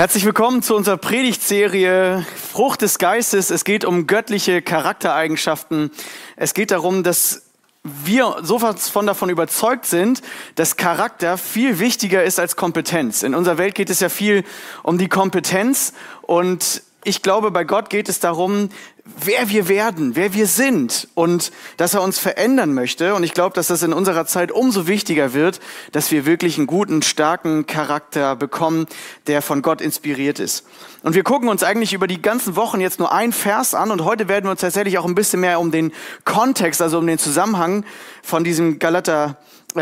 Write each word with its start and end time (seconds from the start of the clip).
Herzlich 0.00 0.24
willkommen 0.24 0.62
zu 0.62 0.76
unserer 0.76 0.96
Predigtserie 0.96 2.24
Frucht 2.34 2.80
des 2.80 2.98
Geistes. 2.98 3.50
Es 3.50 3.64
geht 3.64 3.84
um 3.84 4.06
göttliche 4.06 4.62
Charaktereigenschaften. 4.62 5.90
Es 6.36 6.54
geht 6.54 6.70
darum, 6.70 7.02
dass 7.02 7.42
wir 7.82 8.38
sowas 8.40 8.88
von 8.88 9.06
davon 9.06 9.28
überzeugt 9.28 9.84
sind, 9.84 10.22
dass 10.54 10.78
Charakter 10.78 11.36
viel 11.36 11.80
wichtiger 11.80 12.24
ist 12.24 12.40
als 12.40 12.56
Kompetenz. 12.56 13.22
In 13.22 13.34
unserer 13.34 13.58
Welt 13.58 13.74
geht 13.74 13.90
es 13.90 14.00
ja 14.00 14.08
viel 14.08 14.44
um 14.84 14.96
die 14.96 15.10
Kompetenz 15.10 15.92
und 16.22 16.82
ich 17.04 17.22
glaube, 17.22 17.50
bei 17.50 17.64
Gott 17.64 17.88
geht 17.88 18.08
es 18.10 18.20
darum, 18.20 18.68
wer 19.04 19.48
wir 19.48 19.68
werden, 19.68 20.16
wer 20.16 20.34
wir 20.34 20.46
sind 20.46 21.08
und 21.14 21.50
dass 21.78 21.94
er 21.94 22.02
uns 22.02 22.18
verändern 22.18 22.74
möchte. 22.74 23.14
Und 23.14 23.22
ich 23.22 23.32
glaube, 23.32 23.54
dass 23.54 23.68
das 23.68 23.82
in 23.82 23.92
unserer 23.92 24.26
Zeit 24.26 24.52
umso 24.52 24.86
wichtiger 24.86 25.32
wird, 25.32 25.60
dass 25.92 26.10
wir 26.10 26.26
wirklich 26.26 26.58
einen 26.58 26.66
guten, 26.66 27.02
starken 27.02 27.66
Charakter 27.66 28.36
bekommen, 28.36 28.86
der 29.26 29.40
von 29.40 29.62
Gott 29.62 29.80
inspiriert 29.80 30.38
ist. 30.38 30.66
Und 31.02 31.14
wir 31.14 31.22
gucken 31.22 31.48
uns 31.48 31.62
eigentlich 31.62 31.94
über 31.94 32.06
die 32.06 32.20
ganzen 32.20 32.54
Wochen 32.56 32.80
jetzt 32.80 32.98
nur 32.98 33.12
ein 33.12 33.32
Vers 33.32 33.74
an 33.74 33.90
und 33.90 34.04
heute 34.04 34.28
werden 34.28 34.44
wir 34.44 34.50
uns 34.50 34.60
tatsächlich 34.60 34.98
auch 34.98 35.06
ein 35.06 35.14
bisschen 35.14 35.40
mehr 35.40 35.58
um 35.58 35.70
den 35.70 35.92
Kontext, 36.24 36.82
also 36.82 36.98
um 36.98 37.06
den 37.06 37.18
Zusammenhang 37.18 37.84
von 38.22 38.44
diesem 38.44 38.78
Galater 38.78 39.38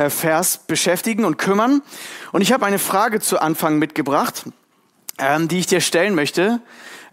Vers 0.09 0.59
beschäftigen 0.67 1.25
und 1.25 1.39
kümmern. 1.39 1.83
Und 2.31 2.43
ich 2.43 2.53
habe 2.53 2.67
eine 2.67 2.79
Frage 2.79 3.21
zu 3.21 3.41
Anfang 3.41 3.79
mitgebracht, 3.79 4.45
ähm, 5.19 5.49
die 5.49 5.59
ich 5.59 5.67
dir 5.67 5.81
stellen 5.81 6.15
möchte. 6.15 6.61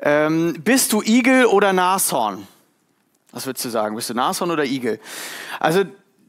Ähm, 0.02 0.55
bist 0.63 0.94
du 0.94 1.02
Igel 1.02 1.45
oder 1.45 1.73
Nashorn? 1.73 2.48
Was 3.31 3.45
würdest 3.45 3.66
du 3.66 3.70
sagen? 3.70 3.95
Bist 3.95 4.09
du 4.09 4.13
Nashorn 4.13 4.52
oder 4.52 4.66
Igel? 4.66 4.99
Also 5.59 5.84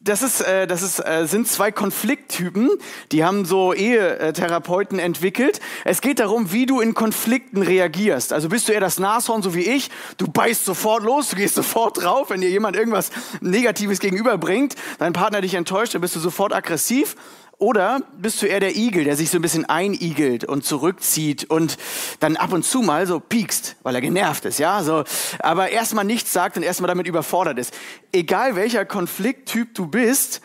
das, 0.07 0.23
ist, 0.23 0.41
äh, 0.41 0.67
das 0.67 0.83
ist, 0.83 0.99
äh, 1.01 1.27
sind 1.27 1.49
zwei 1.49 1.73
Konflikttypen, 1.73 2.71
die 3.13 3.25
haben 3.25 3.45
so 3.45 3.73
Ehetherapeuten 3.75 4.99
entwickelt. 4.99 5.61
Es 5.85 6.01
geht 6.01 6.21
darum, 6.21 6.53
wie 6.53 6.67
du 6.67 6.81
in 6.81 6.95
Konflikten 6.95 7.63
reagierst. 7.63 8.33
Also 8.33 8.49
bist 8.49 8.69
du 8.69 8.73
eher 8.73 8.81
das 8.81 8.99
Nashorn, 8.99 9.43
so 9.43 9.55
wie 9.55 9.63
ich, 9.63 9.91
du 10.17 10.29
beißt 10.29 10.65
sofort 10.65 11.03
los, 11.03 11.31
du 11.31 11.37
gehst 11.37 11.55
sofort 11.55 12.03
drauf, 12.03 12.31
wenn 12.31 12.41
dir 12.41 12.51
jemand 12.51 12.77
irgendwas 12.77 13.11
Negatives 13.41 13.99
gegenüberbringt, 13.99 14.75
dein 14.99 15.13
Partner 15.13 15.41
dich 15.41 15.55
enttäuscht, 15.55 15.95
dann 15.95 16.01
bist 16.01 16.17
du 16.17 16.21
sofort 16.21 16.53
aggressiv. 16.53 17.17
Oder 17.59 18.03
bist 18.19 18.43
du 18.43 18.47
eher 18.47 18.61
der 18.61 18.77
Igel, 18.77 19.05
der 19.05 19.17
sich 19.17 19.31
so 19.31 19.39
ein 19.39 19.43
bisschen 19.43 19.65
einigelt 19.65 20.45
und 20.45 20.65
zurückzieht 20.65 21.45
und 21.45 21.79
dann 22.21 22.37
ab 22.37 22.53
und 22.53 22.65
zu 22.65 22.83
mal 22.83 23.07
so 23.07 23.19
piekst, 23.19 23.77
weil 23.83 23.95
er 23.95 24.03
genervt 24.03 24.45
ist, 24.45 24.59
ja? 24.59 24.83
So, 24.83 25.05
aber 25.39 25.71
erstmal 25.71 26.05
nichts 26.05 26.35
sagt 26.35 26.59
und 26.59 26.63
erstmal 26.63 26.89
damit 26.89 27.07
überfordert 27.07 27.59
ist. 27.59 27.73
Egal 28.13 28.57
welcher 28.57 28.85
Konflikttyp 28.85 29.75
du 29.75 29.87
bist, 29.87 30.43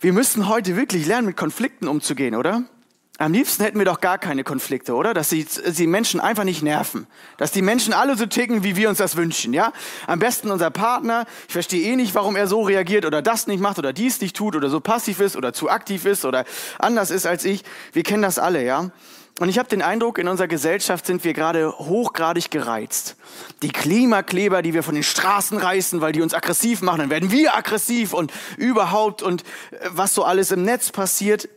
wir 0.00 0.12
müssen 0.12 0.48
heute 0.48 0.76
wirklich 0.76 1.06
lernen, 1.06 1.28
mit 1.28 1.36
Konflikten 1.36 1.88
umzugehen, 1.88 2.34
oder? 2.34 2.64
Am 3.20 3.32
liebsten 3.32 3.64
hätten 3.64 3.78
wir 3.78 3.84
doch 3.84 4.00
gar 4.00 4.16
keine 4.16 4.44
Konflikte, 4.44 4.94
oder? 4.94 5.12
Dass 5.12 5.30
die, 5.30 5.44
die 5.44 5.88
Menschen 5.88 6.20
einfach 6.20 6.44
nicht 6.44 6.62
nerven. 6.62 7.08
Dass 7.36 7.50
die 7.50 7.62
Menschen 7.62 7.92
alle 7.92 8.16
so 8.16 8.26
ticken, 8.26 8.62
wie 8.62 8.76
wir 8.76 8.88
uns 8.88 8.98
das 8.98 9.16
wünschen, 9.16 9.52
ja? 9.52 9.72
Am 10.06 10.20
besten 10.20 10.52
unser 10.52 10.70
Partner. 10.70 11.26
Ich 11.48 11.52
verstehe 11.52 11.92
eh 11.92 11.96
nicht, 11.96 12.14
warum 12.14 12.36
er 12.36 12.46
so 12.46 12.62
reagiert 12.62 13.04
oder 13.04 13.20
das 13.20 13.48
nicht 13.48 13.58
macht 13.60 13.80
oder 13.80 13.92
dies 13.92 14.20
nicht 14.20 14.36
tut 14.36 14.54
oder 14.54 14.70
so 14.70 14.78
passiv 14.78 15.18
ist 15.18 15.36
oder 15.36 15.52
zu 15.52 15.68
aktiv 15.68 16.04
ist 16.04 16.24
oder 16.24 16.44
anders 16.78 17.10
ist 17.10 17.26
als 17.26 17.44
ich. 17.44 17.64
Wir 17.92 18.04
kennen 18.04 18.22
das 18.22 18.38
alle, 18.38 18.64
ja? 18.64 18.92
Und 19.40 19.48
ich 19.48 19.58
habe 19.58 19.68
den 19.68 19.82
Eindruck, 19.82 20.18
in 20.18 20.28
unserer 20.28 20.48
Gesellschaft 20.48 21.04
sind 21.04 21.24
wir 21.24 21.32
gerade 21.32 21.76
hochgradig 21.76 22.52
gereizt. 22.52 23.16
Die 23.62 23.68
Klimakleber, 23.68 24.62
die 24.62 24.74
wir 24.74 24.84
von 24.84 24.94
den 24.94 25.04
Straßen 25.04 25.58
reißen, 25.58 26.00
weil 26.00 26.12
die 26.12 26.22
uns 26.22 26.34
aggressiv 26.34 26.82
machen, 26.82 27.00
dann 27.00 27.10
werden 27.10 27.32
wir 27.32 27.56
aggressiv 27.56 28.12
und 28.14 28.32
überhaupt 28.56 29.22
und 29.22 29.42
äh, 29.42 29.88
was 29.90 30.14
so 30.14 30.22
alles 30.22 30.52
im 30.52 30.62
Netz 30.62 30.90
passiert, 30.90 31.48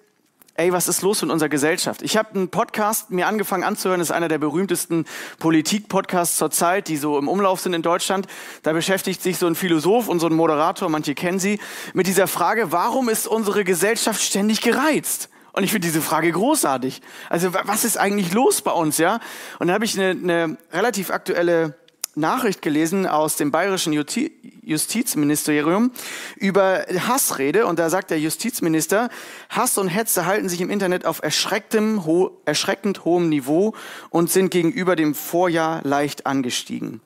ey, 0.62 0.72
was 0.72 0.88
ist 0.88 1.02
los 1.02 1.24
in 1.24 1.32
unserer 1.32 1.50
Gesellschaft? 1.50 2.04
Ich 2.04 2.18
habe 2.18 2.36
einen 2.36 2.50
Podcast 2.50 3.10
mir 3.10 3.26
angefangen 3.26 3.64
anzuhören, 3.64 4.00
das 4.00 4.10
ist 4.10 4.16
einer 4.16 4.28
der 4.28 4.38
berühmtesten 4.38 5.06
Politik-Podcasts 5.40 6.38
zur 6.38 6.52
Zeit, 6.52 6.88
die 6.88 6.98
so 6.98 7.18
im 7.18 7.28
Umlauf 7.28 7.62
sind 7.62 7.74
in 7.74 7.82
Deutschland. 7.82 8.28
Da 8.62 8.72
beschäftigt 8.72 9.24
sich 9.24 9.40
so 9.40 9.48
ein 9.48 9.56
Philosoph 9.56 10.08
und 10.08 10.20
so 10.20 10.28
ein 10.28 10.34
Moderator, 10.34 10.88
manche 10.88 11.16
kennen 11.16 11.40
sie, 11.40 11.60
mit 11.96 12.06
dieser 12.06 12.28
Frage, 12.28 12.72
warum 12.72 13.10
ist 13.10 13.28
unsere 13.28 13.64
Gesellschaft 13.64 14.22
ständig 14.22 14.62
gereizt? 14.62 15.30
Und 15.54 15.64
ich 15.64 15.72
finde 15.72 15.88
diese 15.88 16.02
Frage 16.02 16.32
großartig. 16.32 17.02
Also 17.30 17.54
was 17.54 17.84
ist 17.84 17.98
eigentlich 17.98 18.32
los 18.32 18.62
bei 18.62 18.72
uns, 18.72 19.00
ja? 19.00 19.20
Und 19.58 19.68
da 19.68 19.74
habe 19.74 19.84
ich 19.84 20.00
eine, 20.00 20.12
eine 20.12 20.58
relativ 20.72 21.10
aktuelle 21.10 21.76
Nachricht 22.16 22.62
gelesen 22.62 23.08
aus 23.08 23.38
dem 23.38 23.52
bayerischen 23.52 23.94
Justizministerium 23.94 25.92
über 26.36 26.86
Hassrede 27.08 27.66
und 27.66 27.80
da 27.80 27.90
sagt 27.90 28.12
der 28.12 28.20
Justizminister, 28.20 29.10
Hass 29.50 29.78
und 29.78 29.88
Hetze 29.88 30.26
halten 30.26 30.50
sich 30.50 30.60
im 30.60 30.70
Internet 30.70 31.06
auf 31.06 31.24
erschrecktem, 31.24 32.06
ho 32.06 32.38
erschreckend 32.46 33.06
hohem 33.06 33.30
Niveau 33.30 33.74
und 34.10 34.30
sind 34.30 34.52
gegenüber 34.52 34.96
dem 34.96 35.16
Vorjahr 35.16 35.82
leicht 35.84 36.26
angestiegen. 36.26 37.02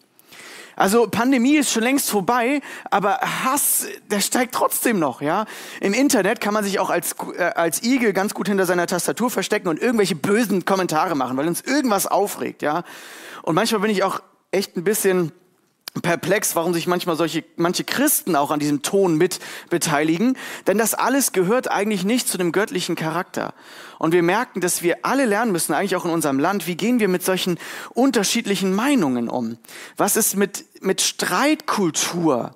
Also 0.76 1.08
Pandemie 1.08 1.56
ist 1.56 1.72
schon 1.72 1.84
längst 1.84 2.10
vorbei, 2.10 2.62
aber 2.92 3.20
Hass, 3.22 3.88
der 4.12 4.20
steigt 4.20 4.54
trotzdem 4.56 5.00
noch, 5.00 5.22
ja. 5.22 5.46
Im 5.80 5.94
Internet 5.94 6.42
kann 6.42 6.54
man 6.54 6.66
sich 6.66 6.80
auch 6.80 6.90
als, 6.90 7.16
äh, 7.38 7.44
als 7.44 7.84
Igel 7.84 8.12
ganz 8.12 8.34
gut 8.34 8.50
hinter 8.50 8.66
seiner 8.66 8.86
Tastatur 8.86 9.30
verstecken 9.30 9.70
und 9.70 9.80
irgendwelche 9.80 10.16
bösen 10.16 10.66
Kommentare 10.66 11.16
machen, 11.16 11.38
weil 11.38 11.48
uns 11.48 11.62
irgendwas 11.62 12.08
aufregt, 12.08 12.62
ja. 12.62 12.84
Und 13.44 13.56
manchmal 13.56 13.82
bin 13.82 13.92
ich 13.92 14.04
auch 14.04 14.20
echt 14.56 14.78
ein 14.78 14.84
bisschen 14.84 15.32
perplex, 16.02 16.56
warum 16.56 16.74
sich 16.74 16.88
manchmal 16.88 17.16
solche, 17.16 17.44
manche 17.56 17.84
Christen 17.84 18.36
auch 18.36 18.52
an 18.52 18.60
diesem 18.60 18.82
Ton 18.82 19.18
mit 19.18 19.40
beteiligen. 19.70 20.38
Denn 20.68 20.78
das 20.78 20.94
alles 20.94 21.32
gehört 21.32 21.70
eigentlich 21.72 22.04
nicht 22.04 22.28
zu 22.28 22.38
dem 22.38 22.52
göttlichen 22.52 22.96
Charakter. 22.96 23.54
Und 23.98 24.12
wir 24.12 24.24
merken, 24.24 24.60
dass 24.60 24.82
wir 24.82 25.00
alle 25.04 25.26
lernen 25.26 25.52
müssen, 25.52 25.74
eigentlich 25.74 25.96
auch 25.96 26.06
in 26.06 26.12
unserem 26.12 26.40
Land, 26.40 26.68
wie 26.68 26.76
gehen 26.76 27.00
wir 27.00 27.08
mit 27.08 27.24
solchen 27.24 27.58
unterschiedlichen 27.94 28.74
Meinungen 28.74 29.30
um? 29.30 29.58
Was 29.96 30.18
ist 30.18 30.36
mit, 30.36 30.66
mit 30.82 31.02
Streitkultur? 31.02 32.56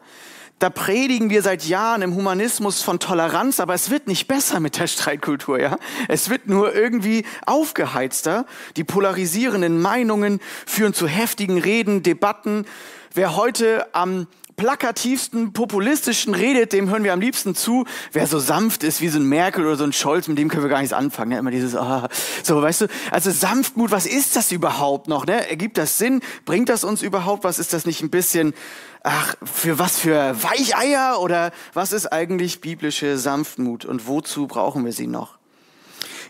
Da 0.60 0.70
predigen 0.70 1.30
wir 1.30 1.42
seit 1.42 1.64
Jahren 1.66 2.02
im 2.02 2.16
Humanismus 2.16 2.82
von 2.82 3.00
Toleranz, 3.00 3.62
aber 3.62 3.74
es 3.74 3.90
wird 3.90 4.08
nicht 4.08 4.28
besser 4.28 4.60
mit 4.60 4.78
der 4.78 4.88
Streitkultur, 4.88 5.60
ja? 5.60 5.78
Es 6.10 6.30
wird 6.30 6.48
nur 6.48 6.76
irgendwie 6.76 7.26
aufgeheizter. 7.46 8.46
Die 8.76 8.84
polarisierenden 8.84 9.82
Meinungen 9.82 10.42
führen 10.66 10.94
zu 10.94 11.08
heftigen 11.08 11.58
Reden, 11.60 12.04
Debatten. 12.04 12.66
Wer 13.14 13.38
heute 13.38 13.88
am 13.96 14.28
plakativsten, 14.60 15.54
populistischen 15.54 16.36
redet, 16.36 16.74
dem 16.74 16.90
hören 16.90 17.06
wir 17.06 17.14
am 17.14 17.22
liebsten 17.22 17.56
zu. 17.56 17.86
Wer 18.12 18.28
so 18.28 18.40
sanft 18.40 18.84
ist 18.84 19.00
wie 19.00 19.08
so 19.08 19.18
ein 19.18 19.24
Merkel 19.24 19.66
oder 19.66 19.78
so 19.78 19.86
ein 19.86 19.94
Scholz, 19.94 20.28
mit 20.28 20.38
dem 20.38 20.50
können 20.50 20.64
wir 20.64 20.70
gar 20.70 20.80
nichts 20.80 20.92
anfangen. 20.92 21.32
Ja, 21.32 21.40
immer 21.40 21.50
dieses, 21.50 21.76
ah, 21.76 22.10
so, 22.44 22.62
weißt 22.62 22.82
du, 22.82 22.88
also 23.10 23.32
Sanftmut, 23.32 23.92
was 23.92 24.06
ist 24.06 24.36
das 24.36 24.52
überhaupt 24.52 25.08
noch? 25.08 25.26
Ne? 25.26 25.50
Ergibt 25.50 25.78
das 25.78 25.98
Sinn? 25.98 26.20
Bringt 26.44 26.68
das 26.68 26.84
uns 26.84 27.02
überhaupt 27.02 27.46
was? 27.46 27.58
Ist 27.58 27.72
das 27.72 27.86
nicht 27.86 28.02
ein 28.02 28.10
bisschen, 28.10 28.54
ach, 29.02 29.36
für 29.44 29.80
was 29.80 29.98
für 29.98 30.36
Weicheier 30.44 31.22
oder 31.22 31.52
was 31.74 31.94
ist 31.94 32.08
eigentlich 32.08 32.60
biblische 32.60 33.18
Sanftmut 33.18 33.86
und 33.86 34.08
wozu 34.08 34.46
brauchen 34.46 34.84
wir 34.84 34.92
sie 34.92 35.08
noch? 35.08 35.40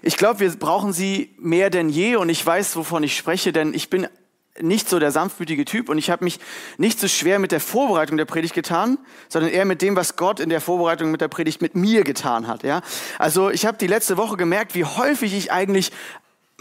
Ich 0.03 0.17
glaube, 0.17 0.39
wir 0.41 0.51
brauchen 0.51 0.93
sie 0.93 1.33
mehr 1.39 1.71
denn 1.71 1.89
je 1.89 2.15
und 2.15 2.29
ich 2.29 2.45
weiß, 2.45 2.75
wovon 2.75 3.01
ich 3.01 3.17
spreche, 3.17 3.51
denn 3.51 3.73
ich 3.73 3.89
bin 3.89 4.07
nicht 4.61 4.89
so 4.89 4.99
der 4.99 5.11
sanftmütige 5.11 5.65
Typ 5.65 5.89
und 5.89 5.97
ich 5.97 6.09
habe 6.09 6.23
mich 6.23 6.39
nicht 6.77 6.99
so 6.99 7.07
schwer 7.07 7.39
mit 7.39 7.51
der 7.51 7.59
Vorbereitung 7.59 8.17
der 8.17 8.25
Predigt 8.25 8.53
getan, 8.53 8.97
sondern 9.27 9.51
eher 9.51 9.65
mit 9.65 9.81
dem, 9.81 9.95
was 9.95 10.15
Gott 10.15 10.39
in 10.39 10.49
der 10.49 10.61
Vorbereitung 10.61 11.11
mit 11.11 11.21
der 11.21 11.27
Predigt 11.27 11.61
mit 11.61 11.75
mir 11.75 12.03
getan 12.03 12.47
hat. 12.47 12.63
Ja, 12.63 12.81
also 13.17 13.49
ich 13.49 13.65
habe 13.65 13.77
die 13.77 13.87
letzte 13.87 14.17
Woche 14.17 14.37
gemerkt, 14.37 14.75
wie 14.75 14.85
häufig 14.85 15.33
ich 15.33 15.51
eigentlich 15.51 15.91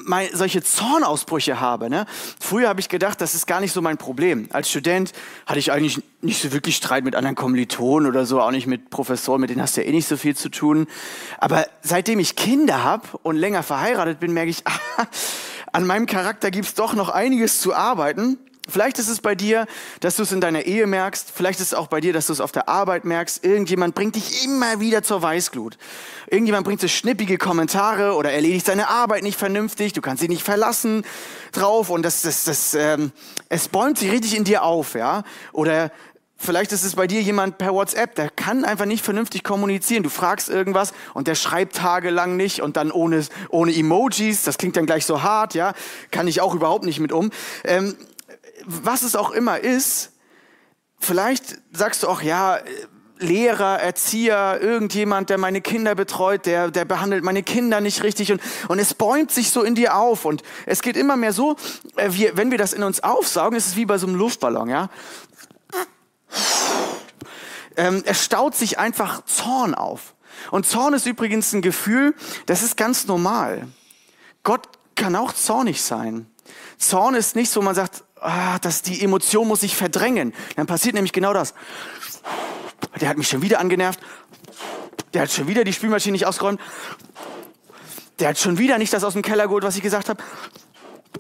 mein, 0.05 0.29
solche 0.33 0.63
Zornausbrüche 0.63 1.61
habe. 1.61 1.91
Ne? 1.91 2.07
Früher 2.41 2.69
habe 2.69 2.81
ich 2.81 2.89
gedacht, 2.89 3.21
das 3.21 3.35
ist 3.35 3.47
gar 3.47 3.61
nicht 3.61 3.73
so 3.73 3.83
mein 3.83 3.99
Problem. 3.99 4.49
Als 4.53 4.71
Student 4.71 5.13
hatte 5.47 5.59
ich 5.59 5.73
eigentlich 5.73 6.03
nicht 6.21 6.41
so 6.41 6.53
wirklich 6.53 6.77
Streit 6.77 7.05
mit 7.05 7.15
anderen 7.15 7.37
Kommilitonen 7.37 8.09
oder 8.09 8.27
so, 8.27 8.41
auch 8.41 8.51
nicht 8.51 8.67
mit 8.67 8.91
Professoren, 8.91 9.41
mit 9.41 9.51
denen 9.51 9.63
hast 9.63 9.77
du 9.77 9.83
ja 9.83 9.89
eh 9.89 9.93
nicht 9.93 10.09
so 10.09 10.17
viel 10.17 10.37
zu 10.37 10.49
tun. 10.49 10.87
Aber 11.39 11.67
seitdem 11.83 12.19
ich 12.21 12.37
Kinder 12.37 12.85
habe 12.85 13.07
und 13.23 13.37
länger 13.37 13.63
verheiratet 13.63 14.21
bin, 14.21 14.33
merke 14.33 14.51
ich, 14.51 14.63
ah, 14.67 15.07
an 15.73 15.87
meinem 15.87 16.07
Charakter 16.07 16.51
gibt's 16.51 16.75
doch 16.75 16.95
noch 16.95 17.09
einiges 17.09 17.61
zu 17.61 17.75
arbeiten. 17.75 18.39
Vielleicht 18.71 18.99
ist 18.99 19.09
es 19.09 19.21
bei 19.21 19.35
dir, 19.35 19.67
dass 20.01 20.17
du 20.17 20.25
es 20.25 20.33
in 20.33 20.43
deiner 20.43 20.65
Ehe 20.65 20.87
merkst. 20.87 21.33
Vielleicht 21.35 21.59
ist 21.59 21.69
es 21.69 21.75
auch 21.75 21.87
bei 21.87 22.03
dir, 22.03 22.13
dass 22.13 22.27
du 22.27 22.35
es 22.35 22.41
auf 22.41 22.53
der 22.53 22.69
Arbeit 22.69 23.07
merkst. 23.07 23.43
Irgendjemand 23.43 23.95
bringt 23.95 24.15
dich 24.15 24.45
immer 24.45 24.79
wieder 24.79 25.03
zur 25.03 25.23
Weißglut. 25.23 25.79
Irgendjemand 26.27 26.67
bringt 26.67 26.83
so 26.83 26.89
schnippige 26.89 27.39
Kommentare 27.39 28.13
oder 28.13 28.31
erledigt 28.31 28.67
seine 28.67 28.91
Arbeit 28.91 29.23
nicht 29.23 29.39
vernünftig. 29.39 29.95
Du 29.95 30.03
kannst 30.03 30.21
sie 30.21 30.29
nicht 30.29 30.43
verlassen 30.43 31.05
drauf 31.53 31.89
und 31.89 32.03
das, 32.03 32.21
das, 32.21 32.45
das, 32.45 32.75
ähm, 32.75 33.13
es 33.49 33.69
bäumt 33.69 33.97
sich 33.97 34.11
richtig 34.11 34.37
in 34.37 34.45
dir 34.45 34.63
auf, 34.63 34.95
ja. 34.95 35.25
Oder 35.53 35.91
Vielleicht 36.41 36.71
ist 36.71 36.85
es 36.85 36.95
bei 36.95 37.09
dir 37.09 37.21
jemand 37.21 37.59
per 37.59 37.75
WhatsApp, 37.75 38.15
der 38.15 38.31
kann 38.31 38.65
einfach 38.65 38.85
nicht 38.85 39.05
vernünftig 39.05 39.43
kommunizieren. 39.43 40.05
Du 40.05 40.09
fragst 40.09 40.49
irgendwas 40.49 40.93
und 41.13 41.27
der 41.27 41.35
schreibt 41.35 41.75
tagelang 41.75 42.37
nicht 42.37 42.63
und 42.63 42.77
dann 42.77 42.93
ohne, 42.93 43.27
ohne 43.51 43.75
Emojis. 43.75 44.45
Das 44.45 44.57
klingt 44.57 44.77
dann 44.77 44.87
gleich 44.87 45.05
so 45.05 45.25
hart, 45.25 45.55
ja. 45.55 45.75
Kann 46.13 46.29
ich 46.29 46.41
auch 46.41 46.55
überhaupt 46.55 46.85
nicht 46.85 47.01
mit 47.01 47.11
um. 47.11 47.31
Ähm, 47.65 47.97
was 48.65 49.03
es 49.03 49.17
auch 49.17 49.33
immer 49.33 49.59
ist, 49.59 50.13
vielleicht 51.01 51.59
sagst 51.73 52.05
du 52.05 52.09
auch, 52.09 52.23
ja, 52.23 52.61
Lehrer, 53.21 53.81
Erzieher, 53.81 54.61
irgendjemand, 54.61 55.31
der 55.31 55.39
meine 55.39 55.61
Kinder 55.61 55.97
betreut, 55.97 56.47
der, 56.47 56.71
der 56.71 56.85
behandelt 56.85 57.25
meine 57.25 57.43
Kinder 57.43 57.81
nicht 57.81 58.05
richtig 58.05 58.31
und, 58.31 58.41
und 58.69 58.79
es 58.79 58.95
bäumt 58.95 59.33
sich 59.33 59.51
so 59.51 59.63
in 59.63 59.75
dir 59.75 59.97
auf 59.97 60.25
und 60.25 60.43
es 60.67 60.83
geht 60.83 60.97
immer 60.97 61.17
mehr 61.17 61.33
so, 61.33 61.57
äh, 61.97 62.11
wir, 62.13 62.37
wenn 62.37 62.53
wir 62.53 62.59
das 62.59 62.73
in 62.73 62.85
uns 62.85 63.03
aufsaugen, 63.03 63.59
ist 63.59 63.67
es 63.67 63.77
wie 63.77 63.87
bei 63.87 63.99
so 63.99 64.07
einem 64.07 64.15
Luftballon, 64.17 64.69
ja. 64.69 64.89
Ähm, 67.77 68.03
es 68.07 68.25
staut 68.25 68.55
sich 68.57 68.79
einfach 68.79 69.25
Zorn 69.25 69.75
auf. 69.75 70.15
Und 70.51 70.67
Zorn 70.67 70.95
ist 70.95 71.07
übrigens 71.07 71.53
ein 71.53 71.63
Gefühl, 71.63 72.15
das 72.47 72.63
ist 72.63 72.77
ganz 72.77 73.07
normal. 73.07 73.69
Gott 74.43 74.69
kann 74.95 75.15
auch 75.17 75.33
zornig 75.33 75.83
sein. 75.83 76.27
Zorn 76.79 77.15
ist 77.15 77.37
nicht 77.37 77.51
so, 77.51 77.63
man 77.63 77.75
sagt, 77.75 78.05
ah, 78.21 78.59
dass 78.59 78.83
die 78.83 79.03
Emotion 79.03 79.49
muss 79.49 79.61
sich 79.61 79.77
verdrängen. 79.77 80.35
Dann 80.57 80.67
passiert 80.67 80.95
nämlich 80.95 81.13
genau 81.13 81.33
das. 81.33 81.55
Der 83.01 83.09
hat 83.09 83.17
mich 83.17 83.29
schon 83.29 83.43
wieder 83.43 83.61
angenervt. 83.61 84.01
Der 85.15 85.23
hat 85.23 85.33
schon 85.33 85.49
wieder 85.49 85.65
die 85.65 85.73
Spülmaschine 85.73 86.13
nicht 86.13 86.27
ausgeräumt. 86.27 86.61
Der 88.19 88.31
hat 88.31 88.39
schon 88.39 88.59
wieder 88.59 88.79
nicht 88.79 88.93
das 88.93 89.05
aus 89.05 89.13
dem 89.13 89.23
Keller 89.23 89.45
geholt, 89.45 89.65
was 89.65 89.77
ich 89.77 89.83
gesagt 89.83 90.09
habe. 90.09 90.23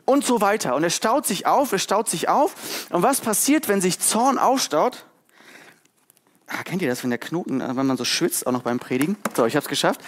Und 0.08 0.24
so 0.24 0.40
weiter. 0.40 0.74
Und 0.74 0.84
es 0.84 0.96
staut 0.96 1.26
sich 1.26 1.44
auf, 1.44 1.70
es 1.74 1.82
staut 1.82 2.08
sich 2.08 2.30
auf. 2.30 2.54
Und 2.88 3.02
was 3.02 3.20
passiert, 3.20 3.68
wenn 3.68 3.82
sich 3.82 4.00
Zorn 4.00 4.38
aufstaut? 4.38 5.04
Ah, 6.46 6.62
kennt 6.64 6.80
ihr 6.80 6.88
das, 6.88 7.02
wenn 7.02 7.10
der 7.10 7.18
Knoten, 7.18 7.60
äh, 7.60 7.76
wenn 7.76 7.84
man 7.84 7.98
so 7.98 8.06
schwitzt, 8.06 8.46
auch 8.46 8.52
noch 8.52 8.62
beim 8.62 8.78
Predigen? 8.78 9.18
So, 9.36 9.44
ich 9.44 9.54
habe 9.54 9.64
es 9.64 9.68
geschafft. 9.68 10.00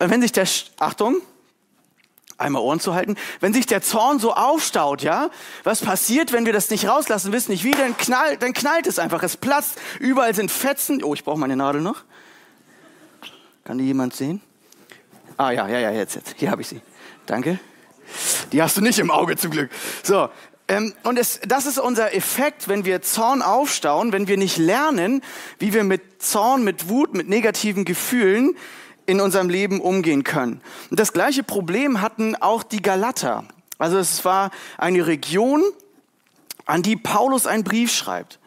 Wenn 0.00 0.20
sich 0.20 0.32
der, 0.32 0.48
Achtung, 0.80 1.18
einmal 2.38 2.60
Ohren 2.60 2.80
zu 2.80 2.96
halten. 2.96 3.14
Wenn 3.38 3.54
sich 3.54 3.66
der 3.66 3.82
Zorn 3.82 4.18
so 4.18 4.34
aufstaut, 4.34 5.02
ja, 5.02 5.30
was 5.62 5.80
passiert, 5.80 6.32
wenn 6.32 6.44
wir 6.44 6.52
das 6.52 6.68
nicht 6.70 6.88
rauslassen, 6.88 7.30
wissen 7.30 7.52
nicht 7.52 7.62
wie, 7.62 7.70
dann 7.70 7.96
knallt, 7.96 8.42
dann 8.42 8.52
knallt 8.52 8.88
es 8.88 8.98
einfach, 8.98 9.22
es 9.22 9.36
platzt, 9.36 9.80
überall 10.00 10.34
sind 10.34 10.50
Fetzen. 10.50 11.04
Oh, 11.04 11.14
ich 11.14 11.22
brauche 11.22 11.38
meine 11.38 11.54
Nadel 11.54 11.82
noch. 11.82 12.02
Kann 13.62 13.78
die 13.78 13.84
jemand 13.84 14.16
sehen? 14.16 14.40
Ah 15.36 15.52
ja, 15.52 15.68
ja, 15.68 15.78
ja, 15.78 15.92
jetzt, 15.92 16.16
jetzt. 16.16 16.34
Hier 16.36 16.50
habe 16.50 16.62
ich 16.62 16.68
sie. 16.68 16.80
Danke. 17.26 17.60
Die 18.52 18.62
hast 18.62 18.76
du 18.76 18.80
nicht 18.80 18.98
im 18.98 19.10
Auge 19.10 19.36
zum 19.36 19.50
Glück. 19.50 19.70
So, 20.02 20.28
ähm, 20.66 20.94
und 21.02 21.18
es, 21.18 21.40
das 21.46 21.66
ist 21.66 21.78
unser 21.78 22.14
Effekt, 22.14 22.68
wenn 22.68 22.84
wir 22.84 23.02
Zorn 23.02 23.42
aufstauen, 23.42 24.12
wenn 24.12 24.28
wir 24.28 24.36
nicht 24.36 24.56
lernen, 24.56 25.22
wie 25.58 25.74
wir 25.74 25.84
mit 25.84 26.22
Zorn, 26.22 26.64
mit 26.64 26.88
Wut, 26.88 27.14
mit 27.14 27.28
negativen 27.28 27.84
Gefühlen 27.84 28.56
in 29.06 29.20
unserem 29.20 29.50
Leben 29.50 29.80
umgehen 29.80 30.24
können. 30.24 30.62
Und 30.90 30.98
das 30.98 31.12
gleiche 31.12 31.42
Problem 31.42 32.00
hatten 32.00 32.36
auch 32.36 32.62
die 32.62 32.80
Galater. 32.80 33.44
Also 33.78 33.98
es 33.98 34.24
war 34.24 34.50
eine 34.78 35.06
Region, 35.06 35.62
an 36.64 36.82
die 36.82 36.96
Paulus 36.96 37.46
einen 37.46 37.64
Brief 37.64 37.92
schreibt. 37.92 38.38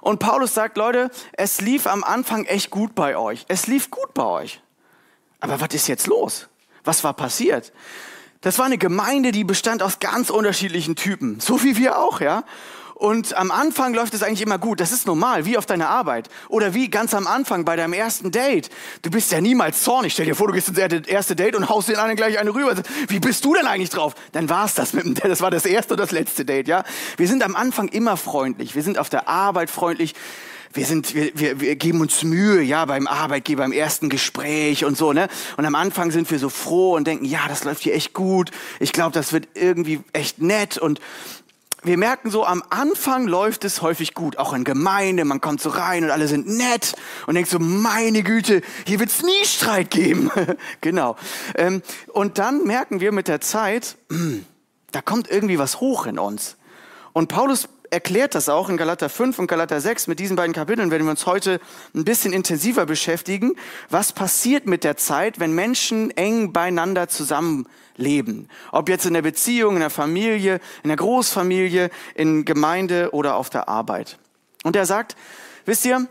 Und 0.00 0.20
Paulus 0.20 0.54
sagt, 0.54 0.76
Leute, 0.76 1.10
es 1.32 1.60
lief 1.60 1.86
am 1.88 2.04
Anfang 2.04 2.44
echt 2.44 2.70
gut 2.70 2.94
bei 2.94 3.16
euch. 3.16 3.46
Es 3.48 3.66
lief 3.66 3.90
gut 3.90 4.14
bei 4.14 4.24
euch. 4.24 4.60
Aber 5.40 5.60
was 5.60 5.74
ist 5.74 5.88
jetzt 5.88 6.06
los? 6.06 6.48
Was 6.84 7.02
war 7.02 7.14
passiert? 7.14 7.72
Das 8.44 8.58
war 8.58 8.66
eine 8.66 8.76
Gemeinde, 8.76 9.32
die 9.32 9.42
bestand 9.42 9.82
aus 9.82 10.00
ganz 10.00 10.28
unterschiedlichen 10.28 10.96
Typen. 10.96 11.40
So 11.40 11.62
wie 11.62 11.78
wir 11.78 11.98
auch, 11.98 12.20
ja. 12.20 12.44
Und 12.94 13.34
am 13.38 13.50
Anfang 13.50 13.94
läuft 13.94 14.12
es 14.12 14.22
eigentlich 14.22 14.42
immer 14.42 14.58
gut. 14.58 14.80
Das 14.80 14.92
ist 14.92 15.06
normal, 15.06 15.46
wie 15.46 15.56
auf 15.56 15.64
deiner 15.64 15.88
Arbeit. 15.88 16.28
Oder 16.50 16.74
wie 16.74 16.90
ganz 16.90 17.14
am 17.14 17.26
Anfang 17.26 17.64
bei 17.64 17.74
deinem 17.74 17.94
ersten 17.94 18.32
Date. 18.32 18.68
Du 19.00 19.10
bist 19.10 19.32
ja 19.32 19.40
niemals 19.40 19.82
zornig. 19.82 20.12
Stell 20.12 20.26
dir 20.26 20.34
vor, 20.34 20.48
du 20.48 20.52
gehst 20.52 20.68
ins 20.68 21.08
erste 21.08 21.34
Date 21.34 21.56
und 21.56 21.70
haust 21.70 21.88
den 21.88 21.96
anderen 21.96 22.16
gleich 22.16 22.38
eine 22.38 22.54
rüber. 22.54 22.74
Wie 23.08 23.18
bist 23.18 23.46
du 23.46 23.54
denn 23.54 23.66
eigentlich 23.66 23.88
drauf? 23.88 24.14
Dann 24.32 24.50
war's 24.50 24.74
das 24.74 24.92
mit 24.92 25.06
dem, 25.06 25.14
das 25.22 25.40
war 25.40 25.50
das 25.50 25.64
erste 25.64 25.94
und 25.94 26.00
das 26.00 26.10
letzte 26.10 26.44
Date, 26.44 26.68
ja. 26.68 26.84
Wir 27.16 27.28
sind 27.28 27.42
am 27.42 27.56
Anfang 27.56 27.88
immer 27.88 28.18
freundlich. 28.18 28.74
Wir 28.74 28.82
sind 28.82 28.98
auf 28.98 29.08
der 29.08 29.26
Arbeit 29.26 29.70
freundlich 29.70 30.14
wir 30.74 30.86
sind, 30.86 31.14
wir, 31.14 31.30
wir, 31.34 31.60
wir 31.60 31.76
geben 31.76 32.00
uns 32.00 32.22
Mühe, 32.22 32.60
ja, 32.60 32.84
beim 32.84 33.06
Arbeitgeber, 33.06 33.64
im 33.64 33.72
ersten 33.72 34.08
Gespräch 34.08 34.84
und 34.84 34.96
so, 34.96 35.12
ne? 35.12 35.28
Und 35.56 35.64
am 35.64 35.74
Anfang 35.74 36.10
sind 36.10 36.30
wir 36.30 36.38
so 36.38 36.48
froh 36.48 36.96
und 36.96 37.06
denken, 37.06 37.24
ja, 37.24 37.46
das 37.48 37.64
läuft 37.64 37.82
hier 37.82 37.94
echt 37.94 38.12
gut. 38.12 38.50
Ich 38.80 38.92
glaube, 38.92 39.12
das 39.12 39.32
wird 39.32 39.48
irgendwie 39.54 40.00
echt 40.12 40.40
nett 40.40 40.76
und 40.76 41.00
wir 41.84 41.98
merken 41.98 42.30
so, 42.30 42.46
am 42.46 42.62
Anfang 42.70 43.26
läuft 43.26 43.64
es 43.64 43.82
häufig 43.82 44.14
gut, 44.14 44.38
auch 44.38 44.54
in 44.54 44.64
Gemeinde, 44.64 45.26
man 45.26 45.42
kommt 45.42 45.60
so 45.60 45.68
rein 45.68 46.02
und 46.02 46.10
alle 46.10 46.28
sind 46.28 46.48
nett 46.48 46.94
und 47.26 47.34
denkt 47.34 47.50
so, 47.50 47.58
meine 47.58 48.22
Güte, 48.22 48.62
hier 48.86 48.98
wird 48.98 49.10
es 49.10 49.22
nie 49.22 49.44
Streit 49.44 49.90
geben. 49.90 50.30
genau. 50.80 51.16
Ähm, 51.54 51.82
und 52.08 52.38
dann 52.38 52.64
merken 52.64 53.00
wir 53.00 53.12
mit 53.12 53.28
der 53.28 53.42
Zeit, 53.42 53.96
da 54.92 55.02
kommt 55.02 55.30
irgendwie 55.30 55.58
was 55.58 55.80
hoch 55.80 56.06
in 56.06 56.18
uns. 56.18 56.56
Und 57.12 57.28
Paulus 57.28 57.68
erklärt 57.94 58.34
das 58.34 58.48
auch 58.48 58.68
in 58.68 58.76
Galater 58.76 59.08
5 59.08 59.38
und 59.38 59.46
Galater 59.46 59.80
6. 59.80 60.08
Mit 60.08 60.18
diesen 60.18 60.34
beiden 60.34 60.52
Kapiteln 60.52 60.90
werden 60.90 61.04
wir 61.04 61.12
uns 61.12 61.26
heute 61.26 61.60
ein 61.94 62.04
bisschen 62.04 62.32
intensiver 62.32 62.86
beschäftigen. 62.86 63.52
Was 63.88 64.12
passiert 64.12 64.66
mit 64.66 64.82
der 64.82 64.96
Zeit, 64.96 65.38
wenn 65.38 65.52
Menschen 65.52 66.10
eng 66.10 66.52
beieinander 66.52 67.08
zusammenleben? 67.08 68.50
Ob 68.72 68.88
jetzt 68.88 69.06
in 69.06 69.14
der 69.14 69.22
Beziehung, 69.22 69.74
in 69.74 69.80
der 69.80 69.90
Familie, 69.90 70.60
in 70.82 70.88
der 70.88 70.96
Großfamilie, 70.96 71.88
in 72.16 72.44
Gemeinde 72.44 73.10
oder 73.12 73.36
auf 73.36 73.48
der 73.48 73.68
Arbeit. 73.68 74.18
Und 74.64 74.74
er 74.74 74.86
sagt, 74.86 75.14
wisst 75.64 75.84
ihr, 75.84 76.08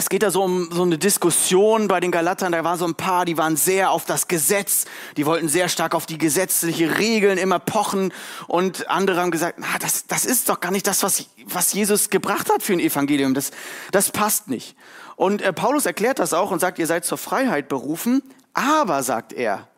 es 0.00 0.08
geht 0.08 0.22
da 0.22 0.30
so 0.30 0.42
um 0.42 0.70
so 0.72 0.82
eine 0.82 0.96
Diskussion 0.96 1.86
bei 1.86 2.00
den 2.00 2.10
Galatern. 2.10 2.52
Da 2.52 2.64
waren 2.64 2.78
so 2.78 2.86
ein 2.86 2.94
paar, 2.94 3.26
die 3.26 3.36
waren 3.36 3.56
sehr 3.56 3.90
auf 3.90 4.06
das 4.06 4.28
Gesetz. 4.28 4.86
Die 5.18 5.26
wollten 5.26 5.46
sehr 5.46 5.68
stark 5.68 5.94
auf 5.94 6.06
die 6.06 6.16
gesetzliche 6.16 6.98
Regeln 6.98 7.36
immer 7.36 7.58
pochen. 7.58 8.10
Und 8.48 8.88
andere 8.88 9.20
haben 9.20 9.30
gesagt, 9.30 9.58
na, 9.60 9.78
das, 9.78 10.06
das 10.06 10.24
ist 10.24 10.48
doch 10.48 10.60
gar 10.60 10.72
nicht 10.72 10.86
das, 10.86 11.02
was, 11.02 11.26
was 11.44 11.74
Jesus 11.74 12.08
gebracht 12.08 12.50
hat 12.50 12.62
für 12.62 12.72
ein 12.72 12.80
Evangelium. 12.80 13.34
Das, 13.34 13.50
das 13.92 14.10
passt 14.10 14.48
nicht. 14.48 14.74
Und 15.16 15.42
äh, 15.42 15.52
Paulus 15.52 15.84
erklärt 15.84 16.18
das 16.18 16.32
auch 16.32 16.50
und 16.50 16.60
sagt, 16.60 16.78
ihr 16.78 16.86
seid 16.86 17.04
zur 17.04 17.18
Freiheit 17.18 17.68
berufen. 17.68 18.22
Aber, 18.54 19.02
sagt 19.02 19.34
er, 19.34 19.68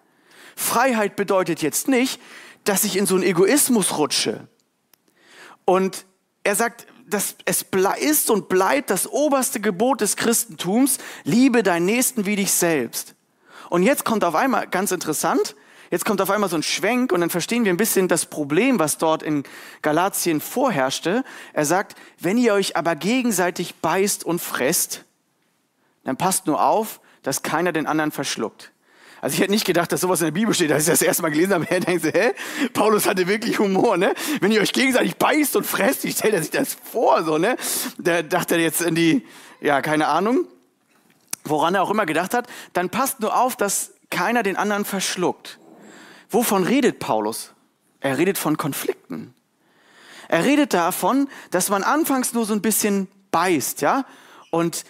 Freiheit 0.54 1.16
bedeutet 1.16 1.62
jetzt 1.62 1.88
nicht, 1.88 2.20
dass 2.62 2.84
ich 2.84 2.96
in 2.96 3.06
so 3.06 3.16
einen 3.16 3.24
Egoismus 3.24 3.98
rutsche. 3.98 4.46
Und 5.64 6.06
er 6.44 6.54
sagt, 6.54 6.86
das, 7.12 7.36
es 7.44 7.64
ist 8.00 8.30
und 8.30 8.48
bleibt 8.48 8.90
das 8.90 9.06
oberste 9.06 9.60
Gebot 9.60 10.00
des 10.00 10.16
Christentums, 10.16 10.98
liebe 11.24 11.62
deinen 11.62 11.86
Nächsten 11.86 12.26
wie 12.26 12.36
dich 12.36 12.52
selbst. 12.52 13.14
Und 13.70 13.82
jetzt 13.82 14.04
kommt 14.04 14.24
auf 14.24 14.34
einmal, 14.34 14.66
ganz 14.66 14.90
interessant, 14.90 15.54
jetzt 15.90 16.04
kommt 16.04 16.20
auf 16.20 16.30
einmal 16.30 16.50
so 16.50 16.56
ein 16.56 16.62
Schwenk 16.62 17.12
und 17.12 17.20
dann 17.20 17.30
verstehen 17.30 17.64
wir 17.64 17.72
ein 17.72 17.76
bisschen 17.76 18.08
das 18.08 18.26
Problem, 18.26 18.78
was 18.78 18.98
dort 18.98 19.22
in 19.22 19.44
Galatien 19.82 20.40
vorherrschte. 20.40 21.24
Er 21.52 21.64
sagt, 21.64 21.96
wenn 22.18 22.36
ihr 22.36 22.54
euch 22.54 22.76
aber 22.76 22.96
gegenseitig 22.96 23.76
beißt 23.76 24.24
und 24.24 24.40
fresst, 24.40 25.04
dann 26.04 26.16
passt 26.16 26.46
nur 26.46 26.62
auf, 26.62 27.00
dass 27.22 27.42
keiner 27.42 27.72
den 27.72 27.86
anderen 27.86 28.10
verschluckt. 28.10 28.71
Also 29.22 29.34
ich 29.34 29.40
hätte 29.40 29.52
nicht 29.52 29.64
gedacht, 29.64 29.92
dass 29.92 30.00
sowas 30.00 30.20
in 30.20 30.26
der 30.26 30.32
Bibel 30.32 30.52
steht. 30.52 30.72
Als 30.72 30.82
ich 30.82 30.90
das 30.90 31.00
erste 31.00 31.22
Mal 31.22 31.30
gelesen 31.30 31.54
habe, 31.54 31.64
denke 31.70 32.08
ich, 32.08 32.12
hä? 32.12 32.32
Paulus 32.72 33.06
hatte 33.06 33.28
wirklich 33.28 33.60
Humor, 33.60 33.96
ne? 33.96 34.14
Wenn 34.40 34.50
ihr 34.50 34.60
euch 34.60 34.72
gegenseitig 34.72 35.16
beißt 35.16 35.54
und 35.54 35.64
fresst, 35.64 36.02
wie 36.02 36.10
stellt 36.10 36.34
er 36.34 36.42
sich 36.42 36.50
das 36.50 36.76
vor, 36.90 37.22
so, 37.22 37.38
ne? 37.38 37.56
Da 37.98 38.22
dachte 38.22 38.56
er 38.56 38.60
jetzt 38.60 38.82
in 38.82 38.96
die, 38.96 39.24
ja, 39.60 39.80
keine 39.80 40.08
Ahnung, 40.08 40.44
woran 41.44 41.76
er 41.76 41.84
auch 41.84 41.90
immer 41.90 42.04
gedacht 42.04 42.34
hat. 42.34 42.48
Dann 42.72 42.90
passt 42.90 43.20
nur 43.20 43.36
auf, 43.40 43.54
dass 43.54 43.92
keiner 44.10 44.42
den 44.42 44.56
anderen 44.56 44.84
verschluckt. 44.84 45.60
Wovon 46.28 46.64
redet 46.64 46.98
Paulus? 46.98 47.52
Er 48.00 48.18
redet 48.18 48.38
von 48.38 48.56
Konflikten. 48.56 49.34
Er 50.26 50.44
redet 50.44 50.74
davon, 50.74 51.28
dass 51.52 51.68
man 51.68 51.84
anfangs 51.84 52.32
nur 52.32 52.44
so 52.44 52.54
ein 52.54 52.60
bisschen 52.60 53.06
beißt, 53.30 53.82
ja? 53.82 54.04
Und 54.50 54.84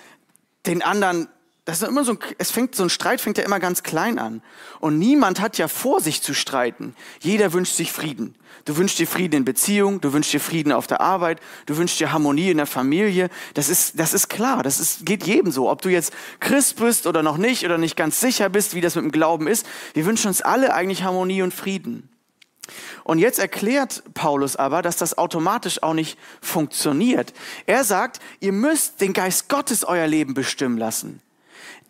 den 0.64 0.80
anderen 0.80 1.28
das 1.64 1.80
ist 1.80 1.88
immer 1.88 2.04
so, 2.04 2.18
es 2.38 2.50
fängt, 2.50 2.74
so 2.74 2.82
ein 2.82 2.90
Streit 2.90 3.20
fängt 3.20 3.38
ja 3.38 3.44
immer 3.44 3.60
ganz 3.60 3.84
klein 3.84 4.18
an. 4.18 4.42
Und 4.80 4.98
niemand 4.98 5.40
hat 5.40 5.58
ja 5.58 5.68
vor, 5.68 6.00
sich 6.00 6.20
zu 6.20 6.34
streiten. 6.34 6.96
Jeder 7.20 7.52
wünscht 7.52 7.76
sich 7.76 7.92
Frieden. 7.92 8.34
Du 8.64 8.76
wünschst 8.76 8.98
dir 8.98 9.06
Frieden 9.06 9.36
in 9.36 9.44
Beziehung, 9.44 10.00
du 10.00 10.12
wünschst 10.12 10.32
dir 10.32 10.40
Frieden 10.40 10.72
auf 10.72 10.88
der 10.88 11.00
Arbeit, 11.00 11.38
du 11.66 11.76
wünschst 11.76 12.00
dir 12.00 12.12
Harmonie 12.12 12.50
in 12.50 12.56
der 12.56 12.66
Familie. 12.66 13.30
Das 13.54 13.68
ist, 13.68 13.98
das 14.00 14.12
ist 14.12 14.28
klar, 14.28 14.64
das 14.64 14.80
ist, 14.80 15.06
geht 15.06 15.24
jedem 15.24 15.52
so. 15.52 15.70
Ob 15.70 15.82
du 15.82 15.88
jetzt 15.88 16.12
Christ 16.40 16.76
bist 16.76 17.06
oder 17.06 17.22
noch 17.22 17.36
nicht 17.36 17.64
oder 17.64 17.78
nicht 17.78 17.96
ganz 17.96 18.18
sicher 18.18 18.48
bist, 18.48 18.74
wie 18.74 18.80
das 18.80 18.96
mit 18.96 19.04
dem 19.04 19.12
Glauben 19.12 19.46
ist. 19.46 19.64
Wir 19.94 20.04
wünschen 20.04 20.28
uns 20.28 20.42
alle 20.42 20.74
eigentlich 20.74 21.04
Harmonie 21.04 21.42
und 21.42 21.54
Frieden. 21.54 22.08
Und 23.04 23.20
jetzt 23.20 23.38
erklärt 23.38 24.02
Paulus 24.14 24.56
aber, 24.56 24.82
dass 24.82 24.96
das 24.96 25.16
automatisch 25.16 25.80
auch 25.82 25.94
nicht 25.94 26.18
funktioniert. 26.40 27.32
Er 27.66 27.84
sagt, 27.84 28.18
ihr 28.40 28.52
müsst 28.52 29.00
den 29.00 29.12
Geist 29.12 29.48
Gottes 29.48 29.84
euer 29.84 30.08
Leben 30.08 30.34
bestimmen 30.34 30.76
lassen 30.76 31.22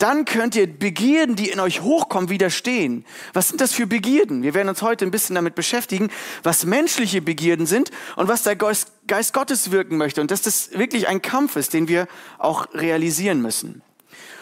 dann 0.03 0.25
könnt 0.25 0.57
ihr 0.57 0.67
Begierden, 0.67 1.37
die 1.37 1.49
in 1.49 1.61
euch 1.61 1.83
hochkommen, 1.83 2.29
widerstehen. 2.29 3.05
Was 3.35 3.49
sind 3.49 3.61
das 3.61 3.73
für 3.73 3.87
Begierden? 3.87 4.43
Wir 4.43 4.53
werden 4.53 4.69
uns 4.69 4.83
heute 4.83 5.05
ein 5.05 5.13
bisschen 5.13 5.37
damit 5.37 5.55
beschäftigen, 5.55 6.11
was 6.43 6.67
menschliche 6.67 7.23
Begierden 7.23 7.67
sind 7.67 7.93
und 8.17 8.27
was 8.27 8.43
der 8.43 8.57
Geist, 8.57 8.91
Geist 9.07 9.33
Gottes 9.33 9.71
wirken 9.71 9.99
möchte. 9.99 10.21
Und 10.21 10.33
dass 10.33 10.43
das 10.43 10.73
wirklich 10.73 11.07
ein 11.07 11.23
Kampf 11.23 11.55
ist, 11.55 11.73
den 11.73 11.87
wir 11.87 12.09
auch 12.39 12.67
realisieren 12.75 13.41
müssen. 13.41 13.83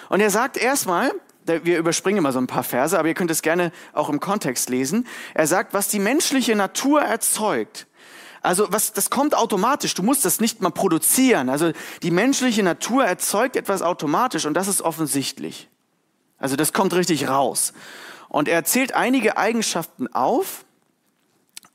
Und 0.08 0.20
er 0.20 0.30
sagt 0.30 0.56
erstmal, 0.56 1.12
wir 1.44 1.78
überspringen 1.78 2.18
immer 2.18 2.32
so 2.32 2.38
ein 2.38 2.46
paar 2.46 2.64
Verse, 2.64 2.98
aber 2.98 3.08
ihr 3.08 3.14
könnt 3.14 3.30
es 3.30 3.42
gerne 3.42 3.70
auch 3.92 4.08
im 4.08 4.18
Kontext 4.18 4.70
lesen. 4.70 5.06
Er 5.34 5.46
sagt, 5.46 5.74
was 5.74 5.88
die 5.88 5.98
menschliche 5.98 6.56
Natur 6.56 7.02
erzeugt, 7.02 7.86
Also 8.42 8.66
was, 8.70 8.92
das 8.92 9.10
kommt 9.10 9.34
automatisch. 9.34 9.94
Du 9.94 10.02
musst 10.02 10.24
das 10.24 10.40
nicht 10.40 10.62
mal 10.62 10.70
produzieren. 10.70 11.48
Also 11.48 11.72
die 12.02 12.10
menschliche 12.10 12.62
Natur 12.62 13.04
erzeugt 13.04 13.56
etwas 13.56 13.82
automatisch 13.82 14.46
und 14.46 14.54
das 14.54 14.68
ist 14.68 14.82
offensichtlich. 14.82 15.68
Also 16.38 16.56
das 16.56 16.72
kommt 16.72 16.94
richtig 16.94 17.28
raus. 17.28 17.72
Und 18.28 18.48
er 18.48 18.64
zählt 18.64 18.94
einige 18.94 19.36
Eigenschaften 19.36 20.08
auf, 20.14 20.64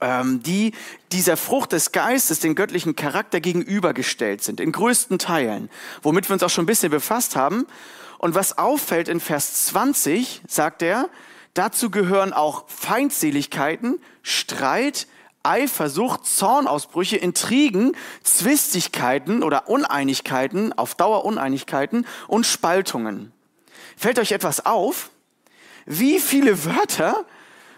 ähm, 0.01 0.41
die 0.41 0.73
dieser 1.11 1.37
Frucht 1.37 1.71
des 1.71 1.91
Geistes, 1.91 2.39
den 2.39 2.55
göttlichen 2.55 2.95
Charakter 2.95 3.39
gegenübergestellt 3.39 4.43
sind, 4.43 4.59
in 4.59 4.71
größten 4.71 5.19
Teilen, 5.19 5.69
womit 6.01 6.29
wir 6.29 6.33
uns 6.33 6.43
auch 6.43 6.49
schon 6.49 6.63
ein 6.63 6.67
bisschen 6.67 6.91
befasst 6.91 7.35
haben. 7.35 7.67
Und 8.17 8.33
was 8.33 8.57
auffällt 8.57 9.07
in 9.07 9.19
Vers 9.19 9.65
20, 9.65 10.41
sagt 10.47 10.81
er, 10.81 11.09
dazu 11.53 11.91
gehören 11.91 12.33
auch 12.33 12.67
Feindseligkeiten, 12.67 13.99
Streit, 14.23 15.07
Eifersucht, 15.45 16.25
Zornausbrüche, 16.25 17.17
Intrigen, 17.17 17.95
Zwistigkeiten 18.23 19.43
oder 19.43 19.69
Uneinigkeiten, 19.69 20.73
auf 20.73 20.95
Dauer 20.95 21.25
Uneinigkeiten 21.25 22.05
und 22.27 22.45
Spaltungen. 22.45 23.31
Fällt 23.95 24.19
euch 24.19 24.31
etwas 24.31 24.65
auf? 24.65 25.11
Wie 25.85 26.19
viele 26.19 26.65
Wörter 26.65 27.25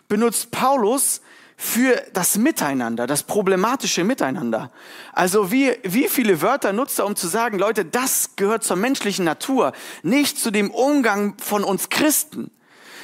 benutzt 0.07 0.51
Paulus 0.51 1.21
für 1.59 2.03
das 2.13 2.37
Miteinander, 2.37 3.07
das 3.07 3.23
problematische 3.23 4.03
Miteinander. 4.03 4.71
Also 5.11 5.51
wie, 5.51 5.75
wie 5.83 6.07
viele 6.07 6.41
Wörter 6.43 6.71
nutzt 6.71 6.99
er, 6.99 7.07
um 7.07 7.15
zu 7.15 7.27
sagen, 7.27 7.57
Leute, 7.57 7.83
das 7.83 8.35
gehört 8.35 8.63
zur 8.63 8.77
menschlichen 8.77 9.25
Natur, 9.25 9.73
nicht 10.03 10.37
zu 10.37 10.51
dem 10.51 10.69
Umgang 10.69 11.35
von 11.39 11.63
uns 11.63 11.89
Christen. 11.89 12.51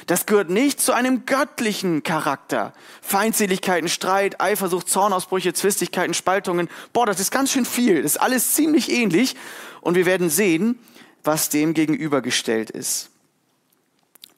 Das 0.06 0.26
gehört 0.26 0.50
nicht 0.50 0.80
zu 0.80 0.92
einem 0.92 1.24
göttlichen 1.24 2.02
Charakter. 2.02 2.72
Feindseligkeiten, 3.00 3.88
Streit, 3.88 4.40
Eifersucht, 4.40 4.88
Zornausbrüche, 4.88 5.54
Zwistigkeiten, 5.54 6.14
Spaltungen. 6.14 6.68
Boah, 6.92 7.06
das 7.06 7.20
ist 7.20 7.30
ganz 7.30 7.50
schön 7.52 7.64
viel. 7.64 8.02
Das 8.02 8.12
ist 8.12 8.20
alles 8.20 8.54
ziemlich 8.54 8.90
ähnlich. 8.90 9.36
Und 9.80 9.94
wir 9.94 10.06
werden 10.06 10.30
sehen, 10.30 10.78
was 11.22 11.48
dem 11.48 11.74
gegenübergestellt 11.74 12.70
ist. 12.70 13.10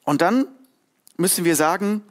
Und 0.03 0.21
dann 0.21 0.47
müssen 1.17 1.43
wir 1.43 1.55
sagen, 1.55 2.03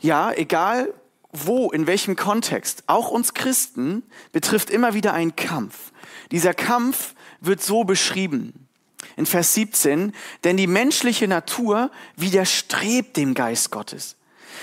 ja, 0.00 0.32
egal 0.32 0.94
wo, 1.30 1.70
in 1.70 1.86
welchem 1.86 2.16
Kontext, 2.16 2.84
auch 2.86 3.10
uns 3.10 3.34
Christen 3.34 4.02
betrifft 4.32 4.70
immer 4.70 4.94
wieder 4.94 5.12
ein 5.12 5.36
Kampf. 5.36 5.92
Dieser 6.30 6.54
Kampf 6.54 7.14
wird 7.40 7.62
so 7.62 7.84
beschrieben 7.84 8.67
in 9.16 9.26
Vers 9.26 9.54
17, 9.54 10.12
denn 10.44 10.56
die 10.56 10.66
menschliche 10.66 11.28
Natur 11.28 11.90
widerstrebt 12.16 13.16
dem 13.16 13.34
Geist 13.34 13.70
Gottes. 13.70 14.16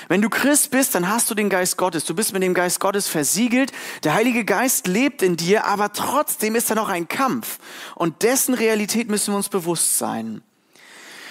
Wenn 0.07 0.21
du 0.21 0.29
Christ 0.29 0.71
bist, 0.71 0.93
dann 0.93 1.09
hast 1.09 1.29
du 1.29 1.35
den 1.35 1.49
Geist 1.49 1.77
Gottes. 1.77 2.05
Du 2.05 2.13
bist 2.13 2.33
mit 2.33 2.43
dem 2.43 2.53
Geist 2.53 2.79
Gottes 2.79 3.07
versiegelt. 3.07 3.71
Der 4.03 4.13
Heilige 4.13 4.45
Geist 4.45 4.87
lebt 4.87 5.21
in 5.21 5.37
dir, 5.37 5.65
aber 5.65 5.93
trotzdem 5.93 6.55
ist 6.55 6.69
da 6.69 6.75
noch 6.75 6.89
ein 6.89 7.07
Kampf. 7.07 7.59
Und 7.95 8.23
dessen 8.23 8.53
Realität 8.53 9.09
müssen 9.09 9.33
wir 9.33 9.37
uns 9.37 9.49
bewusst 9.49 9.97
sein. 9.97 10.41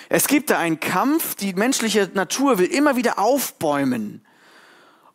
Es 0.09 0.27
gibt 0.29 0.51
da 0.51 0.59
einen 0.59 0.81
Kampf, 0.81 1.35
die 1.35 1.55
menschliche 1.55 2.11
Natur 2.15 2.59
will 2.59 2.67
immer 2.67 2.97
wieder 2.97 3.19
aufbäumen. 3.19 4.25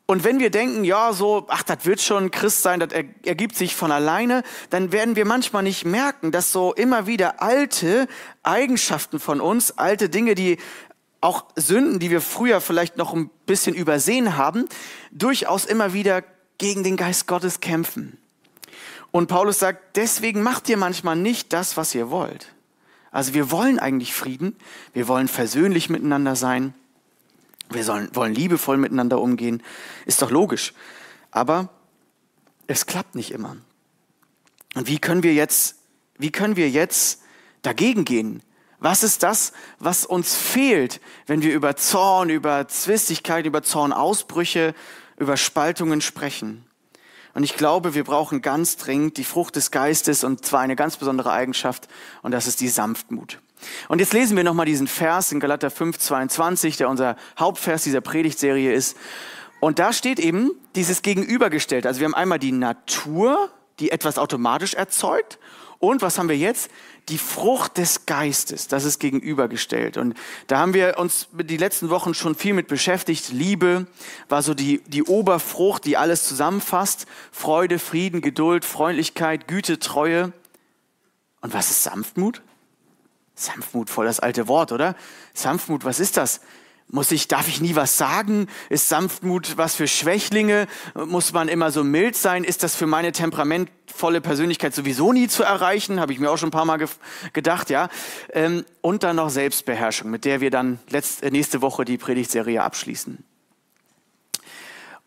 Und 0.10 0.24
wenn 0.24 0.39
wir 0.39 0.50
denken, 0.50 0.86
ja, 0.86 1.13
so, 1.13 1.46
ach, 1.50 1.62
das 1.62 1.86
wird 1.86 2.01
schon 2.01 2.32
Christ 2.32 2.63
sein, 2.63 2.80
das 2.80 2.92
ergibt 2.92 3.56
sich 3.56 3.75
von 3.75 3.92
alleine, 3.92 4.42
dann 4.72 4.92
werden 4.92 5.16
wir 5.16 5.24
manchmal 5.24 5.62
nicht 5.62 5.86
merken, 5.86 6.32
dass 6.32 6.51
so 6.51 6.74
immer 6.74 7.06
wieder 7.06 7.44
alte 7.44 8.08
Eigenschaften 8.42 9.20
von 9.20 9.39
uns, 9.39 9.78
alte 9.78 10.10
Dinge, 10.10 10.34
die 10.34 10.58
auch 11.22 11.46
Sünden, 11.56 12.00
die 12.00 12.10
wir 12.10 12.22
früher 12.22 12.60
vielleicht 12.60 12.98
noch 12.98 13.13
ein 13.13 13.30
bisschen 13.46 13.75
übersehen 13.75 14.36
haben, 14.36 14.66
durchaus 15.12 15.66
immer 15.66 15.94
wieder 15.94 16.24
gegen 16.58 16.84
den 16.84 16.98
Geist 16.98 17.28
Gottes 17.28 17.60
kämpfen. 17.60 18.18
Und 19.12 19.28
Paulus 19.28 19.60
sagt, 19.60 19.96
deswegen 19.96 20.42
macht 20.42 20.70
ihr 20.70 20.78
manchmal 20.78 21.18
nicht 21.18 21.54
das, 21.54 21.78
was 21.78 21.94
ihr 21.94 22.10
wollt. 22.10 22.51
Also 23.12 23.36
wir 23.36 23.51
wollen 23.51 23.78
eigentlich 23.78 24.16
Frieden, 24.16 24.56
wir 24.92 25.08
wollen 25.08 25.28
versöhnlich 25.28 25.88
miteinander 25.88 26.36
sein, 26.36 26.74
wir 27.70 27.84
sollen, 27.84 28.14
wollen 28.16 28.34
liebevoll 28.34 28.78
miteinander 28.78 29.20
umgehen. 29.20 29.64
Ist 30.06 30.22
doch 30.22 30.32
logisch. 30.32 30.74
Aber 31.32 31.70
es 32.68 32.86
klappt 32.86 33.16
nicht 33.16 33.32
immer. 33.32 33.58
Und 34.76 34.88
wie 34.88 35.00
können 35.00 35.24
wir 35.24 35.34
jetzt, 35.34 35.76
wie 36.18 36.32
können 36.32 36.56
wir 36.56 36.70
jetzt 36.70 37.22
dagegen 37.62 38.06
gehen? 38.06 38.44
Was 38.80 39.04
ist 39.04 39.24
das, 39.24 39.52
was 39.80 40.06
uns 40.06 40.36
fehlt, 40.36 41.02
wenn 41.28 41.42
wir 41.42 41.54
über 41.54 41.76
Zorn, 41.76 42.30
über 42.30 42.68
Zwistigkeit, 42.68 43.46
über 43.46 43.62
Zornausbrüche, 43.62 44.74
über 45.18 45.36
Spaltungen 45.36 46.02
sprechen? 46.02 46.66
Und 47.34 47.44
ich 47.44 47.56
glaube, 47.56 47.94
wir 47.94 48.04
brauchen 48.04 48.42
ganz 48.42 48.78
dringend 48.78 49.18
die 49.18 49.24
Frucht 49.24 49.56
des 49.56 49.72
Geistes 49.72 50.24
und 50.24 50.46
zwar 50.46 50.62
eine 50.62 50.76
ganz 50.76 50.98
besondere 50.98 51.32
Eigenschaft 51.32 51.88
und 52.22 52.32
das 52.32 52.48
ist 52.48 52.62
die 52.62 52.70
Sanftmut. 52.70 53.40
Und 53.88 54.00
jetzt 54.00 54.13
lesen 54.13 54.38
wir 54.38 54.44
nochmal 54.44 54.66
diesen 54.66 54.88
Vers 54.88 55.32
in 55.32 55.39
Galater 55.39 55.70
5, 55.70 55.98
22, 55.98 56.78
der 56.78 56.89
unser 56.89 57.16
Hauptvers 57.38 57.84
dieser 57.84 58.01
Predigtserie 58.01 58.74
ist. 58.74 58.98
Und 59.60 59.80
da 59.80 59.94
steht 59.94 60.20
eben 60.20 60.51
dieses 60.75 61.01
Gegenübergestellt. 61.01 61.86
Also 61.86 62.00
wir 62.00 62.06
haben 62.06 62.16
einmal 62.16 62.39
die 62.39 62.51
Natur, 62.51 63.50
die 63.80 63.92
etwas 63.92 64.18
automatisch 64.18 64.74
erzeugt. 64.74 65.39
Und 65.80 66.01
was 66.01 66.18
haben 66.18 66.30
wir 66.30 66.38
jetzt? 66.38 66.70
Die 67.08 67.18
Frucht 67.18 67.78
des 67.78 68.06
Geistes, 68.06 68.68
das 68.68 68.84
ist 68.84 69.00
gegenübergestellt. 69.00 69.98
Und 69.98 70.16
da 70.48 70.60
haben 70.60 70.74
wir 70.74 71.00
uns 71.00 71.30
die 71.34 71.58
letzten 71.58 71.89
Wochen 71.89 72.13
schon 72.13 72.36
viel 72.36 72.54
mit 72.54 72.68
beschäftigt. 72.68 73.32
Liebe 73.32 73.88
war 74.28 74.44
so 74.44 74.54
die, 74.54 74.82
die 74.88 75.04
Oberfrucht, 75.04 75.86
die 75.86 75.98
alles 75.98 76.28
zusammenfasst. 76.28 77.08
Freude, 77.32 77.80
Frieden, 77.80 78.22
Geduld, 78.22 78.66
Freundlichkeit, 78.66 79.48
Güte, 79.48 79.80
Treue. 79.80 80.34
Und 81.42 81.54
was 81.54 81.72
ist 81.72 81.84
Sanftmut? 81.84 82.42
Sanftmut, 83.39 83.89
voll 83.89 84.05
das 84.05 84.19
alte 84.19 84.48
Wort, 84.48 84.72
oder? 84.72 84.96
Sanftmut, 85.34 85.86
was 85.86 86.00
ist 86.00 86.17
das? 86.17 86.41
Muss 86.91 87.12
ich, 87.12 87.27
darf 87.27 87.48
ich 87.48 87.62
nie 87.62 87.75
was 87.75 87.98
sagen? 87.98 88.48
Ist 88.69 88.89
Sanftmut 88.89 89.58
was 89.58 89.75
für 89.75 89.88
Schwächlinge? 89.88 90.67
Muss 90.96 91.34
man 91.34 91.48
immer 91.48 91.72
so 91.72 91.84
mild 91.84 92.15
sein? 92.15 92.43
Ist 92.43 92.63
das 92.63 92.75
für 92.75 92.88
meine 92.88 93.12
temperamentvolle 93.12 94.22
Persönlichkeit 94.22 94.74
sowieso 94.74 95.13
nie 95.13 95.27
zu 95.27 95.43
erreichen? 95.43 96.00
Habe 96.00 96.13
ich 96.13 96.19
mir 96.19 96.31
auch 96.31 96.38
schon 96.38 96.50
ein 96.50 96.51
paar 96.51 96.65
Mal 96.65 96.84
gedacht, 97.31 97.69
ja. 97.69 97.89
Ähm, 98.34 98.65
und 98.81 99.03
dann 99.03 99.17
noch 99.17 99.29
Selbstbeherrschung, 99.29 100.10
mit 100.10 100.25
der 100.25 100.41
wir 100.41 100.50
dann 100.50 100.79
letzte, 100.89 101.29
nächste 101.29 101.62
Woche 101.62 101.86
die 101.86 102.00
Predigtserie 102.00 102.63
abschließen. 102.63 103.24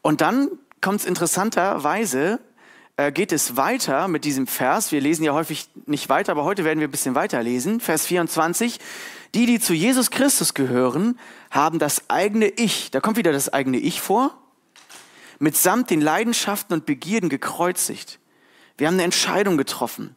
Und 0.02 0.20
dann 0.20 0.50
kommt 0.80 1.00
es 1.00 1.06
interessanterweise 1.06 2.34
äh, 2.34 2.51
geht 3.10 3.32
es 3.32 3.56
weiter 3.56 4.06
mit 4.06 4.24
diesem 4.24 4.46
Vers. 4.46 4.92
Wir 4.92 5.00
lesen 5.00 5.24
ja 5.24 5.32
häufig 5.32 5.68
nicht 5.86 6.08
weiter, 6.08 6.32
aber 6.32 6.44
heute 6.44 6.64
werden 6.64 6.78
wir 6.78 6.88
ein 6.88 6.92
bisschen 6.92 7.14
weiter 7.14 7.42
lesen. 7.42 7.80
Vers 7.80 8.06
24. 8.06 8.78
Die, 9.34 9.46
die 9.46 9.58
zu 9.60 9.72
Jesus 9.72 10.10
Christus 10.10 10.54
gehören, 10.54 11.18
haben 11.50 11.78
das 11.78 12.10
eigene 12.10 12.48
Ich, 12.48 12.90
da 12.90 13.00
kommt 13.00 13.16
wieder 13.16 13.32
das 13.32 13.50
eigene 13.52 13.78
Ich 13.78 14.00
vor, 14.00 14.36
mitsamt 15.38 15.90
den 15.90 16.00
Leidenschaften 16.00 16.74
und 16.74 16.86
Begierden 16.86 17.28
gekreuzigt. 17.30 18.18
Wir 18.76 18.86
haben 18.86 18.94
eine 18.94 19.04
Entscheidung 19.04 19.56
getroffen. 19.56 20.14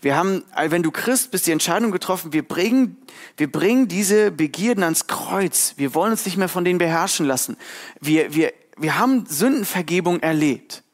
Wir 0.00 0.16
haben, 0.16 0.44
äh, 0.56 0.70
wenn 0.70 0.82
du 0.82 0.90
Christ 0.90 1.30
bist, 1.30 1.46
die 1.46 1.52
Entscheidung 1.52 1.90
getroffen, 1.90 2.32
wir 2.32 2.46
bringen, 2.46 2.96
wir 3.36 3.50
bringen 3.50 3.88
diese 3.88 4.30
Begierden 4.30 4.84
ans 4.84 5.06
Kreuz. 5.08 5.74
Wir 5.76 5.94
wollen 5.94 6.12
uns 6.12 6.24
nicht 6.24 6.36
mehr 6.36 6.48
von 6.48 6.64
denen 6.64 6.78
beherrschen 6.78 7.26
lassen. 7.26 7.56
Wir, 8.00 8.34
wir, 8.34 8.52
wir 8.76 8.98
haben 8.98 9.26
Sündenvergebung 9.26 10.20
erlebt. 10.20 10.84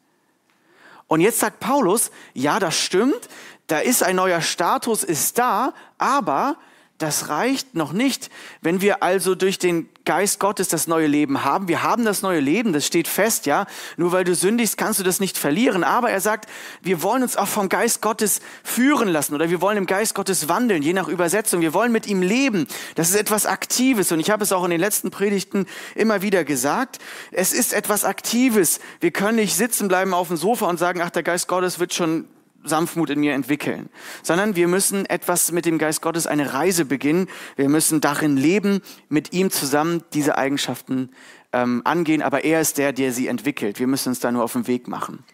Und 1.07 1.21
jetzt 1.21 1.41
sagt 1.41 1.61
Paulus, 1.61 2.11
ja, 2.33 2.59
das 2.59 2.77
stimmt, 2.79 3.29
da 3.67 3.79
ist 3.79 4.03
ein 4.03 4.17
neuer 4.17 4.41
Status, 4.41 5.05
ist 5.05 5.39
da, 5.39 5.75
aber 5.99 6.57
das 6.99 7.29
reicht 7.29 7.75
noch 7.75 7.93
nicht. 7.93 8.31
Wenn 8.63 8.81
wir 8.81 9.03
also 9.03 9.35
durch 9.35 9.59
den 9.59 9.89
Geist 10.05 10.39
Gottes 10.39 10.69
das 10.69 10.87
neue 10.87 11.09
Leben 11.09 11.43
haben, 11.43 11.67
wir 11.67 11.83
haben 11.83 12.05
das 12.05 12.23
neue 12.23 12.39
Leben, 12.39 12.73
das 12.73 12.87
steht 12.87 13.09
fest, 13.09 13.47
ja. 13.47 13.67
Nur 13.97 14.13
weil 14.13 14.23
du 14.23 14.35
sündigst, 14.35 14.79
kannst 14.79 15.01
du 15.01 15.03
das 15.03 15.19
nicht 15.19 15.37
verlieren. 15.37 15.83
Aber 15.83 16.11
er 16.11 16.21
sagt, 16.21 16.49
wir 16.83 17.03
wollen 17.03 17.25
uns 17.25 17.37
auch 17.37 17.49
vom 17.49 17.69
Geist 17.69 18.01
Gottes 18.01 18.41
führen 18.63 19.09
lassen 19.09 19.35
oder 19.35 19.51
wir 19.51 19.61
wollen 19.61 19.77
im 19.77 19.87
Geist 19.87 20.15
Gottes 20.15 20.49
wandeln, 20.49 20.83
je 20.83 20.93
nach 20.93 21.09
Übersetzung. 21.09 21.63
Wir 21.63 21.75
wollen 21.75 21.91
mit 21.91 22.07
ihm 22.07 22.23
leben. 22.23 22.69
Das 22.95 23.11
ist 23.11 23.17
etwas 23.17 23.45
Aktives 23.45 24.13
und 24.13 24.21
ich 24.21 24.31
habe 24.31 24.45
es 24.45 24.53
auch 24.53 24.65
in 24.65 24.71
den 24.71 24.81
letzten 24.81 25.11
Predigten 25.11 25.67
immer 25.97 26.23
wieder 26.23 26.45
gesagt. 26.45 27.01
Es 27.33 27.53
ist 27.53 27.73
etwas 27.73 28.05
Aktives. 28.05 28.79
Wir 29.01 29.11
können 29.11 29.37
nicht 29.37 29.57
sitzen 29.57 29.89
bleiben 29.89 30.15
auf 30.15 30.29
dem 30.29 30.37
Sofa 30.37 30.67
und 30.67 30.79
sagen, 30.79 31.01
ach, 31.03 31.11
der 31.11 31.25
Geist 31.25 31.49
Gottes 31.49 31.81
wird 31.81 31.93
schon 31.93 32.29
Sanftmut 32.65 33.11
in 33.11 33.21
mir 33.21 33.35
entwickeln, 33.35 33.89
sondern 34.23 34.57
wir 34.57 34.69
müssen 34.69 35.07
etwas 35.07 35.53
mit 35.53 35.67
dem 35.67 35.79
Geist 35.79 36.03
Gottes, 36.03 36.27
eine 36.27 36.55
Reise 36.55 36.85
beginnen. 36.85 37.29
Wir 37.57 37.69
müssen 37.69 38.01
darin 38.01 38.37
leben, 38.37 38.81
mit 39.09 39.33
ihm 39.33 39.51
zusammen 39.51 40.03
diese 40.13 40.37
Eigenschaften 40.37 41.11
ähm, 41.53 41.83
angehen, 41.85 42.23
aber 42.23 42.45
er 42.45 42.61
ist 42.61 42.79
der, 42.79 42.93
der 42.93 43.13
sie 43.13 43.29
entwickelt. 43.29 43.79
Wir 43.79 43.87
müssen 43.87 44.09
uns 44.11 44.21
da 44.21 44.33
nur 44.33 44.45
auf 44.45 44.55
den 44.55 44.67
Weg 44.67 44.89
machen. 44.89 45.25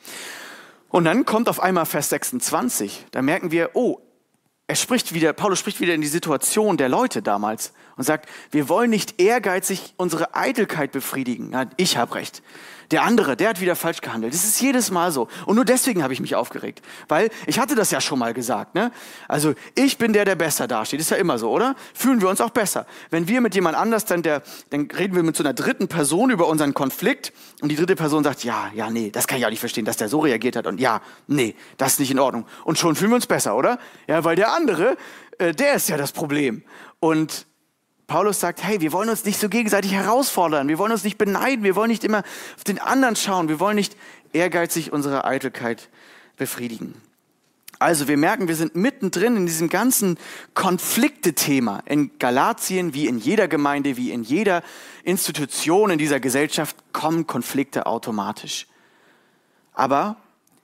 Und 0.89 1.05
dann 1.05 1.25
kommt 1.25 1.49
auf 1.49 1.61
einmal 1.61 1.87
Vers 1.87 2.11
26. 2.11 3.07
Da 3.13 3.23
merken 3.23 3.51
wir, 3.53 3.71
oh, 3.75 4.01
er 4.67 4.77
spricht 4.77 5.15
wieder, 5.15 5.33
Paulus 5.33 5.59
spricht 5.59 5.81
wieder 5.81 5.95
in 5.95 6.01
die 6.01 6.07
Situation 6.07 6.77
der 6.77 6.89
Leute 6.89 7.23
damals 7.23 7.73
und 7.97 8.05
sagt, 8.05 8.29
wir 8.53 8.69
wollen 8.69 8.91
nicht 8.91 9.21
ehrgeizig 9.21 9.95
unsere 9.97 10.35
Eitelkeit 10.35 10.93
befriedigen. 10.93 11.53
Ja, 11.53 11.67
ich 11.77 11.97
habe 11.97 12.15
recht. 12.15 12.43
Der 12.91 13.05
andere, 13.05 13.37
der 13.37 13.51
hat 13.51 13.61
wieder 13.61 13.77
falsch 13.77 14.01
gehandelt. 14.01 14.35
Das 14.35 14.45
ist 14.45 14.61
jedes 14.61 14.91
Mal 14.91 15.13
so. 15.13 15.29
Und 15.47 15.57
nur 15.57 15.65
deswegen 15.65 16.03
habe 16.03 16.13
ich 16.13 16.21
mich 16.21 16.35
aufgeregt. 16.35 16.83
Weil 17.09 17.31
ich 17.47 17.59
hatte 17.59 17.75
das 17.75 17.91
ja 17.93 18.01
schon 18.01 18.19
mal 18.19 18.35
gesagt. 18.35 18.75
Ne? 18.75 18.91
Also 19.29 19.55
ich 19.77 19.97
bin 19.99 20.13
der, 20.13 20.25
der 20.25 20.35
besser 20.35 20.67
dasteht. 20.67 21.01
Ist 21.01 21.11
ja 21.11 21.17
immer 21.17 21.39
so, 21.39 21.51
oder? 21.51 21.77
Fühlen 21.95 22.21
wir 22.21 22.29
uns 22.29 22.41
auch 22.41 22.51
besser. 22.51 22.87
Wenn 23.11 23.29
wir 23.29 23.41
mit 23.41 23.55
jemand 23.55 23.77
anders, 23.77 24.05
dann, 24.07 24.23
der, 24.23 24.43
dann 24.71 24.91
reden 24.91 25.15
wir 25.15 25.23
mit 25.23 25.37
so 25.37 25.45
einer 25.45 25.55
dritten 25.55 25.87
Person 25.87 26.31
über 26.31 26.49
unseren 26.49 26.75
Konflikt 26.75 27.33
und 27.61 27.69
die 27.69 27.77
dritte 27.77 27.95
Person 27.95 28.25
sagt, 28.25 28.43
ja, 28.43 28.71
ja, 28.75 28.91
nee, 28.91 29.11
das 29.11 29.29
kann 29.29 29.39
ich 29.39 29.47
auch 29.47 29.51
nicht 29.51 29.61
verstehen, 29.61 29.85
dass 29.85 29.97
der 29.97 30.09
so 30.09 30.21
reagiert 30.21 30.57
hat. 30.57 30.67
Und 30.67 30.81
ja, 30.81 31.01
nee, 31.29 31.55
das 31.77 31.93
ist 31.93 32.01
nicht 32.01 32.11
in 32.11 32.19
Ordnung. 32.19 32.47
Und 32.65 32.79
schon 32.79 32.97
fühlen 32.97 33.13
wir 33.13 33.17
uns 33.17 33.27
besser, 33.27 33.57
oder? 33.57 33.79
Ja, 34.09 34.25
weil 34.25 34.35
der 34.35 34.53
andere, 34.53 34.97
äh, 35.39 35.53
der 35.55 35.75
ist 35.75 35.89
ja 35.89 35.97
das 35.97 36.13
Problem. 36.13 36.65
Und 36.99 37.47
Paulus 38.11 38.41
sagt, 38.41 38.65
hey, 38.65 38.81
wir 38.81 38.91
wollen 38.91 39.09
uns 39.09 39.25
nicht 39.25 39.39
so 39.39 39.49
gegenseitig 39.49 39.93
herausfordern, 39.93 40.67
wir 40.67 40.79
wollen 40.79 40.91
uns 40.91 41.05
nicht 41.05 41.17
beneiden, 41.17 41.63
wir 41.63 41.77
wollen 41.77 41.93
nicht 41.93 42.03
immer 42.03 42.25
auf 42.57 42.65
den 42.65 42.81
anderen 42.81 43.15
schauen, 43.15 43.49
wir 43.49 43.61
wollen 43.61 43.77
nicht 43.77 43.97
ehrgeizig 44.33 44.93
unsere 44.93 45.25
Eitelkeit 45.25 45.89
befriedigen. 46.37 47.01
Also 47.79 48.09
wir 48.09 48.17
merken, 48.17 48.49
wir 48.49 48.57
sind 48.57 48.75
mittendrin 48.75 49.37
in 49.37 49.47
diesem 49.47 49.69
ganzen 49.69 50.19
Konflikte-Thema. 50.55 51.85
In 51.87 52.19
Galatien, 52.19 52.95
wie 52.95 53.07
in 53.07 53.17
jeder 53.17 53.47
Gemeinde, 53.47 53.97
wie 53.97 54.11
in 54.11 54.25
jeder 54.25 54.65
Institution 55.05 55.91
in 55.91 55.99
dieser 55.99 56.19
Gesellschaft 56.19 56.75
kommen 56.93 57.29
Konflikte 57.29 57.87
automatisch. 57.87 58.67
Aber 59.73 60.17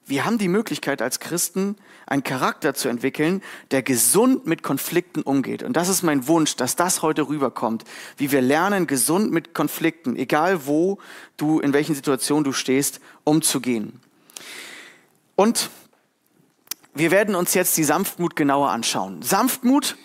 wir 0.06 0.24
haben 0.24 0.38
die 0.38 0.48
Möglichkeit 0.48 1.02
als 1.02 1.18
Christen 1.18 1.76
einen 2.06 2.22
Charakter 2.22 2.74
zu 2.74 2.88
entwickeln, 2.88 3.42
der 3.72 3.82
gesund 3.82 4.46
mit 4.46 4.62
Konflikten 4.62 5.22
umgeht. 5.22 5.64
Und 5.64 5.76
das 5.76 5.88
ist 5.88 6.04
mein 6.04 6.28
Wunsch, 6.28 6.54
dass 6.54 6.76
das 6.76 7.02
heute 7.02 7.28
rüberkommt, 7.28 7.82
wie 8.16 8.30
wir 8.30 8.40
lernen, 8.40 8.86
gesund 8.86 9.32
mit 9.32 9.52
Konflikten, 9.52 10.14
egal 10.14 10.66
wo 10.66 10.98
du, 11.36 11.58
in 11.58 11.72
welchen 11.72 11.96
Situationen 11.96 12.44
du 12.44 12.52
stehst, 12.52 13.00
umzugehen. 13.24 14.00
Und 15.34 15.70
wir 16.94 17.10
werden 17.10 17.34
uns 17.34 17.54
jetzt 17.54 17.76
die 17.76 17.84
Sanftmut 17.84 18.36
genauer 18.36 18.70
anschauen. 18.70 19.22
Sanftmut 19.22 19.96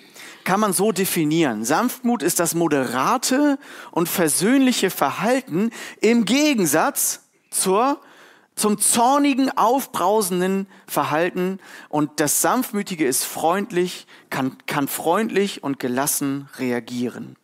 kann 0.44 0.60
man 0.60 0.74
so 0.74 0.92
definieren. 0.92 1.64
Sanftmut 1.64 2.24
ist 2.24 2.40
das 2.40 2.56
moderate 2.56 3.60
und 3.92 4.10
versöhnliche 4.10 4.90
Verhalten 4.90 5.70
im 6.00 6.26
Gegensatz 6.26 7.22
zur 7.52 8.02
zum 8.56 8.78
zornigen, 8.78 9.56
aufbrausenden 9.58 10.68
Verhalten. 10.88 11.60
Und 11.90 12.20
das 12.20 12.42
Sanftmütige 12.42 13.06
ist 13.06 13.24
freundlich, 13.24 14.08
kann, 14.30 14.58
kann 14.68 14.88
freundlich 14.88 15.64
und 15.64 15.80
gelassen 15.80 16.50
reagieren. 16.58 17.36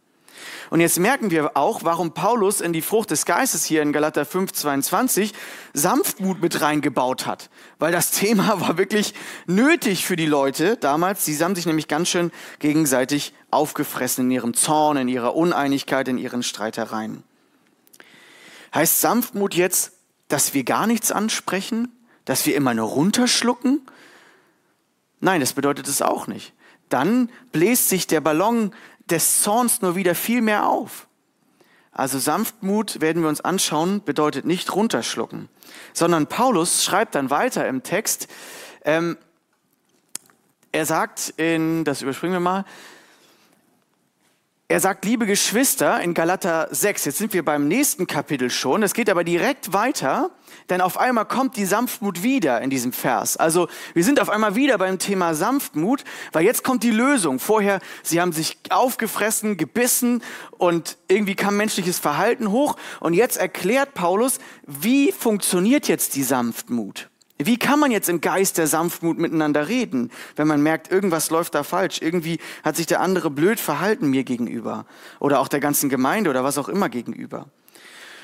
Und 0.69 0.81
jetzt 0.81 0.99
merken 0.99 1.31
wir 1.31 1.55
auch, 1.55 1.83
warum 1.83 2.13
Paulus 2.13 2.61
in 2.61 2.73
die 2.73 2.81
Frucht 2.81 3.11
des 3.11 3.25
Geistes 3.25 3.63
hier 3.63 3.81
in 3.81 3.93
Galater 3.93 4.25
5, 4.25 4.51
22 4.51 5.33
Sanftmut 5.73 6.41
mit 6.41 6.61
reingebaut 6.61 7.25
hat. 7.25 7.49
Weil 7.79 7.91
das 7.91 8.11
Thema 8.17 8.59
war 8.61 8.77
wirklich 8.77 9.13
nötig 9.45 10.05
für 10.05 10.15
die 10.15 10.25
Leute 10.25 10.77
damals. 10.77 11.25
Sie 11.25 11.37
haben 11.41 11.55
sich 11.55 11.65
nämlich 11.65 11.87
ganz 11.87 12.09
schön 12.09 12.31
gegenseitig 12.59 13.33
aufgefressen 13.49 14.25
in 14.25 14.31
ihrem 14.31 14.53
Zorn, 14.53 14.97
in 14.97 15.07
ihrer 15.07 15.35
Uneinigkeit, 15.35 16.07
in 16.07 16.17
ihren 16.17 16.43
Streitereien. 16.43 17.23
Heißt 18.73 18.99
Sanftmut 18.99 19.55
jetzt 19.55 19.93
dass 20.27 20.53
wir 20.53 20.63
gar 20.63 20.87
nichts 20.87 21.11
ansprechen, 21.11 21.91
dass 22.25 22.45
wir 22.45 22.55
immer 22.55 22.73
nur 22.73 22.87
runterschlucken? 22.87 23.81
Nein, 25.19 25.39
das 25.39 25.53
bedeutet 25.53 25.87
es 25.87 26.01
auch 26.01 26.27
nicht. 26.27 26.53
Dann 26.89 27.29
bläst 27.51 27.89
sich 27.89 28.07
der 28.07 28.21
Ballon 28.21 28.73
des 29.09 29.41
Zorns 29.41 29.81
nur 29.81 29.95
wieder 29.95 30.15
viel 30.15 30.41
mehr 30.41 30.67
auf. 30.67 31.07
Also 31.91 32.19
Sanftmut 32.19 33.01
werden 33.01 33.23
wir 33.23 33.29
uns 33.29 33.41
anschauen, 33.41 34.03
bedeutet 34.03 34.45
nicht 34.45 34.75
runterschlucken, 34.75 35.49
sondern 35.93 36.27
Paulus 36.27 36.83
schreibt 36.83 37.15
dann 37.15 37.31
weiter 37.31 37.67
im 37.67 37.81
Text, 37.81 38.27
ähm, 38.85 39.17
er 40.71 40.85
sagt 40.85 41.33
in, 41.37 41.85
das 41.85 42.03
überspringen 42.03 42.33
wir 42.33 42.39
mal, 42.39 42.65
er 44.69 44.81
sagt, 44.81 45.05
liebe 45.05 45.25
Geschwister, 45.25 46.01
in 46.01 46.13
Galater 46.13 46.67
6, 46.71 47.05
jetzt 47.05 47.17
sind 47.19 47.31
wir 47.31 47.45
beim 47.45 47.69
nächsten 47.69 48.05
Kapitel 48.05 48.49
schon, 48.49 48.83
es 48.83 48.93
geht 48.93 49.09
aber 49.09 49.23
direkt 49.23 49.71
weiter, 49.71 50.29
denn 50.69 50.81
auf 50.81 50.97
einmal 50.97 51.25
kommt 51.25 51.55
die 51.55 51.63
Sanftmut 51.63 52.21
wieder 52.21 52.59
in 52.61 52.69
diesem 52.69 52.91
Vers. 52.91 53.37
Also 53.37 53.69
wir 53.93 54.03
sind 54.03 54.19
auf 54.19 54.29
einmal 54.29 54.55
wieder 54.55 54.77
beim 54.77 54.99
Thema 54.99 55.35
Sanftmut, 55.35 56.03
weil 56.33 56.43
jetzt 56.43 56.65
kommt 56.65 56.83
die 56.83 56.91
Lösung. 56.91 57.39
Vorher, 57.39 57.79
sie 58.03 58.19
haben 58.19 58.33
sich 58.33 58.57
aufgefressen, 58.69 59.55
gebissen 59.55 60.21
und 60.57 60.97
irgendwie 61.07 61.35
kam 61.35 61.55
menschliches 61.55 61.97
Verhalten 61.97 62.51
hoch 62.51 62.75
und 62.99 63.13
jetzt 63.13 63.37
erklärt 63.37 63.93
Paulus, 63.93 64.39
wie 64.65 65.13
funktioniert 65.13 65.87
jetzt 65.87 66.13
die 66.17 66.23
Sanftmut. 66.23 67.09
Wie 67.39 67.57
kann 67.57 67.79
man 67.79 67.91
jetzt 67.91 68.09
im 68.09 68.19
Geist 68.19 68.57
der 68.57 68.65
Sanftmut 68.65 69.19
miteinander 69.19 69.67
reden, 69.67 70.11
wenn 70.35 70.47
man 70.47 70.61
merkt, 70.61 70.91
irgendwas 70.91 71.29
läuft 71.29 71.53
da 71.53 71.63
falsch, 71.63 72.01
irgendwie 72.01 72.39
hat 72.63 72.75
sich 72.75 72.87
der 72.87 72.99
andere 72.99 73.29
blöd 73.29 73.59
verhalten 73.59 74.09
mir 74.09 74.23
gegenüber 74.23 74.85
oder 75.19 75.39
auch 75.39 75.47
der 75.47 75.59
ganzen 75.59 75.89
Gemeinde 75.89 76.31
oder 76.31 76.43
was 76.43 76.57
auch 76.57 76.67
immer 76.67 76.89
gegenüber. 76.89 77.45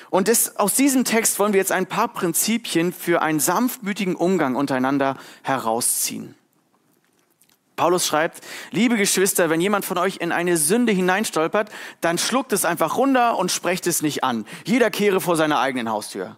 Und 0.10 0.28
das, 0.28 0.58
aus 0.58 0.76
diesem 0.76 1.06
Text 1.06 1.40
wollen 1.40 1.54
wir 1.54 1.60
jetzt 1.60 1.72
ein 1.72 1.88
paar 1.88 2.08
Prinzipien 2.08 2.94
für 2.94 3.22
einen 3.22 3.40
sanftmütigen 3.40 4.16
Umgang 4.16 4.56
untereinander 4.56 5.18
herausziehen. 5.42 6.36
Paulus 7.76 8.06
schreibt, 8.06 8.42
liebe 8.72 8.98
Geschwister, 8.98 9.50
wenn 9.50 9.62
jemand 9.62 9.86
von 9.86 9.98
euch 9.98 10.18
in 10.18 10.32
eine 10.32 10.58
Sünde 10.58 10.92
hineinstolpert, 10.92 11.72
dann 12.02 12.20
schluckt 12.20 12.54
es 12.54 12.66
einfach 12.66 12.98
runter 12.98 13.38
und 13.38 13.52
sprecht 13.52 13.88
es 13.88 14.04
nicht 14.04 14.24
an. 14.24 14.46
Jeder 14.66 14.92
kehre 14.92 15.20
vor 15.20 15.36
seiner 15.36 15.60
eigenen 15.60 15.90
Haustür. 15.90 16.38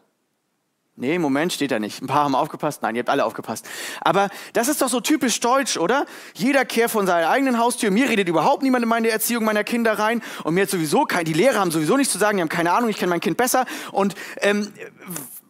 Nee, 0.97 1.15
im 1.15 1.21
Moment 1.21 1.51
steht 1.51 1.71
da 1.71 1.79
nicht. 1.79 2.01
Ein 2.01 2.07
paar 2.07 2.23
haben 2.23 2.35
aufgepasst. 2.35 2.81
Nein, 2.81 2.95
ihr 2.95 2.99
habt 2.99 3.09
alle 3.09 3.25
aufgepasst. 3.25 3.67
Aber 3.99 4.29
das 4.53 4.69
ist 4.69 4.81
doch 4.81 4.87
so 4.87 5.01
typisch 5.01 5.41
deutsch, 5.41 5.75
oder? 5.75 6.05
Jeder 6.33 6.63
kehrt 6.63 6.89
von 6.89 7.05
seiner 7.05 7.29
eigenen 7.29 7.59
Haustür. 7.59 7.91
Mir 7.91 8.07
redet 8.07 8.29
überhaupt 8.29 8.63
niemand 8.63 8.83
in 8.83 8.89
meine 8.89 9.09
Erziehung 9.09 9.43
meiner 9.43 9.65
Kinder 9.65 9.99
rein. 9.99 10.21
Und 10.45 10.53
mir 10.53 10.61
hat 10.61 10.69
sowieso 10.69 11.03
kein, 11.03 11.25
die 11.25 11.33
Lehrer 11.33 11.59
haben 11.59 11.71
sowieso 11.71 11.97
nichts 11.97 12.13
zu 12.13 12.19
sagen. 12.19 12.37
Die 12.37 12.41
haben 12.41 12.49
keine 12.49 12.71
Ahnung. 12.71 12.89
Ich 12.89 12.95
kenne 12.95 13.09
mein 13.09 13.19
Kind 13.19 13.35
besser. 13.35 13.65
Und 13.91 14.15
ähm, 14.37 14.71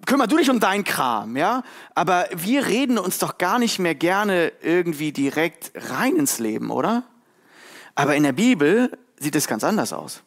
kümmer 0.07 0.25
du 0.25 0.37
dich 0.37 0.49
um 0.49 0.59
dein 0.59 0.83
Kram, 0.83 1.37
ja? 1.37 1.61
Aber 1.93 2.25
wir 2.35 2.65
reden 2.65 2.97
uns 2.97 3.19
doch 3.19 3.37
gar 3.37 3.59
nicht 3.59 3.77
mehr 3.77 3.93
gerne 3.93 4.51
irgendwie 4.63 5.11
direkt 5.11 5.73
rein 5.91 6.15
ins 6.15 6.39
Leben, 6.39 6.71
oder? 6.71 7.03
Aber 7.93 8.15
in 8.15 8.23
der 8.23 8.33
Bibel 8.33 8.97
sieht 9.19 9.35
es 9.35 9.45
ganz 9.45 9.63
anders 9.63 9.93
aus. 9.93 10.23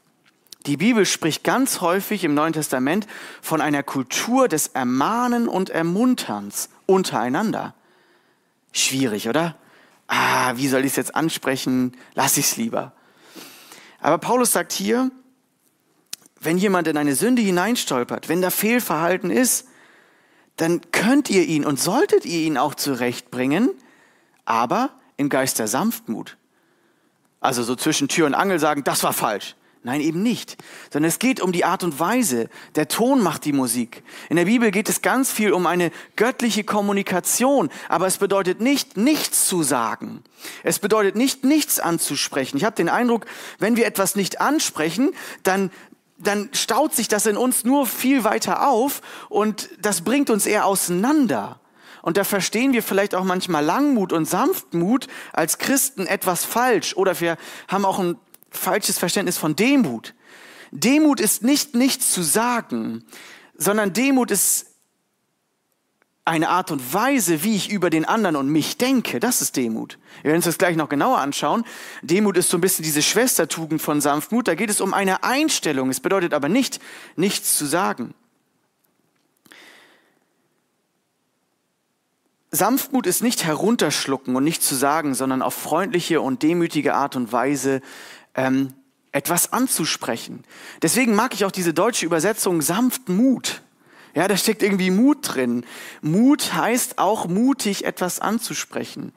Die 0.69 0.77
Bibel 0.77 1.07
spricht 1.07 1.45
ganz 1.45 1.81
häufig 1.81 2.25
im 2.25 2.35
Neuen 2.35 2.53
Testament 2.53 3.07
von 3.41 3.63
einer 3.63 3.83
Kultur 3.83 4.49
des 4.49 4.67
Ermahnen 4.67 5.49
und 5.49 5.71
Ermunterns 5.71 6.69
untereinander. 6.85 7.75
Schwierig, 8.73 9.31
oder? 9.31 9.57
Ah, 10.09 10.53
wie 10.57 10.69
soll 10.69 10.81
ich 10.85 10.93
es 10.93 10.97
jetzt 10.97 11.15
ansprechen? 11.15 11.97
Lass 12.13 12.37
ich 12.37 12.45
es 12.45 12.57
lieber. 12.59 12.93
Aber 14.01 14.19
Paulus 14.19 14.53
sagt 14.53 14.73
hier, 14.73 15.11
wenn 16.39 16.59
jemand 16.59 16.87
in 16.87 16.99
eine 16.99 17.15
Sünde 17.15 17.41
hineinstolpert, 17.41 18.29
wenn 18.29 18.43
da 18.43 18.51
Fehlverhalten 18.51 19.31
ist, 19.31 19.69
dann 20.57 20.83
könnt 20.93 21.31
ihr 21.31 21.45
ihn 21.47 21.65
und 21.65 21.81
solltet 21.81 22.27
ihr 22.27 22.41
ihn 22.41 22.59
auch 22.59 22.75
zurechtbringen, 22.75 23.71
aber 24.45 24.91
im 25.17 25.31
Geist 25.31 25.61
der 25.61 25.67
Sanftmut. 25.67 26.37
Also 27.41 27.63
so 27.63 27.75
zwischen 27.75 28.09
Tür 28.09 28.27
und 28.27 28.35
Angel 28.35 28.59
sagen, 28.59 28.85
das 28.85 29.03
war 29.03 29.15
falsch. 29.15 29.55
Nein, 29.89 30.03
eben 30.03 30.23
nicht. 30.23 30.59
Sondern 30.93 31.09
es 31.09 31.19
geht 31.19 31.41
um 31.41 31.51
die 31.51 31.65
Art 31.65 31.83
und 31.83 31.99
Weise. 31.99 32.51
Der 32.75 32.89
Ton 32.89 33.23
macht 33.23 33.47
die 33.47 33.55
Musik. 33.55 34.03
In 34.29 34.37
der 34.37 34.45
Bibel 34.45 34.71
geht 34.71 34.91
es 34.91 35.01
ganz 35.01 35.33
viel 35.33 35.55
um 35.55 35.67
eine 35.67 35.91
göttliche 36.15 36.63
Kommunikation. 36.63 37.71
Aber 37.89 38.07
es 38.07 38.19
bedeutet 38.19 38.61
nicht, 38.61 38.99
nichts 38.99 39.49
zu 39.49 39.63
sagen. 39.63 40.23
Es 40.63 40.79
bedeutet 40.79 41.17
nicht, 41.17 41.43
nichts 41.43 41.81
anzusprechen. 41.81 42.59
Ich 42.59 42.65
habe 42.65 42.77
den 42.77 42.91
Eindruck, 42.91 43.25
wenn 43.61 43.79
wir 43.79 43.87
etwas 43.87 44.15
nicht 44.15 44.43
ansprechen, 44.43 45.13
dann 45.43 45.71
dann 46.21 46.51
staut 46.53 46.97
sich 46.97 47.07
das 47.07 47.27
in 47.27 47.37
uns 47.37 47.65
nur 47.65 47.87
viel 47.87 48.25
weiter 48.25 48.69
auf 48.69 49.03
und 49.29 49.71
das 49.81 50.01
bringt 50.01 50.31
uns 50.31 50.47
eher 50.47 50.67
auseinander. 50.67 51.61
Und 52.03 52.17
da 52.17 52.25
verstehen 52.25 52.73
wir 52.73 52.83
vielleicht 52.83 53.15
auch 53.15 53.23
manchmal 53.23 53.65
Langmut 53.65 54.13
und 54.13 54.25
Sanftmut 54.25 55.07
als 55.33 55.59
Christen 55.59 56.09
etwas 56.09 56.45
falsch 56.45 56.97
oder 56.97 57.21
wir 57.21 57.37
haben 57.69 57.85
auch 57.85 58.01
ein 58.01 58.19
falsches 58.51 58.99
Verständnis 58.99 59.39
von 59.39 59.57
Demut. 59.57 60.15
Demut 60.71 61.21
ist 61.21 61.43
nicht 61.43 61.75
nichts 61.75 62.13
zu 62.13 62.23
sagen, 62.23 63.05
sondern 63.57 63.93
Demut 63.93 64.31
ist 64.31 64.67
eine 66.29 66.51
Art 66.51 66.71
und 66.71 66.93
Weise, 66.93 67.43
wie 67.43 67.57
ich 67.57 67.71
über 67.71 67.89
den 67.89 68.05
anderen 68.05 68.37
und 68.37 68.49
mich 68.49 68.77
denke. 68.77 69.19
Das 69.19 69.41
ist 69.41 69.57
Demut. 69.57 69.99
Wir 70.23 70.25
werden 70.25 70.37
uns 70.37 70.45
das 70.45 70.59
gleich 70.59 70.77
noch 70.77 70.91
genauer 70.91 71.19
anschauen. 71.19 71.65
Demut 72.03 72.37
ist 72.37 72.51
so 72.51 72.59
ein 72.59 72.61
bisschen 72.61 72.83
diese 72.83 73.03
Schwestertugend 73.03 73.81
von 73.81 74.03
Sanftmut. 74.03 74.47
Da 74.47 74.55
geht 74.55 74.69
es 74.69 74.83
um 74.83 74.93
eine 74.93 75.25
Einstellung. 75.25 75.89
Es 75.89 76.01
bedeutet 76.01 76.35
aber 76.35 76.51
nicht, 76.51 76.81
nichts 77.17 77.57
zu 77.57 77.65
sagen. 77.65 78.15
Sanftmut 82.51 83.07
ist 83.07 83.23
nicht 83.23 83.45
herunterschlucken 83.45 84.35
und 84.37 84.45
nichts 84.45 84.67
zu 84.67 84.75
sagen, 84.75 85.15
sondern 85.15 85.43
auf 85.43 85.55
freundliche 85.55 86.21
und 86.21 86.43
demütige 86.43 86.95
Art 86.95 87.15
und 87.15 87.31
Weise 87.31 87.83
ähm, 88.35 88.75
etwas 89.13 89.53
anzusprechen. 89.53 90.45
Deswegen 90.83 91.15
mag 91.15 91.35
ich 91.35 91.45
auch 91.45 91.51
diese 91.51 91.75
deutsche 91.75 92.07
Übersetzung 92.07 92.63
sanft 92.63 93.09
Mut. 93.09 93.63
Ja, 94.15 94.29
da 94.29 94.37
steckt 94.37 94.63
irgendwie 94.63 94.91
Mut 94.91 95.19
drin. 95.23 95.65
Mut 96.03 96.55
heißt 96.55 96.99
auch 96.99 97.27
mutig 97.27 97.85
etwas 97.85 98.21
anzusprechen. 98.21 99.13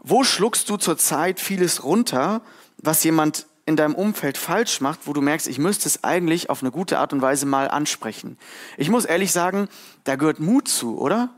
Wo 0.00 0.22
schluckst 0.22 0.68
du 0.68 0.76
zurzeit 0.76 1.40
vieles 1.40 1.82
runter, 1.82 2.42
was 2.78 3.02
jemand 3.04 3.46
in 3.66 3.76
deinem 3.76 3.94
Umfeld 3.94 4.36
falsch 4.36 4.80
macht, 4.80 5.06
wo 5.06 5.14
du 5.14 5.22
merkst, 5.22 5.48
ich 5.48 5.58
müsste 5.58 5.88
es 5.88 6.04
eigentlich 6.04 6.50
auf 6.50 6.62
eine 6.62 6.70
gute 6.70 6.98
Art 6.98 7.12
und 7.12 7.22
Weise 7.22 7.46
mal 7.46 7.68
ansprechen? 7.68 8.36
Ich 8.76 8.90
muss 8.90 9.06
ehrlich 9.06 9.32
sagen, 9.32 9.68
da 10.04 10.16
gehört 10.16 10.40
Mut 10.40 10.68
zu, 10.68 10.98
oder? 10.98 11.30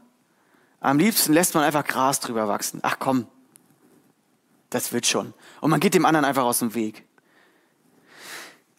Am 0.80 0.98
liebsten 0.98 1.32
lässt 1.32 1.54
man 1.54 1.62
einfach 1.62 1.84
Gras 1.84 2.20
drüber 2.20 2.48
wachsen. 2.48 2.80
Ach 2.82 2.96
komm, 2.98 3.26
das 4.70 4.92
wird 4.92 5.06
schon. 5.06 5.34
Und 5.60 5.70
man 5.70 5.80
geht 5.80 5.94
dem 5.94 6.04
anderen 6.04 6.24
einfach 6.24 6.44
aus 6.44 6.58
dem 6.58 6.74
Weg. 6.74 7.04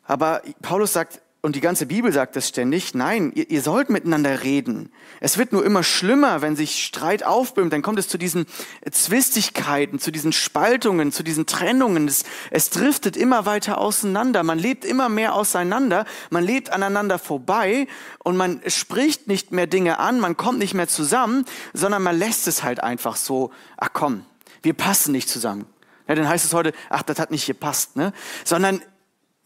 Aber 0.04 0.42
Paulus 0.62 0.94
sagt, 0.94 1.22
und 1.48 1.56
die 1.56 1.62
ganze 1.62 1.86
Bibel 1.86 2.12
sagt 2.12 2.36
das 2.36 2.48
ständig, 2.48 2.94
nein, 2.96 3.32
ihr, 3.34 3.50
ihr, 3.50 3.62
sollt 3.62 3.90
miteinander 3.90 4.44
reden. 4.44 4.92
Es 5.22 5.38
wird 5.38 5.54
nur 5.54 5.64
immer 5.64 5.84
schlimmer, 5.84 6.42
wenn 6.42 6.56
sich 6.56 6.84
Streit 6.84 7.24
aufbäumt, 7.24 7.72
dann 7.72 7.84
kommt 7.84 8.00
es 8.00 8.08
zu 8.08 8.18
diesen 8.18 8.48
Zwistigkeiten, 8.92 10.00
zu 10.00 10.12
diesen 10.12 10.34
Spaltungen, 10.34 11.12
zu 11.12 11.24
diesen 11.24 11.46
Trennungen. 11.46 12.08
Es, 12.08 12.24
es 12.50 12.70
driftet 12.72 13.16
immer 13.16 13.46
weiter 13.46 13.78
auseinander, 13.78 14.44
man 14.44 14.58
lebt 14.58 14.84
immer 14.84 15.10
mehr 15.10 15.36
auseinander, 15.36 16.06
man 16.32 16.44
lebt 16.44 16.72
aneinander 16.72 17.20
vorbei 17.20 17.88
und 18.24 18.36
man 18.36 18.60
spricht 18.68 19.28
nicht 19.28 19.52
mehr 19.52 19.68
Dinge 19.68 20.00
an, 20.00 20.20
man 20.20 20.38
kommt 20.38 20.58
nicht 20.58 20.74
mehr 20.74 20.88
zusammen, 20.88 21.46
sondern 21.74 22.02
man 22.02 22.18
lässt 22.18 22.48
es 22.48 22.64
halt 22.64 22.84
einfach 22.84 23.16
so, 23.16 23.52
ach 23.78 23.90
komm, 23.94 24.26
wir 24.64 24.74
passen 24.74 25.12
nicht 25.12 25.30
zusammen. 25.30 25.66
Ja, 26.08 26.16
dann 26.16 26.28
heißt 26.28 26.46
es 26.46 26.54
heute, 26.54 26.74
ach, 26.90 27.04
das 27.04 27.20
hat 27.20 27.32
nicht 27.32 27.46
gepasst, 27.46 27.96
ne? 27.96 28.14
Sondern 28.44 28.82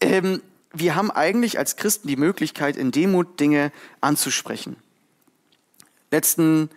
ähm, 0.00 0.42
wir 0.72 0.94
haben 0.94 1.10
eigentlich 1.10 1.58
als 1.58 1.76
Christen 1.76 2.08
die 2.08 2.16
Möglichkeit, 2.16 2.76
in 2.76 2.90
Demut 2.90 3.38
Dinge 3.40 3.72
anzusprechen. 4.00 4.76
Letzten, 6.10 6.70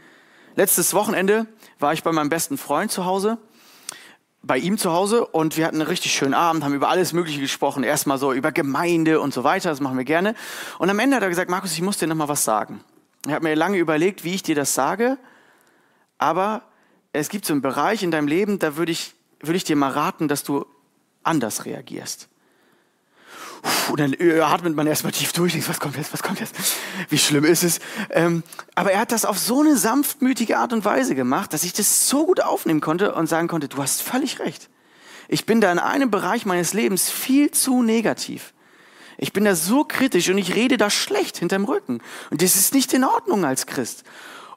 letztes 0.55 0.93
Wochenende 0.93 1.47
war 1.79 1.93
ich 1.93 2.03
bei 2.03 2.11
meinem 2.11 2.29
besten 2.29 2.57
Freund 2.57 2.91
zu 2.91 3.05
Hause, 3.05 3.37
bei 4.45 4.57
ihm 4.57 4.77
zu 4.77 4.91
Hause 4.91 5.25
und 5.25 5.57
wir 5.57 5.65
hatten 5.65 5.81
einen 5.81 5.89
richtig 5.89 6.13
schönen 6.13 6.33
Abend, 6.33 6.63
haben 6.63 6.73
über 6.73 6.89
alles 6.89 7.13
Mögliche 7.13 7.41
gesprochen. 7.41 7.83
Erstmal 7.83 8.17
so 8.17 8.31
über 8.31 8.51
Gemeinde 8.51 9.19
und 9.19 9.33
so 9.33 9.43
weiter, 9.43 9.69
das 9.69 9.79
machen 9.79 9.97
wir 9.97 10.05
gerne. 10.05 10.35
Und 10.77 10.89
am 10.89 10.99
Ende 10.99 11.15
hat 11.15 11.23
er 11.23 11.29
gesagt, 11.29 11.49
Markus, 11.49 11.73
ich 11.73 11.81
muss 11.81 11.97
dir 11.97 12.07
noch 12.07 12.15
mal 12.15 12.27
was 12.27 12.43
sagen. 12.43 12.83
Ich 13.25 13.33
habe 13.33 13.43
mir 13.43 13.55
lange 13.55 13.77
überlegt, 13.77 14.23
wie 14.23 14.35
ich 14.35 14.43
dir 14.43 14.55
das 14.55 14.75
sage, 14.75 15.17
aber 16.17 16.61
es 17.11 17.29
gibt 17.29 17.45
so 17.45 17.53
einen 17.53 17.61
Bereich 17.61 18.03
in 18.03 18.11
deinem 18.11 18.27
Leben, 18.27 18.59
da 18.59 18.77
würde 18.77 18.91
ich, 18.91 19.15
würde 19.39 19.57
ich 19.57 19.63
dir 19.63 19.75
mal 19.75 19.91
raten, 19.91 20.27
dass 20.27 20.43
du 20.43 20.65
anders 21.23 21.65
reagierst. 21.65 22.27
Und 23.89 23.99
dann 23.99 24.13
äh, 24.13 24.39
atmet 24.41 24.75
man 24.75 24.85
erstmal 24.85 25.11
tief 25.11 25.33
durch, 25.33 25.53
denkt, 25.53 25.67
was 25.67 25.79
kommt 25.79 25.97
jetzt, 25.97 26.13
was 26.13 26.21
kommt 26.21 26.39
jetzt, 26.39 26.55
wie 27.09 27.17
schlimm 27.17 27.45
ist 27.45 27.63
es. 27.63 27.79
Ähm, 28.11 28.43
aber 28.75 28.91
er 28.91 28.99
hat 28.99 29.11
das 29.11 29.25
auf 29.25 29.39
so 29.39 29.61
eine 29.61 29.75
sanftmütige 29.75 30.57
Art 30.57 30.71
und 30.71 30.85
Weise 30.85 31.15
gemacht, 31.15 31.51
dass 31.51 31.63
ich 31.63 31.73
das 31.73 32.07
so 32.07 32.27
gut 32.27 32.41
aufnehmen 32.41 32.81
konnte 32.81 33.15
und 33.15 33.27
sagen 33.27 33.47
konnte, 33.47 33.67
du 33.67 33.77
hast 33.81 34.01
völlig 34.01 34.39
recht. 34.39 34.69
Ich 35.27 35.45
bin 35.45 35.61
da 35.61 35.71
in 35.71 35.79
einem 35.79 36.11
Bereich 36.11 36.45
meines 36.45 36.73
Lebens 36.73 37.09
viel 37.09 37.49
zu 37.51 37.81
negativ. 37.81 38.53
Ich 39.17 39.33
bin 39.33 39.45
da 39.45 39.55
so 39.55 39.83
kritisch 39.83 40.29
und 40.29 40.37
ich 40.37 40.55
rede 40.55 40.77
da 40.77 40.89
schlecht 40.89 41.37
hinterm 41.37 41.65
Rücken. 41.65 42.01
Und 42.29 42.41
das 42.41 42.55
ist 42.55 42.73
nicht 42.73 42.93
in 42.93 43.03
Ordnung 43.03 43.45
als 43.45 43.65
Christ. 43.65 44.03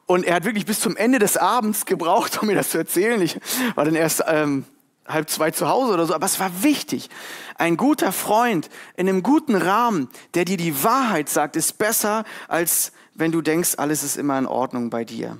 Und 0.09 0.25
er 0.25 0.33
hat 0.33 0.43
wirklich 0.43 0.65
bis 0.65 0.79
zum 0.79 0.97
Ende 0.97 1.19
des 1.19 1.37
Abends 1.37 1.85
gebraucht, 1.85 2.41
um 2.41 2.47
mir 2.47 2.55
das 2.55 2.71
zu 2.71 2.79
erzählen. 2.79 3.21
Ich 3.21 3.39
war 3.75 3.85
dann 3.85 3.93
erst 3.93 4.23
ähm, 4.25 4.65
halb 5.07 5.29
zwei 5.29 5.51
zu 5.51 5.69
Hause 5.69 5.93
oder 5.93 6.07
so, 6.07 6.15
aber 6.15 6.25
es 6.25 6.39
war 6.39 6.63
wichtig. 6.63 7.11
Ein 7.59 7.77
guter 7.77 8.11
Freund 8.11 8.71
in 8.97 9.07
einem 9.07 9.21
guten 9.21 9.53
Rahmen, 9.53 10.09
der 10.33 10.45
dir 10.45 10.57
die 10.57 10.83
Wahrheit 10.83 11.29
sagt, 11.29 11.55
ist 11.55 11.77
besser, 11.77 12.23
als 12.47 12.91
wenn 13.13 13.31
du 13.31 13.43
denkst, 13.43 13.75
alles 13.77 14.01
ist 14.01 14.17
immer 14.17 14.39
in 14.39 14.47
Ordnung 14.47 14.89
bei 14.89 15.05
dir. 15.05 15.37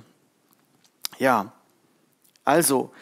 Ja, 1.18 1.52
also 2.44 2.92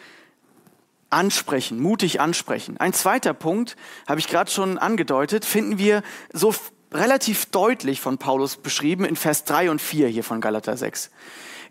ansprechen, 1.11 1.79
mutig 1.79 2.19
ansprechen. 2.19 2.77
Ein 2.77 2.93
zweiter 2.93 3.35
Punkt, 3.35 3.75
habe 4.07 4.19
ich 4.19 4.27
gerade 4.27 4.49
schon 4.49 4.79
angedeutet, 4.79 5.45
finden 5.45 5.77
wir 5.77 6.01
so 6.33 6.51
relativ 6.91 7.45
deutlich 7.45 8.01
von 8.01 8.17
Paulus 8.17 8.55
beschrieben 8.55 9.05
in 9.05 9.15
Vers 9.15 9.43
3 9.43 9.69
und 9.69 9.79
4 9.79 10.07
hier 10.07 10.23
von 10.23 10.41
Galater 10.41 10.75
6. 10.75 11.11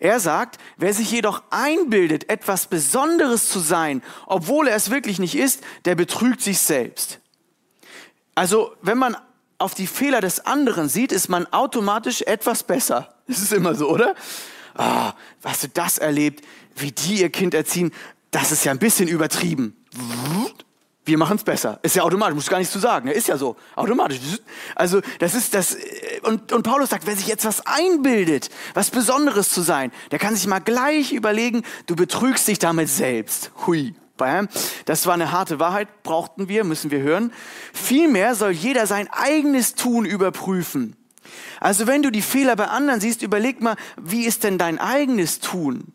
Er 0.01 0.21
sagt, 0.21 0.59
wer 0.77 0.95
sich 0.95 1.11
jedoch 1.11 1.43
einbildet, 1.51 2.29
etwas 2.31 2.67
Besonderes 2.67 3.49
zu 3.49 3.59
sein, 3.59 4.03
obwohl 4.27 4.69
er 4.69 4.77
es 4.77 4.91
wirklich 4.91 5.19
nicht 5.19 5.35
ist, 5.35 5.63
der 5.85 5.95
betrügt 5.95 6.41
sich 6.41 6.61
selbst. 6.61 7.21
Also, 8.35 8.75
wenn 8.83 8.99
man 8.99 9.17
auf 9.59 9.75
die 9.75 9.89
Fehler 9.89 10.21
des 10.21 10.47
anderen 10.47 10.89
sieht, 10.89 11.11
ist 11.11 11.29
man 11.29 11.47
automatisch 11.47 12.23
etwas 12.23 12.63
besser. 12.63 13.15
Das 13.29 13.43
ist 13.43 13.53
immer 13.53 13.75
so, 13.75 13.91
oder? 13.91 14.15
Ah, 14.75 15.13
hast 15.45 15.65
du 15.65 15.69
das 15.69 15.99
erlebt, 15.99 16.43
wie 16.77 16.93
die 16.93 17.21
ihr 17.21 17.29
Kind 17.29 17.53
erziehen? 17.53 17.93
Das 18.31 18.53
ist 18.53 18.65
ja 18.65 18.73
ein 18.73 18.79
bisschen 18.79 19.07
übertrieben 19.07 19.77
wir 21.09 21.19
machen 21.19 21.37
es 21.37 21.43
besser. 21.45 21.81
Ist 21.83 21.97
ja 21.97 22.05
automatisch, 22.05 22.35
muss 22.35 22.47
gar 22.47 22.59
nichts 22.59 22.73
zu 22.73 22.79
sagen. 22.79 23.09
Ist 23.09 23.27
ja 23.27 23.37
so, 23.37 23.57
automatisch. 23.75 24.19
Also 24.77 25.01
das 25.19 25.35
ist 25.35 25.55
das. 25.55 25.77
Und, 26.23 26.53
und 26.53 26.63
Paulus 26.63 26.91
sagt, 26.91 27.07
wer 27.07 27.17
sich 27.17 27.27
jetzt 27.27 27.45
was 27.45 27.67
einbildet, 27.67 28.51
was 28.75 28.91
Besonderes 28.91 29.49
zu 29.49 29.63
sein, 29.63 29.91
der 30.11 30.19
kann 30.19 30.37
sich 30.37 30.47
mal 30.47 30.61
gleich 30.61 31.13
überlegen, 31.13 31.63
du 31.87 31.97
betrügst 31.97 32.47
dich 32.47 32.59
damit 32.59 32.89
selbst. 32.89 33.51
Hui. 33.67 33.95
Das 34.85 35.07
war 35.07 35.15
eine 35.15 35.31
harte 35.31 35.61
Wahrheit, 35.61 36.03
brauchten 36.03 36.49
wir, 36.49 36.65
müssen 36.65 36.91
wir 36.91 36.99
hören. 37.01 37.33
Vielmehr 37.73 38.35
soll 38.35 38.51
jeder 38.51 38.89
sein 38.89 39.09
eigenes 39.13 39.77
Tun 39.77 40.05
überprüfen. 40.05 40.97
Also 41.61 41.87
wenn 41.87 42.03
du 42.03 42.11
die 42.11 42.23
Fehler 42.23 42.57
bei 42.57 42.67
anderen 42.67 43.01
siehst, 43.01 43.23
überleg 43.23 43.61
mal, 43.61 43.77
wie 43.97 44.25
ist 44.25 44.43
denn 44.43 44.59
dein 44.59 44.81
eigenes 44.81 45.39
Tun? 45.39 45.93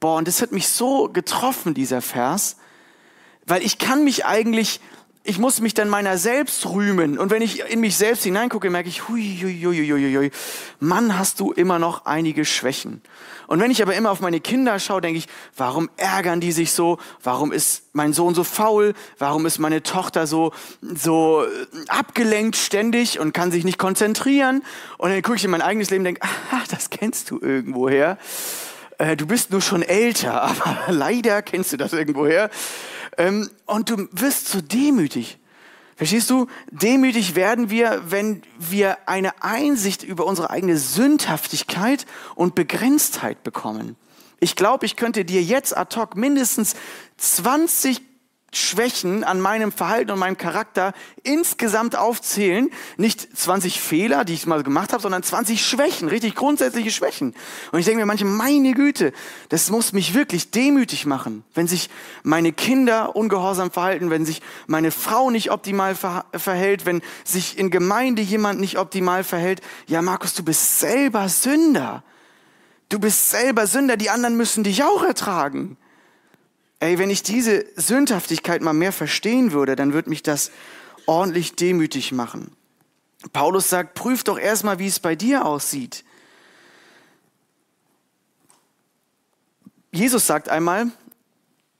Boah, 0.00 0.16
und 0.16 0.26
das 0.26 0.42
hat 0.42 0.50
mich 0.50 0.66
so 0.66 1.08
getroffen, 1.08 1.72
dieser 1.72 2.02
Vers. 2.02 2.56
Weil 3.46 3.62
ich 3.62 3.78
kann 3.78 4.04
mich 4.04 4.24
eigentlich, 4.24 4.80
ich 5.24 5.38
muss 5.38 5.60
mich 5.60 5.74
dann 5.74 5.88
meiner 5.88 6.18
selbst 6.18 6.66
rühmen. 6.66 7.18
Und 7.18 7.30
wenn 7.30 7.42
ich 7.42 7.60
in 7.70 7.80
mich 7.80 7.96
selbst 7.96 8.24
hineingucke, 8.24 8.70
merke 8.70 8.88
ich, 8.88 9.08
hui, 9.08 9.38
hui, 9.40 9.60
hui, 9.62 9.88
hui, 9.88 10.16
hui, 10.16 10.30
Mann, 10.80 11.18
hast 11.18 11.40
du 11.40 11.52
immer 11.52 11.78
noch 11.78 12.06
einige 12.06 12.44
Schwächen. 12.44 13.02
Und 13.46 13.60
wenn 13.60 13.70
ich 13.70 13.82
aber 13.82 13.94
immer 13.94 14.10
auf 14.10 14.20
meine 14.20 14.40
Kinder 14.40 14.78
schaue, 14.78 15.00
denke 15.00 15.18
ich, 15.18 15.26
warum 15.56 15.90
ärgern 15.96 16.40
die 16.40 16.52
sich 16.52 16.72
so? 16.72 16.98
Warum 17.22 17.52
ist 17.52 17.84
mein 17.92 18.12
Sohn 18.12 18.34
so 18.34 18.44
faul? 18.44 18.94
Warum 19.18 19.44
ist 19.44 19.58
meine 19.58 19.82
Tochter 19.82 20.26
so, 20.26 20.52
so 20.80 21.44
abgelenkt 21.88 22.56
ständig 22.56 23.20
und 23.20 23.34
kann 23.34 23.52
sich 23.52 23.64
nicht 23.64 23.78
konzentrieren? 23.78 24.62
Und 24.96 25.10
dann 25.10 25.20
gucke 25.22 25.36
ich 25.36 25.44
in 25.44 25.50
mein 25.50 25.60
eigenes 25.60 25.90
Leben 25.90 26.00
und 26.00 26.04
denke, 26.06 26.22
ah, 26.50 26.62
das 26.70 26.90
kennst 26.90 27.30
du 27.30 27.38
irgendwoher. 27.40 28.16
Äh, 29.02 29.16
du 29.16 29.26
bist 29.26 29.50
nur 29.50 29.60
schon 29.60 29.82
älter, 29.82 30.42
aber 30.42 30.84
leider 30.88 31.42
kennst 31.42 31.72
du 31.72 31.76
das 31.76 31.92
irgendwoher. 31.92 32.50
Ähm, 33.18 33.50
und 33.66 33.90
du 33.90 34.08
wirst 34.12 34.48
so 34.48 34.60
demütig. 34.60 35.38
Verstehst 35.96 36.30
du? 36.30 36.46
Demütig 36.70 37.34
werden 37.34 37.68
wir, 37.68 38.02
wenn 38.06 38.42
wir 38.58 38.96
eine 39.06 39.42
Einsicht 39.42 40.04
über 40.04 40.24
unsere 40.24 40.50
eigene 40.50 40.76
Sündhaftigkeit 40.76 42.06
und 42.34 42.54
Begrenztheit 42.54 43.42
bekommen. 43.42 43.96
Ich 44.40 44.56
glaube, 44.56 44.86
ich 44.86 44.96
könnte 44.96 45.24
dir 45.24 45.42
jetzt 45.42 45.76
ad 45.76 45.96
hoc 45.96 46.16
mindestens 46.16 46.74
20 47.18 48.00
Schwächen 48.54 49.24
an 49.24 49.40
meinem 49.40 49.72
Verhalten 49.72 50.10
und 50.10 50.18
meinem 50.18 50.36
Charakter 50.36 50.92
insgesamt 51.22 51.96
aufzählen. 51.96 52.68
Nicht 52.98 53.36
20 53.36 53.80
Fehler, 53.80 54.24
die 54.24 54.34
ich 54.34 54.46
mal 54.46 54.62
gemacht 54.62 54.92
habe, 54.92 55.02
sondern 55.02 55.22
20 55.22 55.64
Schwächen, 55.64 56.08
richtig 56.08 56.34
grundsätzliche 56.34 56.90
Schwächen. 56.90 57.34
Und 57.72 57.78
ich 57.78 57.86
denke 57.86 58.00
mir 58.00 58.06
manchmal, 58.06 58.32
meine 58.32 58.72
Güte, 58.72 59.12
das 59.48 59.70
muss 59.70 59.92
mich 59.92 60.12
wirklich 60.12 60.50
demütig 60.50 61.06
machen, 61.06 61.44
wenn 61.54 61.66
sich 61.66 61.88
meine 62.22 62.52
Kinder 62.52 63.16
ungehorsam 63.16 63.70
verhalten, 63.70 64.10
wenn 64.10 64.26
sich 64.26 64.42
meine 64.66 64.90
Frau 64.90 65.30
nicht 65.30 65.50
optimal 65.50 65.94
ver 65.94 66.26
verhält, 66.34 66.84
wenn 66.84 67.00
sich 67.24 67.58
in 67.58 67.70
Gemeinde 67.70 68.20
jemand 68.20 68.60
nicht 68.60 68.78
optimal 68.78 69.24
verhält. 69.24 69.62
Ja, 69.86 70.02
Markus, 70.02 70.34
du 70.34 70.42
bist 70.42 70.78
selber 70.78 71.28
Sünder. 71.28 72.02
Du 72.90 72.98
bist 72.98 73.30
selber 73.30 73.66
Sünder, 73.66 73.96
die 73.96 74.10
anderen 74.10 74.36
müssen 74.36 74.64
dich 74.64 74.84
auch 74.84 75.02
ertragen. 75.02 75.78
Ey, 76.82 76.98
wenn 76.98 77.10
ich 77.10 77.22
diese 77.22 77.64
Sündhaftigkeit 77.76 78.60
mal 78.60 78.72
mehr 78.72 78.90
verstehen 78.90 79.52
würde, 79.52 79.76
dann 79.76 79.92
würde 79.92 80.10
mich 80.10 80.24
das 80.24 80.50
ordentlich 81.06 81.54
demütig 81.54 82.10
machen. 82.10 82.56
Paulus 83.32 83.70
sagt, 83.70 83.94
prüf 83.94 84.24
doch 84.24 84.36
erstmal, 84.36 84.80
wie 84.80 84.88
es 84.88 84.98
bei 84.98 85.14
dir 85.14 85.44
aussieht. 85.44 86.02
Jesus 89.92 90.26
sagt 90.26 90.48
einmal 90.48 90.90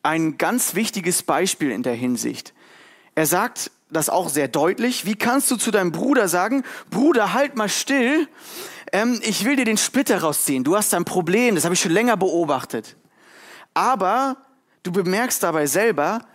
ein 0.04 0.38
ganz 0.38 0.76
wichtiges 0.76 1.24
Beispiel 1.24 1.72
in 1.72 1.82
der 1.82 1.94
Hinsicht. 1.94 2.54
Er 3.16 3.26
sagt 3.26 3.72
das 3.90 4.08
auch 4.08 4.28
sehr 4.28 4.46
deutlich. 4.46 5.04
Wie 5.04 5.16
kannst 5.16 5.50
du 5.50 5.56
zu 5.56 5.72
deinem 5.72 5.90
Bruder 5.90 6.28
sagen, 6.28 6.62
Bruder, 6.90 7.32
halt 7.32 7.56
mal 7.56 7.68
still, 7.68 8.28
ähm, 8.92 9.18
ich 9.24 9.44
will 9.44 9.56
dir 9.56 9.64
den 9.64 9.78
Splitter 9.78 10.20
rausziehen. 10.20 10.62
Du 10.62 10.76
hast 10.76 10.94
ein 10.94 11.04
Problem, 11.04 11.56
das 11.56 11.64
habe 11.64 11.74
ich 11.74 11.80
schon 11.80 11.90
länger 11.90 12.16
beobachtet. 12.16 12.94
Aber 13.74 14.36
Du 14.82 14.92
bemerkst 14.92 15.42
dabei 15.42 15.66
selber, 15.66 16.26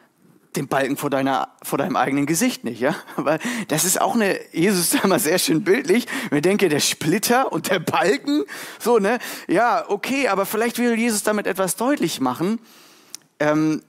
den 0.55 0.67
Balken 0.67 0.97
vor, 0.97 1.09
deiner, 1.09 1.49
vor 1.63 1.77
deinem 1.77 1.95
eigenen 1.95 2.25
Gesicht 2.25 2.63
nicht, 2.63 2.79
ja? 2.79 2.95
Weil 3.15 3.39
das 3.67 3.85
ist 3.85 4.01
auch 4.01 4.15
eine, 4.15 4.39
Jesus 4.53 4.93
ist 4.93 5.03
immer 5.03 5.19
sehr 5.19 5.39
schön 5.39 5.63
bildlich. 5.63 6.07
Wir 6.31 6.41
denken, 6.41 6.69
der 6.69 6.79
Splitter 6.79 7.51
und 7.51 7.69
der 7.69 7.79
Balken, 7.79 8.43
so, 8.79 8.97
ne? 8.99 9.19
Ja, 9.47 9.85
okay, 9.87 10.27
aber 10.27 10.45
vielleicht 10.45 10.79
will 10.79 10.97
Jesus 10.97 11.23
damit 11.23 11.47
etwas 11.47 11.75
deutlich 11.75 12.19
machen, 12.19 12.59
ähm, 13.39 13.83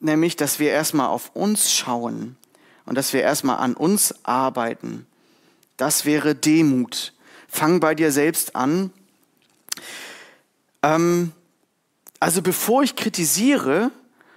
nämlich, 0.00 0.36
dass 0.36 0.58
wir 0.58 0.70
erstmal 0.70 1.08
auf 1.08 1.30
uns 1.34 1.72
schauen 1.72 2.36
und 2.86 2.96
dass 2.96 3.12
wir 3.12 3.22
erstmal 3.22 3.58
an 3.58 3.74
uns 3.74 4.14
arbeiten. 4.24 5.06
Das 5.76 6.04
wäre 6.04 6.34
Demut. 6.34 7.12
Fang 7.48 7.80
bei 7.80 7.94
dir 7.94 8.12
selbst 8.12 8.56
an. 8.56 8.90
Ähm, 10.82 11.32
also 12.20 12.42
bevor 12.42 12.82
ich 12.82 12.96
kritisiere, 12.96 13.90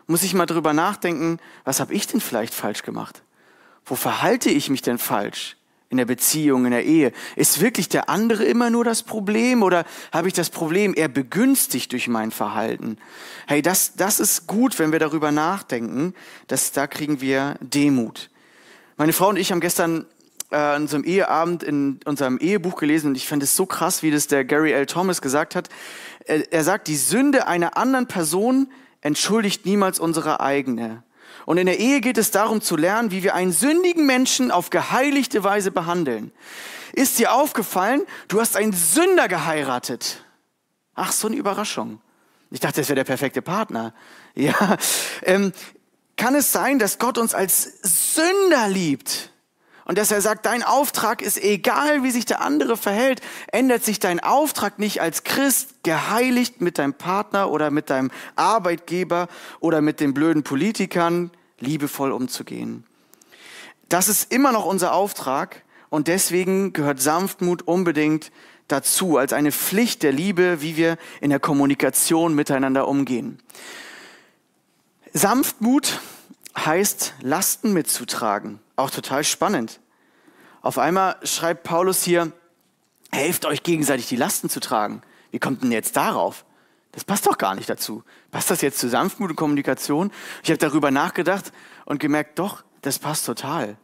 muss 0.07 0.23
ich 0.23 0.33
mal 0.33 0.45
drüber 0.45 0.73
nachdenken, 0.73 1.39
was 1.63 1.79
habe 1.79 1.93
ich 1.93 2.07
denn 2.07 2.21
vielleicht 2.21 2.53
falsch 2.53 2.83
gemacht? 2.83 3.21
Wo 3.85 3.95
verhalte 3.95 4.49
ich 4.49 4.69
mich 4.69 4.81
denn 4.81 4.97
falsch? 4.97 5.55
In 5.89 5.95
der 5.97 6.05
Beziehung, 6.05 6.65
in 6.65 6.71
der 6.71 6.83
Ehe. 6.83 7.13
Ist 7.37 7.61
wirklich 7.61 7.87
der 7.87 8.09
andere 8.09 8.43
immer 8.43 8.69
nur 8.69 8.83
das 8.83 9.03
Problem 9.03 9.63
oder 9.63 9.85
habe 10.11 10.27
ich 10.27 10.33
das 10.33 10.49
Problem 10.49 10.93
eher 10.93 11.07
begünstigt 11.07 11.93
durch 11.93 12.09
mein 12.09 12.31
Verhalten? 12.31 12.97
Hey, 13.47 13.61
das, 13.61 13.95
das 13.95 14.19
ist 14.19 14.47
gut, 14.47 14.79
wenn 14.79 14.91
wir 14.91 14.99
darüber 14.99 15.31
nachdenken. 15.31 16.13
dass 16.47 16.73
da 16.73 16.87
kriegen 16.87 17.21
wir 17.21 17.55
Demut. 17.61 18.29
Meine 18.97 19.13
Frau 19.13 19.29
und 19.29 19.37
ich 19.37 19.53
haben 19.53 19.61
gestern 19.61 20.05
äh, 20.49 20.57
an 20.57 20.83
unserem 20.83 21.03
Eheabend 21.05 21.63
in 21.63 21.99
unserem 22.03 22.37
Ehebuch 22.37 22.75
gelesen 22.75 23.07
und 23.07 23.15
ich 23.15 23.27
fand 23.27 23.43
es 23.43 23.55
so 23.55 23.65
krass, 23.65 24.03
wie 24.03 24.11
das 24.11 24.27
der 24.27 24.43
Gary 24.43 24.71
L. 24.71 24.87
Thomas 24.87 25.21
gesagt 25.21 25.55
hat. 25.55 25.69
Er, 26.25 26.51
er 26.51 26.63
sagt, 26.63 26.87
die 26.87 26.97
Sünde 26.97 27.47
einer 27.47 27.77
anderen 27.77 28.07
Person 28.07 28.67
entschuldigt 29.07 29.65
niemals 29.65 29.99
unsere 29.99 30.39
eigene. 30.39 31.03
Und 31.45 31.57
in 31.57 31.65
der 31.65 31.79
Ehe 31.79 32.01
geht 32.01 32.17
es 32.17 32.29
darum 32.31 32.61
zu 32.61 32.75
lernen, 32.75 33.09
wie 33.11 33.23
wir 33.23 33.33
einen 33.33 33.53
sündigen 33.53 34.05
Menschen 34.05 34.51
auf 34.51 34.69
geheiligte 34.69 35.43
Weise 35.43 35.71
behandeln. 35.71 36.31
Ist 36.93 37.17
dir 37.19 37.33
aufgefallen, 37.33 38.01
du 38.27 38.41
hast 38.41 38.55
einen 38.55 38.73
Sünder 38.73 39.27
geheiratet? 39.27 40.23
Ach, 40.93 41.11
so 41.11 41.27
eine 41.27 41.37
Überraschung. 41.37 42.01
Ich 42.51 42.59
dachte, 42.59 42.81
das 42.81 42.89
wäre 42.89 42.95
der 42.95 43.03
perfekte 43.03 43.41
Partner. 43.41 43.93
Ja, 44.35 44.77
ähm, 45.23 45.53
kann 46.15 46.35
es 46.35 46.51
sein, 46.51 46.79
dass 46.79 46.99
Gott 46.99 47.17
uns 47.17 47.33
als 47.33 47.79
Sünder 47.81 48.67
liebt? 48.67 49.31
Und 49.87 49.97
dass 49.97 50.11
er 50.11 50.19
sagt, 50.19 50.45
dein 50.45 50.63
Auftrag 50.63 51.21
ist 51.21 51.41
egal, 51.41 52.03
wie 52.03 52.11
sich 52.11 52.25
der 52.25 52.41
andere 52.41 52.75
verhält, 52.75 53.21
ändert 53.53 53.85
sich 53.85 53.99
dein 53.99 54.19
Auftrag 54.19 54.79
nicht 54.79 55.01
als 55.01 55.23
Christ, 55.23 55.75
geheiligt 55.83 56.59
mit 56.59 56.77
deinem 56.77 56.93
Partner 56.93 57.49
oder 57.49 57.71
mit 57.71 57.89
deinem 57.89 58.11
Arbeitgeber 58.35 59.29
oder 59.61 59.79
mit 59.79 60.01
den 60.01 60.13
blöden 60.13 60.43
Politikern 60.43 61.31
liebevoll 61.61 62.11
umzugehen. 62.11 62.83
Das 63.87 64.09
ist 64.09 64.29
immer 64.29 64.51
noch 64.51 64.65
unser 64.65 64.91
Auftrag 64.93 65.63
und 65.87 66.09
deswegen 66.09 66.73
gehört 66.73 66.99
Sanftmut 66.99 67.61
unbedingt 67.61 68.33
dazu, 68.67 69.15
als 69.15 69.31
eine 69.31 69.53
Pflicht 69.53 70.03
der 70.03 70.11
Liebe, 70.11 70.61
wie 70.61 70.75
wir 70.75 70.97
in 71.21 71.29
der 71.29 71.39
Kommunikation 71.39 72.35
miteinander 72.35 72.89
umgehen. 72.89 73.39
Sanftmut 75.13 76.01
heißt, 76.65 77.15
Lasten 77.21 77.73
mitzutragen. 77.73 78.59
Auch 78.75 78.89
total 78.89 79.23
spannend. 79.23 79.79
Auf 80.61 80.77
einmal 80.77 81.17
schreibt 81.23 81.63
Paulus 81.63 82.03
hier, 82.03 82.31
helft 83.11 83.45
euch 83.45 83.63
gegenseitig 83.63 84.07
die 84.07 84.15
Lasten 84.15 84.49
zu 84.49 84.59
tragen. 84.59 85.01
Wie 85.31 85.39
kommt 85.39 85.63
denn 85.63 85.71
jetzt 85.71 85.95
darauf? 85.95 86.45
Das 86.91 87.03
passt 87.03 87.27
doch 87.27 87.37
gar 87.37 87.55
nicht 87.55 87.69
dazu. 87.69 88.03
Passt 88.31 88.49
das 88.49 88.61
jetzt 88.61 88.79
zu 88.79 88.89
Sanftmut 88.89 89.29
und 89.29 89.35
Kommunikation? 89.35 90.11
Ich 90.43 90.49
habe 90.49 90.57
darüber 90.57 90.89
nachgedacht 90.89 91.51
und 91.85 91.99
gemerkt, 91.99 92.39
doch, 92.39 92.63
das 92.81 92.99
passt 92.99 93.25
total. 93.25 93.77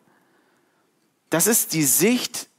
Das 1.29 1.47
ist 1.47 1.73
die 1.73 1.83
Sicht 1.83 2.49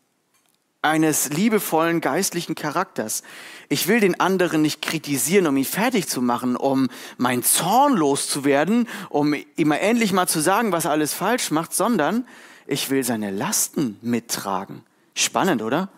eines 0.85 1.31
liebevollen 1.31 2.01
geistlichen 2.01 2.55
Charakters. 2.55 3.23
Ich 3.69 3.89
will 3.89 4.01
den 4.01 4.21
anderen 4.21 4.63
nicht 4.63 4.83
kritisieren, 4.83 5.47
um 5.47 5.57
ihn 5.57 5.65
fertig 5.65 6.07
zu 6.09 6.21
machen, 6.21 6.57
um 6.57 6.89
mein 7.17 7.43
Zorn 7.43 7.95
loszuwerden, 7.95 8.87
um 9.09 9.35
ihm 9.57 9.73
endlich 9.73 10.13
mal 10.13 10.29
zu 10.29 10.41
sagen, 10.41 10.73
was 10.73 10.85
er 10.85 10.91
alles 10.91 11.15
falsch 11.15 11.51
macht, 11.51 11.73
sondern 11.73 12.27
ich 12.67 12.91
will 12.91 13.03
seine 13.03 13.31
Lasten 13.31 13.99
mittragen. 14.03 14.83
Spannend, 15.15 15.63
oder? 15.63 15.89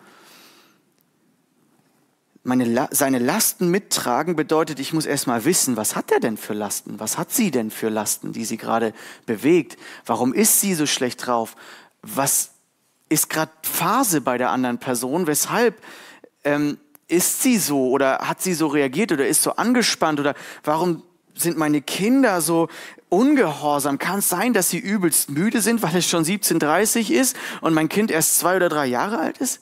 Meine, 2.43 2.87
seine 2.91 3.19
Lasten 3.19 3.69
mittragen 3.69 4.37
bedeutet, 4.37 4.79
ich 4.79 4.93
muss 4.93 5.05
erstmal 5.05 5.43
wissen, 5.43 5.75
was 5.75 5.97
hat 5.97 6.13
er 6.13 6.21
denn 6.21 6.37
für 6.37 6.53
Lasten? 6.53 6.97
Was 6.97 7.17
hat 7.17 7.29
sie 7.29 7.51
denn 7.51 7.71
für 7.71 7.89
Lasten, 7.89 8.31
die 8.31 8.45
sie 8.45 8.55
gerade 8.55 8.93
bewegt? 9.25 9.77
Warum 10.05 10.33
ist 10.33 10.61
sie 10.61 10.73
so 10.73 10.85
schlecht 10.85 11.27
drauf? 11.27 11.57
Was 12.03 12.51
ist 13.09 13.29
gerade 13.29 13.51
Phase 13.61 14.21
bei 14.21 14.37
der 14.37 14.51
anderen 14.51 14.77
Person? 14.77 15.27
Weshalb 15.27 15.81
ähm, 16.43 16.77
ist 17.07 17.41
sie 17.41 17.57
so 17.57 17.89
oder 17.89 18.19
hat 18.19 18.41
sie 18.41 18.53
so 18.53 18.67
reagiert 18.67 19.11
oder 19.11 19.27
ist 19.27 19.43
so 19.43 19.51
angespannt 19.55 20.19
oder 20.19 20.35
warum 20.63 21.03
sind 21.35 21.57
meine 21.57 21.81
Kinder 21.81 22.41
so 22.41 22.67
ungehorsam? 23.09 23.97
Kann 23.97 24.19
es 24.19 24.29
sein, 24.29 24.53
dass 24.53 24.69
sie 24.69 24.79
übelst 24.79 25.29
müde 25.29 25.61
sind, 25.61 25.81
weil 25.81 25.95
es 25.95 26.07
schon 26.07 26.25
17.30 26.25 27.11
ist 27.11 27.35
und 27.61 27.73
mein 27.73 27.89
Kind 27.89 28.11
erst 28.11 28.39
zwei 28.39 28.57
oder 28.57 28.69
drei 28.69 28.85
Jahre 28.85 29.19
alt 29.19 29.37
ist? 29.37 29.61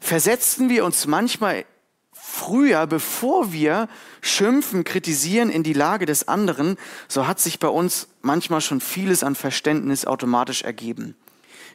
Versetzen 0.00 0.68
wir 0.68 0.84
uns 0.84 1.06
manchmal 1.06 1.64
früher, 2.12 2.86
bevor 2.86 3.52
wir 3.52 3.88
schimpfen, 4.20 4.84
kritisieren 4.84 5.48
in 5.48 5.62
die 5.62 5.72
Lage 5.72 6.04
des 6.04 6.28
anderen, 6.28 6.76
so 7.08 7.26
hat 7.26 7.40
sich 7.40 7.58
bei 7.58 7.68
uns 7.68 8.08
manchmal 8.20 8.60
schon 8.60 8.80
vieles 8.80 9.22
an 9.22 9.34
Verständnis 9.34 10.04
automatisch 10.04 10.62
ergeben. 10.62 11.16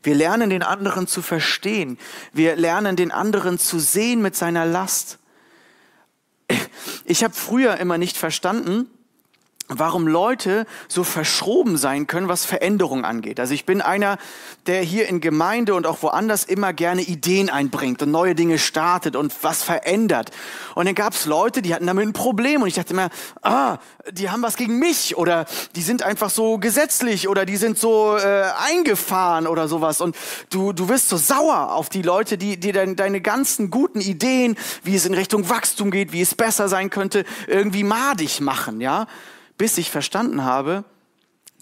Wir 0.03 0.15
lernen 0.15 0.49
den 0.49 0.63
anderen 0.63 1.07
zu 1.07 1.21
verstehen. 1.21 1.97
Wir 2.33 2.55
lernen 2.55 2.95
den 2.95 3.11
anderen 3.11 3.59
zu 3.59 3.79
sehen 3.79 4.21
mit 4.21 4.35
seiner 4.35 4.65
Last. 4.65 5.19
Ich 7.05 7.23
habe 7.23 7.33
früher 7.33 7.77
immer 7.77 7.97
nicht 7.97 8.17
verstanden, 8.17 8.89
warum 9.79 10.07
Leute 10.07 10.65
so 10.87 11.03
verschroben 11.03 11.77
sein 11.77 12.07
können, 12.07 12.27
was 12.27 12.45
Veränderung 12.45 13.05
angeht. 13.05 13.39
Also 13.39 13.53
ich 13.53 13.65
bin 13.65 13.81
einer, 13.81 14.17
der 14.67 14.81
hier 14.81 15.07
in 15.07 15.21
Gemeinde 15.21 15.73
und 15.75 15.87
auch 15.87 16.03
woanders 16.03 16.43
immer 16.43 16.73
gerne 16.73 17.01
Ideen 17.01 17.49
einbringt 17.49 18.01
und 18.01 18.11
neue 18.11 18.35
Dinge 18.35 18.59
startet 18.59 19.15
und 19.15 19.33
was 19.43 19.63
verändert. 19.63 20.31
Und 20.75 20.85
dann 20.85 20.95
gab 20.95 21.13
es 21.13 21.25
Leute, 21.25 21.61
die 21.61 21.73
hatten 21.73 21.87
damit 21.87 22.07
ein 22.07 22.13
Problem 22.13 22.61
und 22.61 22.67
ich 22.67 22.75
dachte 22.75 22.93
immer, 22.93 23.09
ah, 23.41 23.77
die 24.11 24.29
haben 24.29 24.41
was 24.41 24.55
gegen 24.55 24.79
mich 24.79 25.17
oder 25.17 25.45
die 25.75 25.81
sind 25.81 26.03
einfach 26.03 26.29
so 26.29 26.57
gesetzlich 26.57 27.27
oder 27.27 27.45
die 27.45 27.57
sind 27.57 27.77
so 27.77 28.17
äh, 28.17 28.43
eingefahren 28.69 29.47
oder 29.47 29.67
sowas. 29.67 30.01
Und 30.01 30.15
du, 30.49 30.73
du 30.73 30.89
wirst 30.89 31.09
so 31.09 31.17
sauer 31.17 31.73
auf 31.73 31.89
die 31.89 32.01
Leute, 32.01 32.37
die, 32.37 32.57
die 32.57 32.71
dein, 32.71 32.95
deine 32.95 33.21
ganzen 33.21 33.69
guten 33.69 34.01
Ideen, 34.01 34.57
wie 34.83 34.95
es 34.95 35.05
in 35.05 35.13
Richtung 35.13 35.49
Wachstum 35.49 35.91
geht, 35.91 36.11
wie 36.11 36.21
es 36.21 36.35
besser 36.35 36.67
sein 36.67 36.89
könnte, 36.89 37.25
irgendwie 37.47 37.83
madig 37.83 38.41
machen, 38.41 38.81
ja 38.81 39.07
bis 39.57 39.77
ich 39.77 39.91
verstanden 39.91 40.43
habe, 40.43 40.83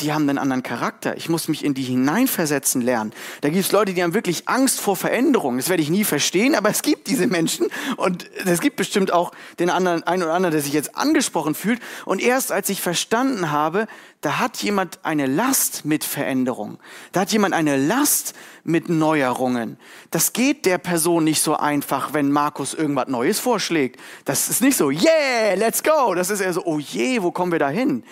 die 0.01 0.13
haben 0.13 0.29
einen 0.29 0.37
anderen 0.37 0.63
Charakter. 0.63 1.17
Ich 1.17 1.29
muss 1.29 1.47
mich 1.47 1.63
in 1.63 1.73
die 1.73 1.83
hineinversetzen 1.83 2.81
lernen. 2.81 3.13
Da 3.41 3.49
gibt 3.49 3.65
es 3.65 3.71
Leute, 3.71 3.93
die 3.93 4.03
haben 4.03 4.13
wirklich 4.13 4.47
Angst 4.47 4.79
vor 4.79 4.95
Veränderung. 4.95 5.57
Das 5.57 5.69
werde 5.69 5.83
ich 5.83 5.89
nie 5.89 6.03
verstehen, 6.03 6.55
aber 6.55 6.69
es 6.69 6.81
gibt 6.81 7.07
diese 7.07 7.27
Menschen 7.27 7.67
und 7.97 8.29
es 8.45 8.61
gibt 8.61 8.75
bestimmt 8.75 9.11
auch 9.11 9.31
den 9.59 9.69
anderen, 9.69 10.03
einen 10.03 10.23
oder 10.23 10.33
anderen, 10.33 10.53
der 10.53 10.61
sich 10.61 10.73
jetzt 10.73 10.95
angesprochen 10.95 11.55
fühlt. 11.55 11.81
Und 12.05 12.21
erst 12.21 12.51
als 12.51 12.69
ich 12.69 12.81
verstanden 12.81 13.51
habe, 13.51 13.87
da 14.21 14.39
hat 14.39 14.57
jemand 14.57 14.99
eine 15.03 15.27
Last 15.27 15.85
mit 15.85 16.03
Veränderung. 16.03 16.79
Da 17.13 17.21
hat 17.21 17.31
jemand 17.31 17.53
eine 17.53 17.77
Last 17.77 18.35
mit 18.63 18.89
Neuerungen. 18.89 19.77
Das 20.11 20.33
geht 20.33 20.65
der 20.65 20.77
Person 20.77 21.23
nicht 21.23 21.41
so 21.41 21.55
einfach, 21.55 22.13
wenn 22.13 22.31
Markus 22.31 22.73
irgendwas 22.73 23.07
Neues 23.07 23.39
vorschlägt. 23.39 23.99
Das 24.25 24.49
ist 24.49 24.61
nicht 24.61 24.75
so, 24.75 24.89
yeah, 24.89 25.53
let's 25.55 25.83
go. 25.83 26.13
Das 26.15 26.29
ist 26.29 26.41
eher 26.41 26.53
so, 26.53 26.63
oh 26.65 26.79
je, 26.79 27.21
wo 27.21 27.31
kommen 27.31 27.51
wir 27.51 27.59
da 27.59 27.69
hin? 27.69 28.03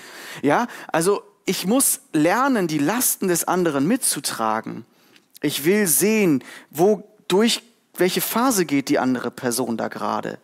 Ja, 0.41 0.67
also 0.87 1.23
ich 1.47 1.65
muss 1.65 2.01
lernen, 2.13 2.67
die 2.67 2.77
Lasten 2.77 3.29
des 3.29 3.45
anderen 3.45 3.87
mitzutragen. 3.87 4.85
Ich 5.41 5.65
will 5.65 5.87
sehen, 5.87 6.43
wo 6.69 7.03
durch 7.27 7.63
welche 7.95 8.21
Phase 8.21 8.65
geht 8.65 8.89
die 8.89 8.99
andere 8.99 9.31
Person 9.31 9.77
da 9.77 9.87
gerade. 9.87 10.39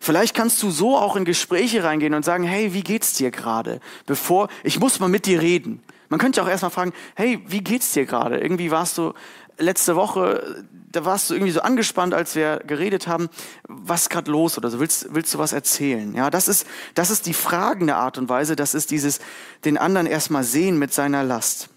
Vielleicht 0.00 0.34
kannst 0.34 0.62
du 0.62 0.70
so 0.70 0.96
auch 0.96 1.16
in 1.16 1.24
Gespräche 1.24 1.84
reingehen 1.84 2.14
und 2.14 2.24
sagen, 2.24 2.44
hey, 2.44 2.72
wie 2.72 2.82
geht's 2.82 3.12
dir 3.12 3.30
gerade? 3.30 3.80
Bevor, 4.06 4.48
ich 4.64 4.80
muss 4.80 5.00
mal 5.00 5.08
mit 5.08 5.26
dir 5.26 5.40
reden. 5.40 5.82
Man 6.08 6.18
könnte 6.18 6.42
auch 6.42 6.48
erstmal 6.48 6.70
fragen, 6.70 6.92
hey, 7.14 7.42
wie 7.46 7.62
geht's 7.62 7.92
dir 7.92 8.06
gerade? 8.06 8.38
Irgendwie 8.38 8.70
warst 8.70 8.96
du 8.98 9.12
letzte 9.58 9.96
Woche, 9.96 10.64
da 10.92 11.04
warst 11.04 11.30
du 11.30 11.34
irgendwie 11.34 11.52
so 11.52 11.60
angespannt, 11.60 12.14
als 12.14 12.34
wir 12.34 12.62
geredet 12.66 13.06
haben, 13.06 13.28
was 13.68 14.08
gerade 14.08 14.30
los 14.30 14.56
oder 14.56 14.70
so, 14.70 14.80
willst, 14.80 15.14
willst 15.14 15.34
du 15.34 15.38
was 15.38 15.52
erzählen? 15.52 16.14
Ja, 16.14 16.30
das 16.30 16.48
ist, 16.48 16.66
das 16.94 17.10
ist 17.10 17.26
die 17.26 17.34
fragende 17.34 17.96
Art 17.96 18.18
und 18.18 18.28
Weise, 18.28 18.56
das 18.56 18.74
ist 18.74 18.90
dieses, 18.90 19.20
den 19.64 19.78
anderen 19.78 20.06
erstmal 20.06 20.44
sehen 20.44 20.78
mit 20.78 20.92
seiner 20.92 21.22
Last. 21.22 21.68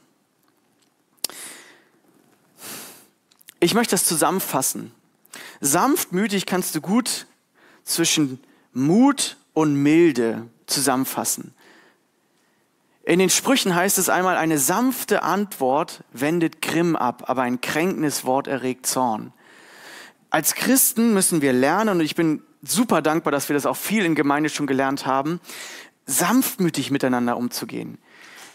Ich 3.60 3.74
möchte 3.74 3.92
das 3.92 4.06
zusammenfassen. 4.06 4.92
Sanftmütig 5.60 6.46
kannst 6.46 6.76
du 6.76 6.82
gut 6.82 7.28
zwischen 7.84 8.40
Mut 8.74 9.38
und 9.54 9.76
Milde 9.76 10.48
zusammenfassen. 10.66 11.54
In 13.10 13.18
den 13.18 13.32
Sprüchen 13.32 13.74
heißt 13.74 13.98
es 13.98 14.08
einmal, 14.08 14.38
eine 14.38 14.60
sanfte 14.60 15.24
Antwort 15.24 16.04
wendet 16.14 16.62
Grimm 16.62 16.96
ab, 16.96 17.24
aber 17.26 17.42
ein 17.42 17.60
kränkendes 17.60 18.24
Wort 18.24 18.46
erregt 18.46 18.86
Zorn. 18.86 19.34
Als 20.30 20.54
Christen 20.54 21.16
müssen 21.16 21.42
wir 21.42 21.52
lernen, 21.52 21.98
und 21.98 22.02
ich 22.02 22.14
bin 22.14 22.44
super 22.62 23.02
dankbar, 23.02 23.32
dass 23.32 23.50
wir 23.50 23.56
das 23.56 23.66
auch 23.66 23.78
viel 23.78 24.06
in 24.06 24.14
Gemeinde 24.14 24.50
schon 24.50 24.68
gelernt 24.68 25.08
haben, 25.08 25.42
sanftmütig 26.06 26.92
miteinander 26.92 27.36
umzugehen. 27.36 27.98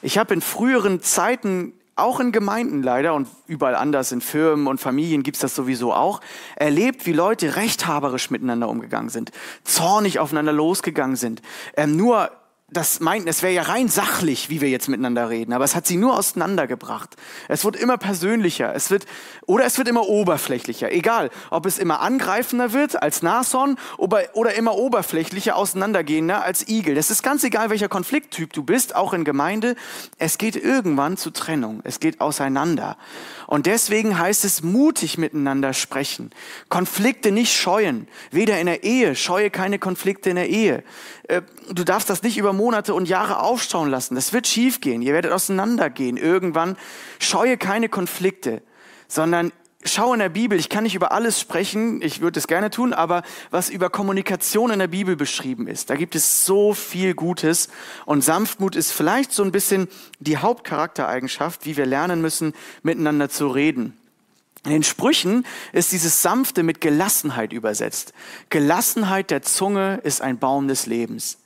Ich 0.02 0.18
habe 0.18 0.34
in 0.34 0.40
früheren 0.40 1.02
Zeiten 1.02 1.72
auch 1.96 2.20
in 2.20 2.30
Gemeinden 2.30 2.84
leider 2.84 3.14
und 3.14 3.26
überall 3.48 3.74
anders, 3.74 4.12
in 4.12 4.20
Firmen 4.20 4.68
und 4.68 4.80
Familien 4.80 5.24
gibt's 5.24 5.40
das 5.40 5.56
sowieso 5.56 5.92
auch, 5.92 6.20
erlebt, 6.54 7.06
wie 7.06 7.12
Leute 7.12 7.56
rechthaberisch 7.56 8.30
miteinander 8.30 8.68
umgegangen 8.68 9.10
sind, 9.10 9.32
zornig 9.64 10.20
aufeinander 10.20 10.52
losgegangen 10.52 11.16
sind, 11.16 11.42
ähm, 11.76 11.96
nur 11.96 12.30
das 12.76 13.00
meinten, 13.00 13.28
es 13.28 13.42
wäre 13.42 13.52
ja 13.52 13.62
rein 13.62 13.88
sachlich, 13.88 14.50
wie 14.50 14.60
wir 14.60 14.68
jetzt 14.68 14.88
miteinander 14.88 15.30
reden, 15.30 15.52
aber 15.52 15.64
es 15.64 15.74
hat 15.74 15.86
sie 15.86 15.96
nur 15.96 16.18
auseinandergebracht. 16.18 17.16
Es 17.48 17.64
wird 17.64 17.76
immer 17.76 17.96
persönlicher, 17.96 18.74
es 18.74 18.90
wird, 18.90 19.06
oder 19.46 19.64
es 19.64 19.78
wird 19.78 19.88
immer 19.88 20.08
oberflächlicher. 20.08 20.92
Egal, 20.92 21.30
ob 21.50 21.66
es 21.66 21.78
immer 21.78 22.00
angreifender 22.00 22.72
wird 22.72 23.02
als 23.02 23.22
Nashorn 23.22 23.78
oder, 23.96 24.22
oder 24.34 24.54
immer 24.54 24.74
oberflächlicher 24.74 25.56
auseinandergehender 25.56 26.44
als 26.44 26.68
Igel. 26.68 26.94
Das 26.94 27.10
ist 27.10 27.22
ganz 27.22 27.44
egal, 27.44 27.70
welcher 27.70 27.88
Konflikttyp 27.88 28.52
du 28.52 28.62
bist, 28.62 28.94
auch 28.94 29.12
in 29.12 29.24
Gemeinde. 29.24 29.76
Es 30.18 30.38
geht 30.38 30.56
irgendwann 30.56 31.16
zu 31.16 31.30
Trennung. 31.30 31.80
Es 31.84 32.00
geht 32.00 32.20
auseinander. 32.20 32.96
Und 33.46 33.66
deswegen 33.66 34.18
heißt 34.18 34.44
es 34.44 34.62
mutig 34.62 35.18
miteinander 35.18 35.72
sprechen. 35.72 36.30
Konflikte 36.68 37.30
nicht 37.30 37.54
scheuen. 37.54 38.08
Weder 38.30 38.58
in 38.58 38.66
der 38.66 38.84
Ehe, 38.84 39.14
scheue 39.14 39.50
keine 39.50 39.78
Konflikte 39.78 40.30
in 40.30 40.36
der 40.36 40.48
Ehe. 40.48 40.82
Äh, 41.28 41.42
du 41.70 41.84
darfst 41.84 42.10
das 42.10 42.22
nicht 42.22 42.38
über 42.38 42.52
Monate 42.52 42.94
und 42.94 43.08
Jahre 43.08 43.40
aufstauen 43.40 43.90
lassen. 43.90 44.14
Das 44.14 44.32
wird 44.32 44.46
schiefgehen. 44.46 45.02
Ihr 45.02 45.12
werdet 45.12 45.32
auseinandergehen. 45.32 46.16
Irgendwann 46.16 46.76
scheue 47.18 47.56
keine 47.56 47.88
Konflikte, 47.88 48.62
sondern 49.08 49.52
schau 49.84 50.12
in 50.12 50.18
der 50.18 50.28
Bibel. 50.28 50.58
Ich 50.58 50.68
kann 50.68 50.84
nicht 50.84 50.94
über 50.94 51.12
alles 51.12 51.40
sprechen. 51.40 52.02
Ich 52.02 52.20
würde 52.20 52.38
es 52.38 52.46
gerne 52.46 52.70
tun, 52.70 52.92
aber 52.92 53.22
was 53.50 53.70
über 53.70 53.90
Kommunikation 53.90 54.70
in 54.70 54.78
der 54.78 54.88
Bibel 54.88 55.16
beschrieben 55.16 55.66
ist, 55.66 55.90
da 55.90 55.96
gibt 55.96 56.14
es 56.14 56.44
so 56.44 56.74
viel 56.74 57.14
Gutes. 57.14 57.68
Und 58.06 58.22
Sanftmut 58.22 58.76
ist 58.76 58.92
vielleicht 58.92 59.32
so 59.32 59.42
ein 59.42 59.52
bisschen 59.52 59.88
die 60.20 60.38
Hauptcharaktereigenschaft, 60.38 61.66
wie 61.66 61.76
wir 61.76 61.86
lernen 61.86 62.20
müssen, 62.20 62.54
miteinander 62.82 63.28
zu 63.28 63.48
reden. 63.48 63.96
In 64.64 64.70
den 64.70 64.82
Sprüchen 64.82 65.46
ist 65.72 65.92
dieses 65.92 66.22
Sanfte 66.22 66.62
mit 66.62 66.80
Gelassenheit 66.80 67.52
übersetzt. 67.52 68.14
Gelassenheit 68.48 69.30
der 69.30 69.42
Zunge 69.42 70.00
ist 70.04 70.22
ein 70.22 70.38
Baum 70.38 70.68
des 70.68 70.86
Lebens. 70.86 71.38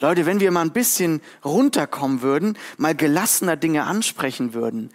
Leute, 0.00 0.26
wenn 0.26 0.40
wir 0.40 0.50
mal 0.50 0.62
ein 0.62 0.72
bisschen 0.72 1.22
runterkommen 1.44 2.22
würden, 2.22 2.58
mal 2.76 2.94
gelassener 2.94 3.56
Dinge 3.56 3.84
ansprechen 3.84 4.54
würden, 4.54 4.90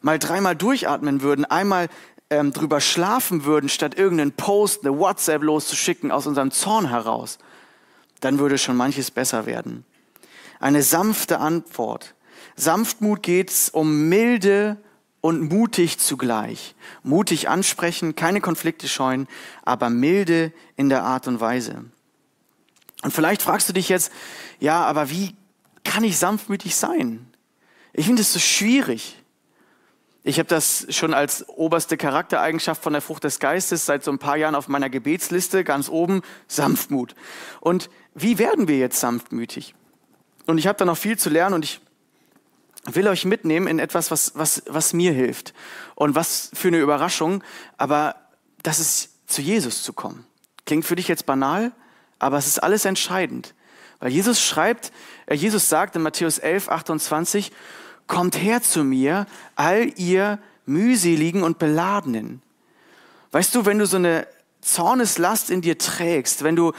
mal 0.00 0.18
dreimal 0.18 0.56
durchatmen 0.56 1.20
würden, 1.22 1.44
einmal 1.44 1.88
ähm, 2.30 2.52
drüber 2.52 2.80
schlafen 2.80 3.44
würden, 3.44 3.68
statt 3.68 3.96
irgendeinen 3.96 4.32
Post, 4.32 4.84
eine 4.86 4.98
WhatsApp 4.98 5.42
loszuschicken 5.42 6.10
aus 6.10 6.26
unserem 6.26 6.50
Zorn 6.50 6.88
heraus, 6.88 7.38
dann 8.20 8.38
würde 8.38 8.56
schon 8.56 8.76
manches 8.76 9.10
besser 9.10 9.46
werden. 9.46 9.84
Eine 10.58 10.82
sanfte 10.82 11.38
Antwort. 11.38 12.14
Sanftmut 12.56 13.22
geht's 13.22 13.70
um 13.70 14.08
milde 14.08 14.78
und 15.20 15.52
mutig 15.52 15.98
zugleich. 15.98 16.74
Mutig 17.02 17.48
ansprechen, 17.48 18.16
keine 18.16 18.40
Konflikte 18.40 18.88
scheuen, 18.88 19.28
aber 19.62 19.90
milde 19.90 20.52
in 20.76 20.88
der 20.88 21.02
Art 21.02 21.28
und 21.28 21.40
Weise. 21.40 21.84
Und 23.02 23.12
vielleicht 23.12 23.42
fragst 23.42 23.68
du 23.68 23.72
dich 23.72 23.88
jetzt, 23.88 24.12
ja, 24.58 24.84
aber 24.84 25.10
wie 25.10 25.34
kann 25.84 26.04
ich 26.04 26.18
sanftmütig 26.18 26.76
sein? 26.76 27.26
Ich 27.92 28.06
finde 28.06 28.22
es 28.22 28.32
so 28.32 28.38
schwierig. 28.38 29.16
Ich 30.22 30.38
habe 30.38 30.48
das 30.48 30.86
schon 30.90 31.14
als 31.14 31.48
oberste 31.48 31.96
Charaktereigenschaft 31.96 32.82
von 32.82 32.92
der 32.92 33.00
Frucht 33.00 33.24
des 33.24 33.40
Geistes 33.40 33.86
seit 33.86 34.04
so 34.04 34.10
ein 34.10 34.18
paar 34.18 34.36
Jahren 34.36 34.54
auf 34.54 34.68
meiner 34.68 34.90
Gebetsliste, 34.90 35.64
ganz 35.64 35.88
oben, 35.88 36.20
Sanftmut. 36.46 37.14
Und 37.60 37.88
wie 38.14 38.38
werden 38.38 38.68
wir 38.68 38.78
jetzt 38.78 39.00
sanftmütig? 39.00 39.74
Und 40.46 40.58
ich 40.58 40.66
habe 40.66 40.76
da 40.76 40.84
noch 40.84 40.98
viel 40.98 41.18
zu 41.18 41.30
lernen 41.30 41.54
und 41.54 41.64
ich 41.64 41.80
will 42.84 43.08
euch 43.08 43.24
mitnehmen 43.24 43.66
in 43.66 43.78
etwas, 43.78 44.10
was, 44.10 44.32
was, 44.34 44.62
was 44.66 44.92
mir 44.92 45.12
hilft. 45.12 45.54
Und 45.94 46.14
was 46.14 46.50
für 46.54 46.68
eine 46.68 46.78
Überraschung, 46.78 47.44
aber 47.76 48.16
das 48.62 48.78
ist 48.78 49.10
zu 49.26 49.42
Jesus 49.42 49.82
zu 49.82 49.92
kommen. 49.92 50.26
Klingt 50.66 50.84
für 50.84 50.96
dich 50.96 51.08
jetzt 51.08 51.26
banal, 51.26 51.72
aber 52.18 52.38
es 52.38 52.46
ist 52.46 52.62
alles 52.62 52.84
entscheidend. 52.84 53.54
Weil 53.98 54.10
Jesus 54.10 54.40
schreibt, 54.40 54.92
äh, 55.26 55.34
Jesus 55.34 55.68
sagt 55.68 55.96
in 55.96 56.02
Matthäus 56.02 56.38
11, 56.38 56.68
28, 56.68 57.52
kommt 58.06 58.36
her 58.36 58.62
zu 58.62 58.82
mir, 58.82 59.26
all 59.56 59.92
ihr 59.96 60.38
mühseligen 60.66 61.42
und 61.42 61.58
beladenen. 61.58 62.42
Weißt 63.30 63.54
du, 63.54 63.66
wenn 63.66 63.78
du 63.78 63.86
so 63.86 63.96
eine 63.96 64.26
Zorneslast 64.62 65.50
in 65.50 65.60
dir 65.60 65.78
trägst, 65.78 66.42
wenn 66.42 66.56
du 66.56 66.72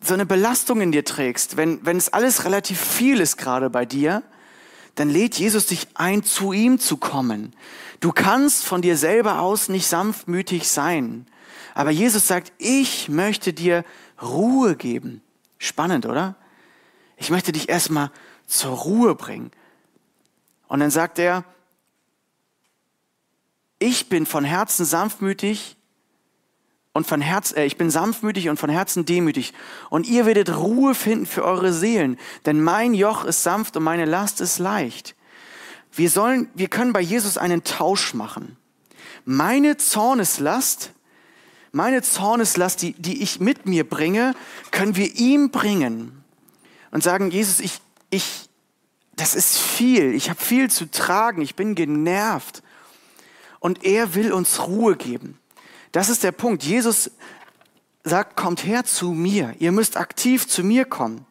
so 0.00 0.14
eine 0.14 0.26
Belastung 0.26 0.80
in 0.80 0.92
dir 0.92 1.04
trägst, 1.04 1.56
wenn, 1.56 1.84
wenn 1.86 1.96
es 1.96 2.12
alles 2.12 2.44
relativ 2.44 2.80
viel 2.80 3.20
ist 3.20 3.38
gerade 3.38 3.70
bei 3.70 3.86
dir, 3.86 4.22
dann 4.94 5.08
lädt 5.08 5.36
Jesus 5.36 5.66
dich 5.66 5.88
ein, 5.94 6.22
zu 6.22 6.52
ihm 6.52 6.78
zu 6.78 6.96
kommen. 6.96 7.54
Du 8.00 8.12
kannst 8.12 8.64
von 8.64 8.82
dir 8.82 8.96
selber 8.96 9.40
aus 9.40 9.68
nicht 9.68 9.86
sanftmütig 9.86 10.68
sein. 10.68 11.26
Aber 11.74 11.90
Jesus 11.90 12.26
sagt, 12.28 12.52
ich 12.58 13.08
möchte 13.08 13.52
dir 13.52 13.84
Ruhe 14.22 14.76
geben. 14.76 15.22
Spannend, 15.58 16.06
oder? 16.06 16.36
Ich 17.16 17.30
möchte 17.30 17.52
dich 17.52 17.68
erstmal 17.68 18.10
zur 18.46 18.72
Ruhe 18.72 19.14
bringen. 19.14 19.50
Und 20.68 20.80
dann 20.80 20.90
sagt 20.90 21.18
er, 21.18 21.44
ich 23.78 24.08
bin 24.08 24.26
von 24.26 24.44
Herzen 24.44 24.84
sanftmütig 24.84 25.76
und 26.94 27.06
von 27.06 27.20
Herz, 27.20 27.52
äh, 27.52 27.64
ich 27.64 27.76
bin 27.76 27.90
sanftmütig 27.90 28.48
und 28.48 28.58
von 28.58 28.70
Herzen 28.70 29.04
demütig. 29.04 29.52
Und 29.90 30.06
ihr 30.06 30.24
werdet 30.24 30.56
Ruhe 30.56 30.94
finden 30.94 31.26
für 31.26 31.44
eure 31.44 31.72
Seelen, 31.72 32.18
denn 32.46 32.62
mein 32.62 32.94
Joch 32.94 33.24
ist 33.24 33.42
sanft 33.42 33.76
und 33.76 33.82
meine 33.82 34.06
Last 34.06 34.40
ist 34.40 34.58
leicht. 34.58 35.14
Wir 35.92 36.08
sollen, 36.08 36.48
wir 36.54 36.68
können 36.68 36.92
bei 36.92 37.00
Jesus 37.00 37.36
einen 37.36 37.64
Tausch 37.64 38.14
machen. 38.14 38.56
Meine 39.24 39.76
Zorneslast, 39.76 40.92
meine 41.72 42.02
Zorneslast, 42.02 42.82
die, 42.82 42.92
die 42.92 43.22
ich 43.22 43.40
mit 43.40 43.66
mir 43.66 43.88
bringe, 43.88 44.34
können 44.70 44.96
wir 44.96 45.16
ihm 45.16 45.50
bringen 45.50 46.24
und 46.92 47.02
sagen, 47.02 47.30
Jesus, 47.30 47.58
ich, 47.58 47.80
ich, 48.10 48.48
das 49.16 49.34
ist 49.34 49.58
viel. 49.58 50.14
Ich 50.14 50.30
habe 50.30 50.40
viel 50.40 50.70
zu 50.70 50.88
tragen. 50.88 51.42
Ich 51.42 51.56
bin 51.56 51.74
genervt. 51.74 52.62
Und 53.58 53.84
er 53.84 54.14
will 54.14 54.32
uns 54.32 54.66
Ruhe 54.66 54.94
geben. 54.94 55.40
Das 55.94 56.08
ist 56.08 56.24
der 56.24 56.32
Punkt. 56.32 56.64
Jesus 56.64 57.12
sagt, 58.02 58.36
kommt 58.36 58.66
her 58.66 58.82
zu 58.82 59.12
mir. 59.12 59.54
Ihr 59.60 59.70
müsst 59.70 59.96
aktiv 59.96 60.48
zu 60.48 60.64
mir 60.64 60.86
kommen. 60.86 61.24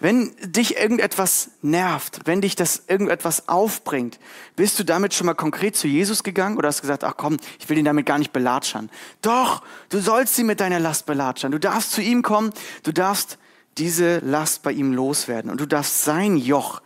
Wenn 0.00 0.34
dich 0.42 0.76
irgendetwas 0.76 1.50
nervt, 1.62 2.22
wenn 2.24 2.40
dich 2.40 2.56
das 2.56 2.82
irgendetwas 2.88 3.48
aufbringt, 3.48 4.18
bist 4.56 4.80
du 4.80 4.84
damit 4.84 5.14
schon 5.14 5.26
mal 5.26 5.34
konkret 5.34 5.76
zu 5.76 5.86
Jesus 5.86 6.24
gegangen 6.24 6.56
oder 6.56 6.66
hast 6.66 6.80
gesagt, 6.80 7.04
ach 7.04 7.14
komm, 7.16 7.36
ich 7.60 7.68
will 7.68 7.78
ihn 7.78 7.84
damit 7.84 8.04
gar 8.04 8.18
nicht 8.18 8.32
belatschern. 8.32 8.90
Doch, 9.22 9.62
du 9.90 10.00
sollst 10.00 10.34
sie 10.34 10.42
mit 10.42 10.58
deiner 10.58 10.80
Last 10.80 11.06
belatschern. 11.06 11.52
Du 11.52 11.60
darfst 11.60 11.92
zu 11.92 12.02
ihm 12.02 12.22
kommen, 12.22 12.52
du 12.82 12.90
darfst 12.90 13.38
diese 13.76 14.18
Last 14.18 14.64
bei 14.64 14.72
ihm 14.72 14.92
loswerden 14.92 15.52
und 15.52 15.60
du 15.60 15.66
darfst 15.66 16.02
sein 16.02 16.36
Joch 16.36 16.82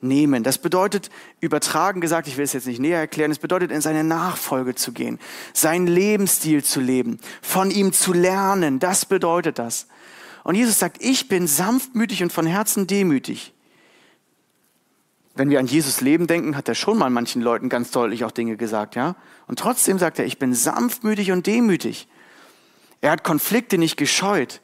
nehmen. 0.00 0.42
Das 0.42 0.58
bedeutet, 0.58 1.10
übertragen 1.40 2.00
gesagt, 2.00 2.28
ich 2.28 2.36
will 2.36 2.44
es 2.44 2.52
jetzt 2.52 2.66
nicht 2.66 2.80
näher 2.80 2.98
erklären, 2.98 3.30
es 3.30 3.38
bedeutet, 3.38 3.70
in 3.70 3.80
seine 3.80 4.04
Nachfolge 4.04 4.74
zu 4.74 4.92
gehen, 4.92 5.18
seinen 5.52 5.86
Lebensstil 5.86 6.64
zu 6.64 6.80
leben, 6.80 7.18
von 7.42 7.70
ihm 7.70 7.92
zu 7.92 8.12
lernen. 8.12 8.78
Das 8.78 9.04
bedeutet 9.04 9.58
das. 9.58 9.86
Und 10.44 10.54
Jesus 10.54 10.78
sagt, 10.78 11.02
ich 11.02 11.28
bin 11.28 11.46
sanftmütig 11.46 12.22
und 12.22 12.32
von 12.32 12.46
Herzen 12.46 12.86
demütig. 12.86 13.52
Wenn 15.34 15.50
wir 15.50 15.60
an 15.60 15.66
Jesus 15.66 16.00
Leben 16.00 16.26
denken, 16.26 16.56
hat 16.56 16.68
er 16.68 16.74
schon 16.74 16.98
mal 16.98 17.10
manchen 17.10 17.40
Leuten 17.40 17.68
ganz 17.68 17.90
deutlich 17.90 18.24
auch 18.24 18.30
Dinge 18.30 18.56
gesagt, 18.56 18.96
ja? 18.96 19.16
Und 19.46 19.58
trotzdem 19.58 19.98
sagt 19.98 20.18
er, 20.18 20.24
ich 20.24 20.38
bin 20.38 20.54
sanftmütig 20.54 21.32
und 21.32 21.46
demütig. 21.46 22.08
Er 23.00 23.12
hat 23.12 23.24
Konflikte 23.24 23.78
nicht 23.78 23.96
gescheut, 23.96 24.60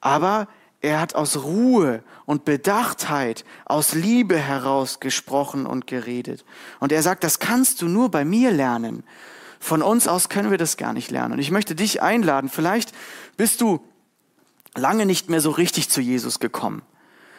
aber 0.00 0.48
er 0.84 1.00
hat 1.00 1.14
aus 1.14 1.38
Ruhe 1.38 2.02
und 2.26 2.44
Bedachtheit, 2.44 3.44
aus 3.64 3.94
Liebe 3.94 4.36
heraus 4.36 5.00
gesprochen 5.00 5.64
und 5.64 5.86
geredet. 5.86 6.44
Und 6.78 6.92
er 6.92 7.02
sagt, 7.02 7.24
das 7.24 7.38
kannst 7.38 7.80
du 7.80 7.88
nur 7.88 8.10
bei 8.10 8.24
mir 8.26 8.52
lernen. 8.52 9.02
Von 9.58 9.82
uns 9.82 10.06
aus 10.06 10.28
können 10.28 10.50
wir 10.50 10.58
das 10.58 10.76
gar 10.76 10.92
nicht 10.92 11.10
lernen. 11.10 11.32
Und 11.32 11.38
ich 11.38 11.50
möchte 11.50 11.74
dich 11.74 12.02
einladen, 12.02 12.50
vielleicht 12.50 12.92
bist 13.38 13.62
du 13.62 13.80
lange 14.74 15.06
nicht 15.06 15.30
mehr 15.30 15.40
so 15.40 15.50
richtig 15.50 15.88
zu 15.88 16.02
Jesus 16.02 16.38
gekommen. 16.38 16.82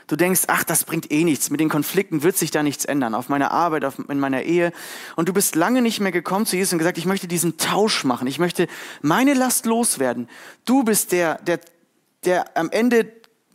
Du 0.08 0.16
denkst, 0.16 0.44
ach, 0.48 0.64
das 0.64 0.84
bringt 0.84 1.12
eh 1.12 1.24
nichts. 1.24 1.52
Mit 1.52 1.60
den 1.60 1.70
Konflikten 1.70 2.24
wird 2.24 2.38
sich 2.38 2.50
da 2.50 2.64
nichts 2.64 2.86
ändern. 2.86 3.14
Auf 3.14 3.30
meiner 3.30 3.52
Arbeit, 3.52 3.86
auf, 3.86 4.00
in 4.10 4.20
meiner 4.20 4.42
Ehe. 4.42 4.72
Und 5.16 5.30
du 5.30 5.34
bist 5.34 5.56
lange 5.56 5.84
nicht 5.84 6.00
mehr 6.00 6.12
gekommen 6.12 6.48
zu 6.48 6.56
Jesus 6.56 6.74
und 6.74 6.80
gesagt, 6.80 6.98
ich 6.98 7.06
möchte 7.06 7.28
diesen 7.28 7.58
Tausch 7.58 8.04
machen. 8.04 8.28
Ich 8.28 8.40
möchte 8.40 8.68
meine 9.04 9.36
Last 9.36 9.68
loswerden. 9.68 10.30
Du 10.64 10.84
bist 10.84 11.12
der, 11.12 11.36
der, 11.44 11.60
der 12.24 12.58
am 12.58 12.72
Ende 12.72 13.12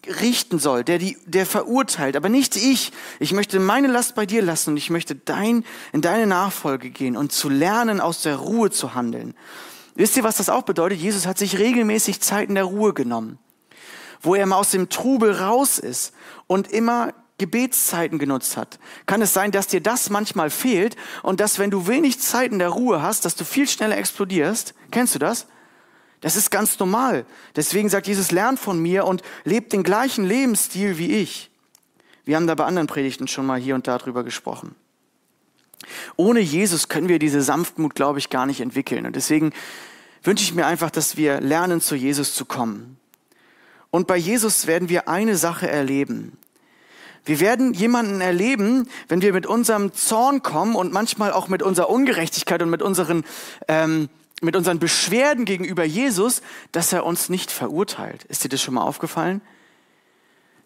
richten 0.07 0.59
soll, 0.59 0.85
der, 0.85 0.99
die, 0.99 1.17
der 1.27 1.47
verurteilt, 1.47 2.17
aber 2.17 2.29
nicht 2.29 2.57
ich. 2.57 2.93
Ich 3.19 3.33
möchte 3.33 3.61
meine 3.61 3.89
Last 3.89 4.15
bei 4.15 4.27
dir 4.27 4.43
lassen 4.43 4.71
und 4.71 4.77
ich 4.77 4.91
möchte 4.91 5.15
dein, 5.15 5.65
in 5.93 6.01
deine 6.01 6.27
Nachfolge 6.27 6.91
gehen 6.91 7.17
und 7.17 7.33
zu 7.33 7.49
lernen, 7.49 8.01
aus 8.01 8.23
der 8.23 8.37
Ruhe 8.37 8.71
zu 8.71 8.95
handeln. 8.95 9.35
Wisst 9.95 10.17
ihr, 10.17 10.25
was 10.25 10.37
das 10.37 10.49
auch 10.49 10.63
bedeutet? 10.63 10.99
Jesus 10.99 11.27
hat 11.27 11.39
sich 11.39 11.59
regelmäßig 11.59 12.21
Zeiten 12.21 12.55
der 12.55 12.65
Ruhe 12.65 12.95
genommen, 12.95 13.39
wo 14.23 14.35
er 14.35 14.47
mal 14.47 14.57
aus 14.57 14.71
dem 14.71 14.89
Trubel 14.89 15.33
raus 15.33 15.79
ist 15.79 16.15
und 16.47 16.71
immer 16.71 17.13
Gebetszeiten 17.39 18.19
genutzt 18.19 18.57
hat. 18.57 18.79
Kann 19.07 19.23
es 19.23 19.33
sein, 19.33 19.51
dass 19.51 19.67
dir 19.67 19.81
das 19.81 20.11
manchmal 20.11 20.51
fehlt 20.51 20.97
und 21.23 21.41
dass, 21.41 21.59
wenn 21.59 21.71
du 21.71 21.87
wenig 21.87 22.21
Zeit 22.21 22.53
in 22.53 22.59
der 22.59 22.69
Ruhe 22.69 23.03
hast, 23.03 23.25
dass 23.25 23.35
du 23.35 23.45
viel 23.45 23.67
schneller 23.67 23.97
explodierst? 23.97 24.75
Kennst 24.91 25.15
du 25.15 25.19
das? 25.19 25.47
Das 26.21 26.37
ist 26.37 26.51
ganz 26.51 26.79
normal. 26.79 27.25
Deswegen 27.57 27.89
sagt 27.89 28.07
Jesus, 28.07 28.31
lernt 28.31 28.59
von 28.59 28.81
mir 28.81 29.07
und 29.07 29.23
lebt 29.45 29.73
den 29.73 29.83
gleichen 29.83 30.25
Lebensstil 30.25 30.99
wie 30.99 31.13
ich. 31.13 31.51
Wir 32.25 32.37
haben 32.37 32.47
da 32.47 32.55
bei 32.55 32.65
anderen 32.65 32.87
Predigten 32.87 33.27
schon 33.27 33.47
mal 33.47 33.59
hier 33.59 33.75
und 33.75 33.87
da 33.89 33.99
drüber 33.99 34.23
gesprochen. 34.23 34.75
Ohne 36.17 36.41
Jesus 36.41 36.89
können 36.89 37.09
wir 37.09 37.19
diese 37.19 37.41
Sanftmut, 37.41 37.95
glaube 37.95 38.19
ich, 38.19 38.29
gar 38.29 38.47
nicht 38.47 38.61
entwickeln. 38.61 39.07
Und 39.07 39.17
deswegen 39.17 39.53
wünsche 40.23 40.45
ich 40.45 40.55
mir 40.55 40.67
einfach, 40.67 40.91
dass 40.91 41.17
wir 41.17 41.41
lernen, 41.41 41.81
zu 41.81 41.95
Jesus 41.95 42.35
zu 42.35 42.45
kommen. 42.45 42.99
Und 43.91 44.07
bei 44.07 44.17
Jesus 44.17 44.67
werden 44.67 44.89
wir 44.89 45.09
eine 45.09 45.37
Sache 45.37 45.69
erleben. 45.69 46.37
Wir 47.25 47.41
werden 47.41 47.75
jemanden 47.75 48.21
erleben, 48.21 48.89
wenn 49.09 49.23
wir 49.23 49.33
mit 49.33 49.47
unserem 49.47 49.93
Zorn 49.93 50.43
kommen 50.43 50.75
und 50.75 50.93
manchmal 50.93 51.33
auch 51.33 51.49
mit 51.49 51.63
unserer 51.63 51.91
Ungerechtigkeit 51.91 52.63
und 52.63 52.71
mit 52.71 52.83
unseren, 52.83 53.25
ähm, 53.69 54.09
mit 54.41 54.57
unseren 54.57 54.79
Beschwerden 54.79 55.45
gegenüber 55.45 55.85
Jesus, 55.85 56.43
dass 56.73 56.93
er 56.93 57.05
uns 57.05 57.29
nicht 57.29 57.51
verurteilt. 57.51 58.25
Ist 58.25 58.45
dir 58.45 58.49
das 58.49 58.63
schon 58.63 58.75
mal 58.75 58.83
aufgefallen? 58.83 59.41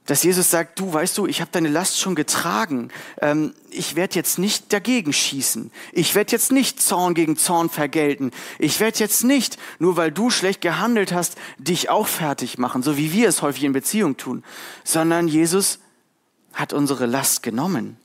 Dass 0.06 0.22
Jesus 0.22 0.50
sagt, 0.50 0.78
du 0.78 0.92
weißt 0.92 1.16
du, 1.16 1.26
ich 1.26 1.40
habe 1.40 1.50
deine 1.50 1.70
Last 1.70 1.98
schon 1.98 2.14
getragen. 2.14 2.90
Ähm, 3.22 3.54
ich 3.70 3.96
werde 3.96 4.16
jetzt 4.16 4.38
nicht 4.38 4.70
dagegen 4.72 5.14
schießen. 5.14 5.70
Ich 5.92 6.14
werde 6.14 6.32
jetzt 6.32 6.52
nicht 6.52 6.82
Zorn 6.82 7.14
gegen 7.14 7.38
Zorn 7.38 7.70
vergelten. 7.70 8.30
Ich 8.58 8.80
werde 8.80 8.98
jetzt 8.98 9.24
nicht, 9.24 9.56
nur 9.78 9.96
weil 9.96 10.12
du 10.12 10.28
schlecht 10.28 10.60
gehandelt 10.60 11.12
hast, 11.12 11.36
dich 11.56 11.88
auch 11.88 12.06
fertig 12.06 12.58
machen, 12.58 12.82
so 12.82 12.98
wie 12.98 13.12
wir 13.12 13.28
es 13.28 13.40
häufig 13.40 13.64
in 13.64 13.72
Beziehung 13.72 14.18
tun. 14.18 14.44
Sondern 14.84 15.26
Jesus 15.26 15.78
hat 16.52 16.74
unsere 16.74 17.06
Last 17.06 17.42
genommen. 17.42 17.96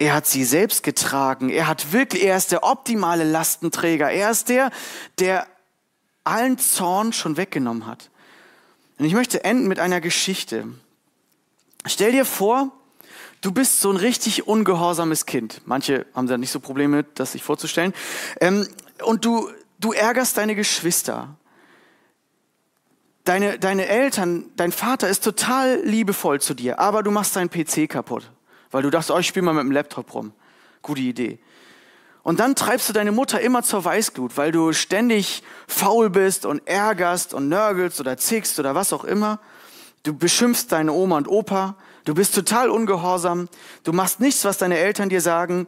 Er 0.00 0.14
hat 0.14 0.26
sie 0.26 0.44
selbst 0.44 0.82
getragen. 0.82 1.50
Er 1.50 1.66
hat 1.66 1.92
wirklich, 1.92 2.24
er 2.24 2.36
ist 2.36 2.52
der 2.52 2.64
optimale 2.64 3.22
Lastenträger. 3.22 4.10
Er 4.10 4.30
ist 4.30 4.48
der, 4.48 4.70
der 5.18 5.46
allen 6.24 6.56
Zorn 6.56 7.12
schon 7.12 7.36
weggenommen 7.36 7.86
hat. 7.86 8.08
Und 8.98 9.04
ich 9.04 9.12
möchte 9.12 9.44
enden 9.44 9.68
mit 9.68 9.78
einer 9.78 10.00
Geschichte. 10.00 10.68
Stell 11.84 12.12
dir 12.12 12.24
vor, 12.24 12.72
du 13.42 13.52
bist 13.52 13.82
so 13.82 13.90
ein 13.90 13.96
richtig 13.96 14.48
ungehorsames 14.48 15.26
Kind. 15.26 15.60
Manche 15.66 16.06
haben 16.14 16.26
da 16.26 16.38
nicht 16.38 16.50
so 16.50 16.60
Probleme, 16.60 17.04
das 17.14 17.32
sich 17.32 17.42
vorzustellen. 17.42 17.92
Ähm, 18.40 18.66
und 19.04 19.26
du, 19.26 19.50
du 19.80 19.92
ärgerst 19.92 20.38
deine 20.38 20.54
Geschwister 20.54 21.36
deine, 23.24 23.58
deine 23.58 23.86
Eltern, 23.86 24.46
dein 24.56 24.72
Vater 24.72 25.08
ist 25.08 25.24
total 25.24 25.80
liebevoll 25.84 26.40
zu 26.40 26.54
dir, 26.54 26.78
aber 26.78 27.02
du 27.02 27.10
machst 27.10 27.36
deinen 27.36 27.50
PC 27.50 27.88
kaputt, 27.88 28.30
weil 28.70 28.82
du 28.82 28.90
dachtest, 28.90 29.10
oh, 29.10 29.18
ich 29.18 29.26
spiele 29.26 29.44
mal 29.44 29.54
mit 29.54 29.64
dem 29.64 29.72
Laptop 29.72 30.14
rum. 30.14 30.32
Gute 30.82 31.00
Idee. 31.00 31.38
Und 32.22 32.40
dann 32.40 32.54
treibst 32.54 32.88
du 32.88 32.92
deine 32.92 33.12
Mutter 33.12 33.40
immer 33.40 33.62
zur 33.62 33.84
Weißglut, 33.84 34.36
weil 34.36 34.52
du 34.52 34.72
ständig 34.72 35.42
faul 35.66 36.10
bist 36.10 36.44
und 36.44 36.66
ärgerst 36.66 37.32
und 37.32 37.48
nörgelst 37.48 38.00
oder 38.00 38.16
zickst 38.16 38.58
oder 38.58 38.74
was 38.74 38.92
auch 38.92 39.04
immer. 39.04 39.40
Du 40.02 40.14
beschimpfst 40.14 40.66
deine 40.68 40.92
Oma 40.92 41.16
und 41.16 41.28
Opa. 41.28 41.76
Du 42.04 42.14
bist 42.14 42.34
total 42.34 42.68
ungehorsam. 42.70 43.48
Du 43.84 43.92
machst 43.92 44.20
nichts, 44.20 44.44
was 44.44 44.58
deine 44.58 44.78
Eltern 44.78 45.08
dir 45.08 45.20
sagen. 45.20 45.66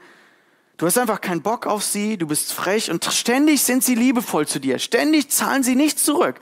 Du 0.76 0.86
hast 0.86 0.98
einfach 0.98 1.20
keinen 1.20 1.42
Bock 1.42 1.66
auf 1.66 1.82
sie. 1.82 2.16
Du 2.16 2.26
bist 2.26 2.53
frech 2.53 2.90
und 2.90 3.05
ständig 3.05 3.62
sind 3.62 3.84
sie 3.84 3.94
liebevoll 3.94 4.46
zu 4.46 4.59
dir. 4.59 4.78
Ständig 4.78 5.30
zahlen 5.30 5.62
sie 5.62 5.76
nichts 5.76 6.05
zurück 6.05 6.38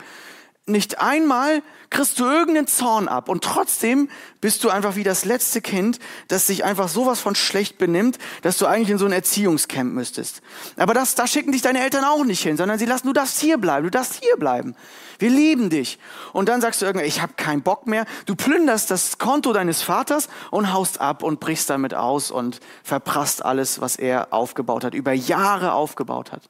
nicht 0.65 0.99
einmal 0.99 1.61
kriegst 1.91 2.19
du 2.19 2.25
irgendeinen 2.25 2.67
Zorn 2.67 3.07
ab 3.07 3.29
und 3.29 3.43
trotzdem 3.43 4.09
bist 4.39 4.63
du 4.63 4.69
einfach 4.69 4.95
wie 4.95 5.03
das 5.03 5.25
letzte 5.25 5.61
Kind, 5.61 5.99
das 6.29 6.47
sich 6.47 6.63
einfach 6.63 6.87
sowas 6.87 7.19
von 7.19 7.35
schlecht 7.35 7.77
benimmt, 7.77 8.17
dass 8.41 8.57
du 8.57 8.65
eigentlich 8.65 8.89
in 8.89 8.97
so 8.97 9.05
ein 9.05 9.11
Erziehungscamp 9.11 9.93
müsstest. 9.93 10.41
Aber 10.77 10.93
das, 10.93 11.15
da 11.15 11.27
schicken 11.27 11.51
dich 11.51 11.61
deine 11.61 11.83
Eltern 11.83 12.05
auch 12.05 12.23
nicht 12.23 12.41
hin, 12.41 12.57
sondern 12.57 12.79
sie 12.79 12.85
lassen, 12.85 13.07
du 13.07 13.13
darfst 13.13 13.39
hier 13.39 13.57
bleiben, 13.57 13.83
du 13.83 13.91
darfst 13.91 14.23
hier 14.23 14.37
bleiben. 14.37 14.73
Wir 15.19 15.29
lieben 15.29 15.69
dich. 15.69 15.99
Und 16.33 16.49
dann 16.49 16.61
sagst 16.61 16.81
du 16.81 16.85
irgendwann, 16.85 17.07
ich 17.07 17.21
habe 17.21 17.33
keinen 17.33 17.61
Bock 17.61 17.85
mehr. 17.85 18.05
Du 18.25 18.35
plünderst 18.35 18.89
das 18.89 19.17
Konto 19.17 19.53
deines 19.53 19.83
Vaters 19.83 20.29
und 20.49 20.73
haust 20.73 20.99
ab 21.01 21.21
und 21.21 21.41
brichst 21.41 21.69
damit 21.69 21.93
aus 21.93 22.31
und 22.31 22.61
verprasst 22.83 23.45
alles, 23.45 23.81
was 23.81 23.97
er 23.97 24.33
aufgebaut 24.33 24.85
hat, 24.85 24.95
über 24.95 25.11
Jahre 25.11 25.73
aufgebaut 25.73 26.31
hat. 26.31 26.49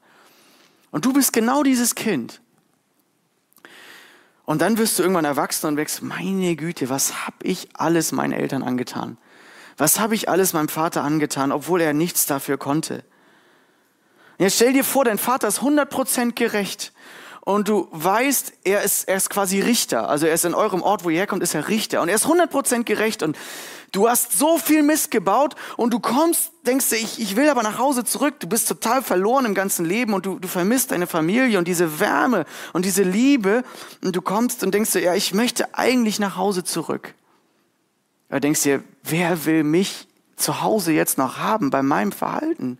Und 0.92 1.04
du 1.04 1.12
bist 1.12 1.32
genau 1.32 1.64
dieses 1.64 1.96
Kind. 1.96 2.40
Und 4.44 4.60
dann 4.60 4.78
wirst 4.78 4.98
du 4.98 5.02
irgendwann 5.02 5.24
erwachsen 5.24 5.66
und 5.66 5.76
wächst, 5.76 6.02
meine 6.02 6.56
Güte, 6.56 6.88
was 6.88 7.26
habe 7.26 7.36
ich 7.42 7.68
alles 7.74 8.12
meinen 8.12 8.32
Eltern 8.32 8.62
angetan? 8.62 9.16
Was 9.76 10.00
habe 10.00 10.14
ich 10.14 10.28
alles 10.28 10.52
meinem 10.52 10.68
Vater 10.68 11.02
angetan, 11.02 11.52
obwohl 11.52 11.80
er 11.80 11.92
nichts 11.92 12.26
dafür 12.26 12.58
konnte? 12.58 13.04
jetzt 14.38 14.56
stell 14.56 14.72
dir 14.72 14.82
vor, 14.82 15.04
dein 15.04 15.18
Vater 15.18 15.46
ist 15.46 15.60
100% 15.60 16.32
gerecht 16.32 16.92
und 17.44 17.68
du 17.68 17.88
weißt, 17.90 18.52
er 18.64 18.82
ist, 18.82 19.08
er 19.08 19.16
ist 19.16 19.30
quasi 19.30 19.60
Richter. 19.60 20.08
Also 20.08 20.26
er 20.26 20.34
ist 20.34 20.44
in 20.44 20.54
eurem 20.54 20.82
Ort, 20.82 21.04
wo 21.04 21.10
ihr 21.10 21.18
herkommt, 21.18 21.42
ist 21.42 21.54
er 21.54 21.68
Richter 21.68 22.00
und 22.00 22.08
er 22.08 22.14
ist 22.14 22.26
100% 22.26 22.84
gerecht 22.84 23.22
und 23.22 23.36
Du 23.92 24.08
hast 24.08 24.38
so 24.38 24.56
viel 24.56 24.82
Mist 24.82 25.10
gebaut 25.10 25.54
und 25.76 25.92
du 25.92 26.00
kommst, 26.00 26.50
denkst 26.66 26.88
du, 26.88 26.96
ich, 26.96 27.20
ich 27.20 27.36
will 27.36 27.50
aber 27.50 27.62
nach 27.62 27.76
Hause 27.76 28.04
zurück. 28.04 28.40
Du 28.40 28.46
bist 28.46 28.66
total 28.66 29.02
verloren 29.02 29.44
im 29.44 29.54
ganzen 29.54 29.84
Leben 29.84 30.14
und 30.14 30.24
du, 30.24 30.38
du 30.38 30.48
vermisst 30.48 30.92
deine 30.92 31.06
Familie 31.06 31.58
und 31.58 31.68
diese 31.68 32.00
Wärme 32.00 32.46
und 32.72 32.86
diese 32.86 33.02
Liebe. 33.02 33.62
Und 34.02 34.16
du 34.16 34.22
kommst 34.22 34.64
und 34.64 34.72
denkst 34.72 34.92
du, 34.92 35.00
ja, 35.02 35.14
ich 35.14 35.34
möchte 35.34 35.74
eigentlich 35.74 36.18
nach 36.18 36.38
Hause 36.38 36.64
zurück. 36.64 37.14
Da 38.30 38.40
denkst 38.40 38.62
dir, 38.62 38.82
wer 39.02 39.44
will 39.44 39.62
mich 39.62 40.08
zu 40.36 40.62
Hause 40.62 40.92
jetzt 40.92 41.18
noch 41.18 41.36
haben 41.36 41.68
bei 41.68 41.82
meinem 41.82 42.12
Verhalten? 42.12 42.78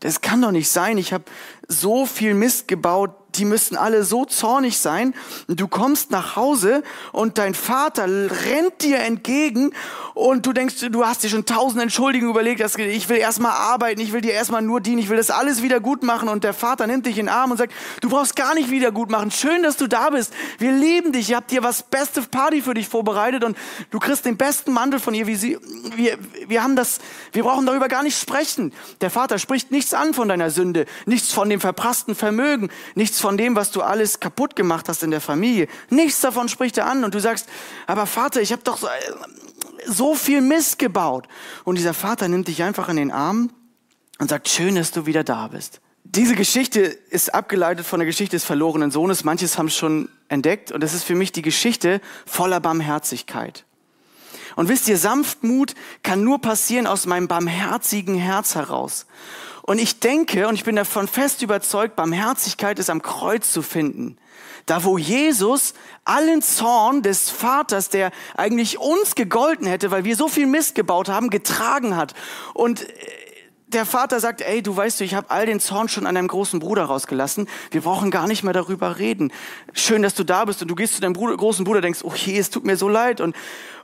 Das 0.00 0.20
kann 0.20 0.42
doch 0.42 0.52
nicht 0.52 0.68
sein. 0.68 0.98
Ich 0.98 1.14
habe 1.14 1.24
so 1.68 2.04
viel 2.04 2.34
Mist 2.34 2.68
gebaut, 2.68 3.12
die 3.38 3.44
müssten 3.44 3.76
alle 3.76 4.04
so 4.04 4.24
zornig 4.24 4.78
sein. 4.78 5.14
Du 5.46 5.68
kommst 5.68 6.10
nach 6.10 6.36
Hause 6.36 6.82
und 7.12 7.38
dein 7.38 7.54
Vater 7.54 8.06
rennt 8.06 8.82
dir 8.82 8.98
entgegen 8.98 9.72
und 10.14 10.46
du 10.46 10.52
denkst, 10.52 10.74
du 10.90 11.06
hast 11.06 11.22
dir 11.22 11.28
schon 11.28 11.46
tausend 11.46 11.80
Entschuldigungen 11.80 12.34
überlegt, 12.34 12.60
dass 12.60 12.76
ich 12.76 13.08
will 13.08 13.18
erstmal 13.18 13.52
arbeiten, 13.52 14.00
ich 14.00 14.12
will 14.12 14.20
dir 14.20 14.32
erstmal 14.32 14.62
nur 14.62 14.80
dienen, 14.80 14.98
ich 14.98 15.08
will 15.08 15.16
das 15.16 15.30
alles 15.30 15.62
wieder 15.62 15.80
gut 15.80 16.02
machen 16.02 16.28
und 16.28 16.44
der 16.44 16.54
Vater 16.54 16.86
nimmt 16.86 17.06
dich 17.06 17.18
in 17.18 17.26
den 17.26 17.34
Arm 17.34 17.50
und 17.50 17.56
sagt, 17.56 17.72
du 18.00 18.08
brauchst 18.08 18.34
gar 18.34 18.54
nicht 18.54 18.70
wieder 18.70 18.90
gut 18.90 19.10
machen. 19.10 19.30
Schön, 19.30 19.62
dass 19.62 19.76
du 19.76 19.86
da 19.86 20.10
bist. 20.10 20.32
Wir 20.58 20.72
lieben 20.72 21.12
dich. 21.12 21.28
Ich 21.30 21.34
habe 21.34 21.46
dir 21.46 21.62
was 21.62 21.82
beste 21.82 22.22
Party 22.22 22.62
für 22.62 22.74
dich 22.74 22.88
vorbereitet 22.88 23.44
und 23.44 23.56
du 23.90 23.98
kriegst 23.98 24.24
den 24.24 24.36
besten 24.36 24.72
Mantel 24.72 24.98
von 24.98 25.14
ihr, 25.14 25.26
wie 25.26 25.36
sie 25.36 25.58
wir 25.94 26.18
wir 26.48 26.62
haben 26.62 26.76
das 26.76 26.98
wir 27.32 27.42
brauchen 27.42 27.66
darüber 27.66 27.88
gar 27.88 28.02
nicht 28.02 28.18
sprechen. 28.18 28.72
Der 29.00 29.10
Vater 29.10 29.38
spricht 29.38 29.70
nichts 29.70 29.94
an 29.94 30.14
von 30.14 30.28
deiner 30.28 30.50
Sünde, 30.50 30.86
nichts 31.06 31.32
von 31.32 31.48
dem 31.48 31.60
verprassten 31.60 32.14
Vermögen, 32.14 32.70
nichts 32.94 33.20
von 33.20 33.27
dem, 33.36 33.56
was 33.56 33.70
du 33.70 33.82
alles 33.82 34.20
kaputt 34.20 34.56
gemacht 34.56 34.88
hast 34.88 35.02
in 35.02 35.10
der 35.10 35.20
Familie. 35.20 35.68
Nichts 35.90 36.20
davon 36.20 36.48
spricht 36.48 36.78
er 36.78 36.86
an. 36.86 37.04
Und 37.04 37.14
du 37.14 37.20
sagst, 37.20 37.48
aber 37.86 38.06
Vater, 38.06 38.40
ich 38.40 38.52
habe 38.52 38.62
doch 38.62 38.78
so, 38.78 38.86
äh, 38.86 38.90
so 39.86 40.14
viel 40.14 40.40
Mist 40.40 40.78
gebaut. 40.78 41.28
Und 41.64 41.76
dieser 41.76 41.94
Vater 41.94 42.28
nimmt 42.28 42.48
dich 42.48 42.62
einfach 42.62 42.88
in 42.88 42.96
den 42.96 43.10
Arm 43.10 43.50
und 44.18 44.30
sagt, 44.30 44.48
schön, 44.48 44.76
dass 44.76 44.90
du 44.90 45.06
wieder 45.06 45.24
da 45.24 45.48
bist. 45.48 45.80
Diese 46.04 46.34
Geschichte 46.34 46.80
ist 46.80 47.34
abgeleitet 47.34 47.84
von 47.84 47.98
der 47.98 48.06
Geschichte 48.06 48.36
des 48.36 48.44
verlorenen 48.44 48.90
Sohnes. 48.90 49.24
Manches 49.24 49.58
haben 49.58 49.66
es 49.66 49.76
schon 49.76 50.08
entdeckt. 50.28 50.72
Und 50.72 50.82
das 50.82 50.94
ist 50.94 51.04
für 51.04 51.14
mich 51.14 51.32
die 51.32 51.42
Geschichte 51.42 52.00
voller 52.24 52.60
Barmherzigkeit. 52.60 53.64
Und 54.56 54.68
wisst 54.68 54.88
ihr, 54.88 54.98
Sanftmut 54.98 55.74
kann 56.02 56.24
nur 56.24 56.40
passieren 56.40 56.86
aus 56.86 57.06
meinem 57.06 57.28
barmherzigen 57.28 58.16
Herz 58.16 58.54
heraus. 58.54 59.06
Und 59.68 59.78
ich 59.78 60.00
denke 60.00 60.48
und 60.48 60.54
ich 60.54 60.64
bin 60.64 60.76
davon 60.76 61.06
fest 61.06 61.42
überzeugt, 61.42 61.94
Barmherzigkeit 61.94 62.78
ist 62.78 62.88
am 62.88 63.02
Kreuz 63.02 63.52
zu 63.52 63.60
finden. 63.60 64.16
Da 64.64 64.82
wo 64.82 64.96
Jesus 64.96 65.74
allen 66.06 66.40
Zorn 66.40 67.02
des 67.02 67.28
Vaters, 67.28 67.90
der 67.90 68.10
eigentlich 68.34 68.78
uns 68.78 69.14
gegolten 69.14 69.66
hätte, 69.66 69.90
weil 69.90 70.04
wir 70.04 70.16
so 70.16 70.26
viel 70.26 70.46
Mist 70.46 70.74
gebaut 70.74 71.10
haben, 71.10 71.28
getragen 71.28 71.96
hat. 71.96 72.14
Und 72.54 72.88
äh, 72.88 72.94
der 73.66 73.84
Vater 73.84 74.20
sagt, 74.20 74.40
ey, 74.40 74.62
du 74.62 74.74
weißt 74.74 75.00
du, 75.00 75.04
ich 75.04 75.12
habe 75.12 75.28
all 75.28 75.44
den 75.44 75.60
Zorn 75.60 75.90
schon 75.90 76.06
an 76.06 76.14
deinem 76.14 76.28
großen 76.28 76.60
Bruder 76.60 76.84
rausgelassen. 76.84 77.46
Wir 77.70 77.82
brauchen 77.82 78.10
gar 78.10 78.26
nicht 78.26 78.42
mehr 78.42 78.54
darüber 78.54 78.98
reden. 78.98 79.30
Schön, 79.74 80.00
dass 80.00 80.14
du 80.14 80.24
da 80.24 80.46
bist 80.46 80.62
und 80.62 80.68
du 80.68 80.74
gehst 80.76 80.94
zu 80.94 81.02
deinem 81.02 81.12
Bruder, 81.12 81.36
großen 81.36 81.66
Bruder, 81.66 81.82
denkst, 81.82 82.00
oh 82.04 82.14
je, 82.14 82.38
es 82.38 82.48
tut 82.48 82.64
mir 82.64 82.78
so 82.78 82.88
leid 82.88 83.20
und 83.20 83.36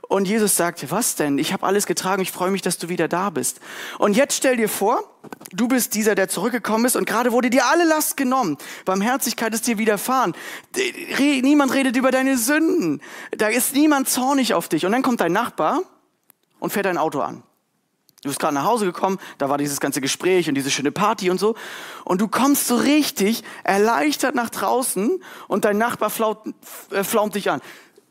und 0.07 0.27
Jesus 0.27 0.55
sagt, 0.55 0.91
was 0.91 1.15
denn? 1.15 1.37
Ich 1.37 1.53
habe 1.53 1.65
alles 1.65 1.85
getragen, 1.85 2.21
ich 2.21 2.31
freue 2.31 2.51
mich, 2.51 2.61
dass 2.61 2.77
du 2.77 2.89
wieder 2.89 3.07
da 3.07 3.29
bist. 3.29 3.59
Und 3.97 4.15
jetzt 4.15 4.35
stell 4.35 4.57
dir 4.57 4.69
vor, 4.69 5.03
du 5.51 5.67
bist 5.67 5.95
dieser, 5.95 6.15
der 6.15 6.29
zurückgekommen 6.29 6.85
ist 6.85 6.95
und 6.95 7.05
gerade 7.05 7.31
wurde 7.31 7.49
dir 7.49 7.65
alle 7.65 7.85
Last 7.85 8.17
genommen. 8.17 8.57
Barmherzigkeit 8.85 9.53
ist 9.53 9.67
dir 9.67 9.77
widerfahren. 9.77 10.33
Niemand 11.17 11.73
redet 11.73 11.95
über 11.95 12.11
deine 12.11 12.37
Sünden. 12.37 13.01
Da 13.31 13.47
ist 13.47 13.73
niemand 13.73 14.07
zornig 14.09 14.53
auf 14.53 14.69
dich. 14.69 14.85
Und 14.85 14.91
dann 14.91 15.01
kommt 15.01 15.21
dein 15.21 15.33
Nachbar 15.33 15.81
und 16.59 16.71
fährt 16.71 16.85
dein 16.85 16.97
Auto 16.97 17.21
an. 17.21 17.43
Du 18.21 18.29
bist 18.29 18.39
gerade 18.39 18.55
nach 18.55 18.65
Hause 18.65 18.85
gekommen, 18.85 19.19
da 19.37 19.49
war 19.49 19.59
dieses 19.59 19.79
ganze 19.79 20.01
Gespräch 20.01 20.49
und 20.49 20.55
diese 20.55 20.71
schöne 20.71 20.91
Party 20.91 21.29
und 21.29 21.39
so. 21.39 21.55
Und 22.05 22.21
du 22.21 22.27
kommst 22.27 22.65
so 22.65 22.75
richtig 22.75 23.43
erleichtert 23.63 24.33
nach 24.33 24.49
draußen 24.49 25.21
und 25.47 25.63
dein 25.63 25.77
Nachbar 25.77 26.09
flaut, 26.09 26.39
äh, 26.89 27.03
flaumt 27.03 27.35
dich 27.35 27.51
an. 27.51 27.61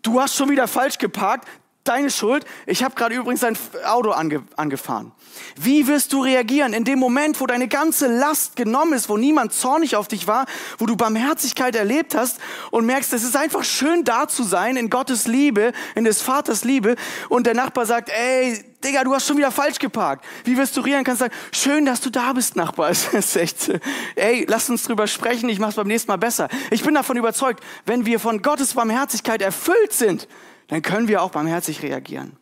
Du 0.03 0.21
hast 0.21 0.37
schon 0.37 0.51
wieder 0.51 0.69
falsch 0.69 0.99
geparkt, 0.99 1.49
deine 1.85 2.11
Schuld. 2.11 2.47
Ich 2.65 2.83
habe 2.83 2.95
gerade 2.95 3.15
übrigens 3.15 3.41
dein 3.41 3.59
Auto 3.85 4.11
ange, 4.11 4.43
angefahren. 4.57 5.13
Wie 5.57 5.87
wirst 5.87 6.15
du 6.15 6.23
reagieren 6.23 6.73
in 6.73 6.85
dem 6.85 6.99
Moment, 6.99 7.41
wo 7.41 7.47
deine 7.47 7.69
ganze 7.69 8.07
Last 8.07 8.57
genommen 8.57 8.95
ist, 8.95 9.11
wo 9.11 9.19
niemand 9.19 9.53
zornig 9.53 9.95
auf 9.95 10.09
dich 10.09 10.27
war, 10.27 10.47
wo 10.79 10.87
du 10.87 10.97
Barmherzigkeit 10.97 11.77
erlebt 11.77 12.15
hast 12.15 12.41
und 12.71 12.87
merkst, 12.87 13.13
es 13.13 13.23
ist 13.23 13.37
einfach 13.37 13.65
schön 13.65 14.03
da 14.05 14.27
zu 14.29 14.45
sein 14.45 14.79
in 14.79 14.89
Gottes 14.89 15.27
Liebe, 15.27 15.73
in 15.95 16.05
des 16.05 16.23
Vaters 16.23 16.65
Liebe 16.65 16.97
und 17.29 17.47
der 17.47 17.55
Nachbar 17.55 17.85
sagt, 17.85 18.09
ey, 18.09 18.65
Digga, 18.83 19.05
du 19.05 19.15
hast 19.15 19.27
schon 19.27 19.37
wieder 19.37 19.51
falsch 19.51 19.79
geparkt. 19.79 20.25
Wie 20.45 20.57
wirst 20.57 20.77
du 20.77 20.81
reagieren? 20.81 21.05
Kannst 21.05 21.21
sagen, 21.21 21.35
schön, 21.53 21.85
dass 21.85 22.01
du 22.01 22.09
da 22.09 22.33
bist, 22.33 22.57
Nachbar. 22.57 22.91
Es 22.95 23.13
ist 23.13 23.37
echt, 23.37 23.71
ey, 24.15 24.47
lass 24.49 24.71
uns 24.71 24.85
drüber 24.85 25.07
sprechen, 25.07 25.51
ich 25.51 25.59
mach's 25.59 25.75
beim 25.75 25.87
nächsten 25.87 26.11
Mal 26.11 26.17
besser. 26.17 26.49
Ich 26.71 26.83
bin 26.83 26.95
davon 26.95 27.19
überzeugt, 27.19 27.63
wenn 27.85 28.07
wir 28.07 28.19
von 28.19 28.41
Gottes 28.41 28.73
Barmherzigkeit 28.73 29.43
erfüllt 29.43 29.93
sind, 29.93 30.29
dann 30.69 30.83
können 30.83 31.09
wir 31.09 31.23
auch 31.23 31.31
barmherzig 31.31 31.83
reagieren. 31.83 32.37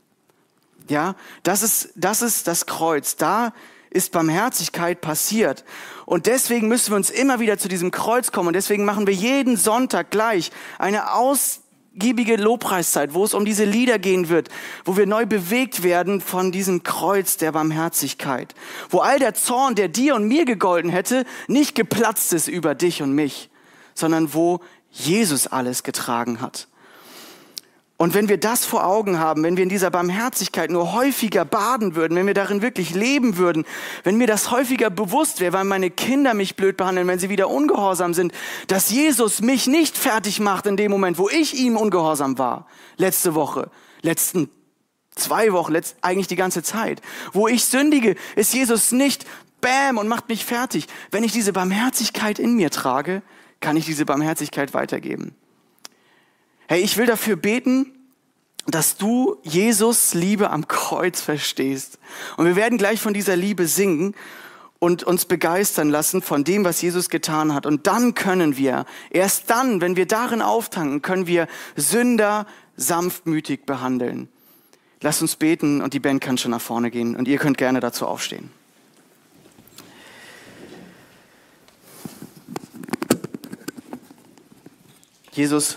Ja, 0.88 1.14
das 1.42 1.62
ist, 1.62 1.90
das 1.96 2.22
ist 2.22 2.46
das 2.46 2.66
Kreuz. 2.66 3.16
Da 3.16 3.52
ist 3.90 4.12
Barmherzigkeit 4.12 5.00
passiert. 5.00 5.64
Und 6.06 6.26
deswegen 6.26 6.68
müssen 6.68 6.92
wir 6.92 6.96
uns 6.96 7.10
immer 7.10 7.40
wieder 7.40 7.58
zu 7.58 7.68
diesem 7.68 7.90
Kreuz 7.90 8.32
kommen. 8.32 8.48
Und 8.48 8.54
deswegen 8.54 8.84
machen 8.84 9.06
wir 9.06 9.14
jeden 9.14 9.56
Sonntag 9.56 10.10
gleich 10.10 10.50
eine 10.78 11.12
ausgiebige 11.12 12.36
Lobpreiszeit, 12.36 13.14
wo 13.14 13.24
es 13.24 13.34
um 13.34 13.44
diese 13.44 13.64
Lieder 13.64 13.98
gehen 13.98 14.28
wird, 14.28 14.48
wo 14.84 14.96
wir 14.96 15.06
neu 15.06 15.26
bewegt 15.26 15.82
werden 15.82 16.20
von 16.20 16.52
diesem 16.52 16.82
Kreuz 16.82 17.36
der 17.36 17.52
Barmherzigkeit. 17.52 18.54
Wo 18.88 18.98
all 19.00 19.18
der 19.18 19.34
Zorn, 19.34 19.74
der 19.74 19.88
dir 19.88 20.14
und 20.14 20.26
mir 20.26 20.44
gegolten 20.44 20.90
hätte, 20.90 21.24
nicht 21.46 21.74
geplatzt 21.74 22.32
ist 22.32 22.48
über 22.48 22.74
dich 22.74 23.02
und 23.02 23.12
mich, 23.12 23.50
sondern 23.94 24.32
wo 24.32 24.60
Jesus 24.90 25.46
alles 25.46 25.82
getragen 25.82 26.40
hat. 26.40 26.68
Und 28.02 28.14
wenn 28.14 28.28
wir 28.28 28.36
das 28.36 28.64
vor 28.64 28.84
Augen 28.84 29.20
haben, 29.20 29.44
wenn 29.44 29.56
wir 29.56 29.62
in 29.62 29.68
dieser 29.68 29.92
Barmherzigkeit 29.92 30.72
nur 30.72 30.92
häufiger 30.92 31.44
baden 31.44 31.94
würden, 31.94 32.16
wenn 32.16 32.26
wir 32.26 32.34
darin 32.34 32.60
wirklich 32.60 32.96
leben 32.96 33.36
würden, 33.36 33.64
wenn 34.02 34.16
mir 34.16 34.26
das 34.26 34.50
häufiger 34.50 34.90
bewusst 34.90 35.38
wäre, 35.38 35.52
weil 35.52 35.62
meine 35.62 35.88
Kinder 35.88 36.34
mich 36.34 36.56
blöd 36.56 36.76
behandeln, 36.76 37.06
wenn 37.06 37.20
sie 37.20 37.28
wieder 37.28 37.48
ungehorsam 37.48 38.12
sind, 38.12 38.32
dass 38.66 38.90
Jesus 38.90 39.40
mich 39.40 39.68
nicht 39.68 39.96
fertig 39.96 40.40
macht 40.40 40.66
in 40.66 40.76
dem 40.76 40.90
Moment, 40.90 41.16
wo 41.16 41.28
ich 41.28 41.54
ihm 41.54 41.76
ungehorsam 41.76 42.38
war, 42.38 42.66
letzte 42.96 43.36
Woche, 43.36 43.70
letzten 44.00 44.50
zwei 45.14 45.52
Wochen, 45.52 45.70
letzt, 45.70 45.94
eigentlich 46.02 46.26
die 46.26 46.34
ganze 46.34 46.64
Zeit, 46.64 47.02
wo 47.32 47.46
ich 47.46 47.66
sündige, 47.66 48.16
ist 48.34 48.52
Jesus 48.52 48.90
nicht 48.90 49.26
Bäm 49.60 49.96
und 49.96 50.08
macht 50.08 50.28
mich 50.28 50.44
fertig. 50.44 50.88
Wenn 51.12 51.22
ich 51.22 51.30
diese 51.30 51.52
Barmherzigkeit 51.52 52.40
in 52.40 52.56
mir 52.56 52.70
trage, 52.70 53.22
kann 53.60 53.76
ich 53.76 53.86
diese 53.86 54.04
Barmherzigkeit 54.04 54.74
weitergeben. 54.74 55.36
Hey, 56.72 56.80
ich 56.80 56.96
will 56.96 57.04
dafür 57.04 57.36
beten, 57.36 57.92
dass 58.66 58.96
du 58.96 59.36
Jesus 59.42 60.14
Liebe 60.14 60.48
am 60.48 60.68
Kreuz 60.68 61.20
verstehst. 61.20 61.98
Und 62.38 62.46
wir 62.46 62.56
werden 62.56 62.78
gleich 62.78 62.98
von 62.98 63.12
dieser 63.12 63.36
Liebe 63.36 63.66
singen 63.66 64.14
und 64.78 65.02
uns 65.02 65.26
begeistern 65.26 65.90
lassen 65.90 66.22
von 66.22 66.44
dem, 66.44 66.64
was 66.64 66.80
Jesus 66.80 67.10
getan 67.10 67.52
hat. 67.52 67.66
Und 67.66 67.86
dann 67.86 68.14
können 68.14 68.56
wir, 68.56 68.86
erst 69.10 69.50
dann, 69.50 69.82
wenn 69.82 69.96
wir 69.96 70.06
darin 70.06 70.40
auftanken, 70.40 71.02
können 71.02 71.26
wir 71.26 71.46
Sünder 71.76 72.46
sanftmütig 72.78 73.66
behandeln. 73.66 74.30
Lass 75.02 75.20
uns 75.20 75.36
beten 75.36 75.82
und 75.82 75.92
die 75.92 76.00
Band 76.00 76.22
kann 76.22 76.38
schon 76.38 76.52
nach 76.52 76.62
vorne 76.62 76.90
gehen 76.90 77.16
und 77.16 77.28
ihr 77.28 77.36
könnt 77.36 77.58
gerne 77.58 77.80
dazu 77.80 78.06
aufstehen. 78.06 78.50
Jesus, 85.32 85.76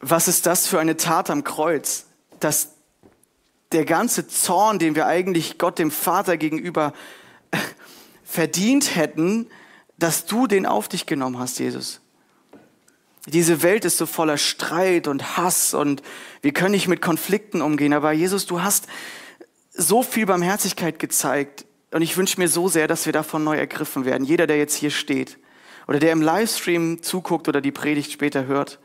was 0.00 0.28
ist 0.28 0.46
das 0.46 0.66
für 0.66 0.78
eine 0.78 0.96
Tat 0.96 1.30
am 1.30 1.44
Kreuz, 1.44 2.06
dass 2.40 2.70
der 3.72 3.84
ganze 3.84 4.28
Zorn, 4.28 4.78
den 4.78 4.94
wir 4.94 5.06
eigentlich 5.06 5.58
Gott 5.58 5.78
dem 5.78 5.90
Vater 5.90 6.36
gegenüber 6.36 6.92
verdient 8.24 8.94
hätten, 8.94 9.48
dass 9.98 10.26
du 10.26 10.46
den 10.46 10.66
auf 10.66 10.88
dich 10.88 11.06
genommen 11.06 11.38
hast, 11.38 11.58
Jesus. 11.58 12.00
Diese 13.26 13.62
Welt 13.62 13.84
ist 13.84 13.98
so 13.98 14.06
voller 14.06 14.38
Streit 14.38 15.06
und 15.06 15.36
Hass 15.36 15.74
und 15.74 16.02
wir 16.40 16.52
können 16.52 16.70
nicht 16.70 16.88
mit 16.88 17.02
Konflikten 17.02 17.60
umgehen, 17.60 17.92
aber 17.92 18.12
Jesus, 18.12 18.46
du 18.46 18.62
hast 18.62 18.86
so 19.70 20.02
viel 20.02 20.24
Barmherzigkeit 20.24 20.98
gezeigt 20.98 21.66
und 21.90 22.00
ich 22.00 22.16
wünsche 22.16 22.40
mir 22.40 22.48
so 22.48 22.68
sehr, 22.68 22.88
dass 22.88 23.04
wir 23.04 23.12
davon 23.12 23.44
neu 23.44 23.58
ergriffen 23.58 24.04
werden. 24.04 24.24
Jeder, 24.24 24.46
der 24.46 24.56
jetzt 24.56 24.76
hier 24.76 24.90
steht 24.90 25.38
oder 25.86 25.98
der 25.98 26.12
im 26.12 26.22
Livestream 26.22 27.02
zuguckt 27.02 27.48
oder 27.48 27.60
die 27.60 27.72
Predigt 27.72 28.12
später 28.12 28.46
hört 28.46 28.78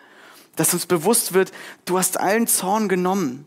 dass 0.55 0.73
uns 0.73 0.85
bewusst 0.85 1.33
wird, 1.33 1.51
du 1.85 1.97
hast 1.97 2.19
allen 2.19 2.47
Zorn 2.47 2.87
genommen. 2.87 3.45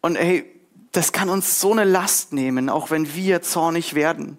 Und 0.00 0.16
hey, 0.16 0.44
das 0.92 1.12
kann 1.12 1.28
uns 1.28 1.60
so 1.60 1.72
eine 1.72 1.84
Last 1.84 2.32
nehmen, 2.32 2.68
auch 2.68 2.90
wenn 2.90 3.14
wir 3.14 3.42
zornig 3.42 3.94
werden. 3.94 4.38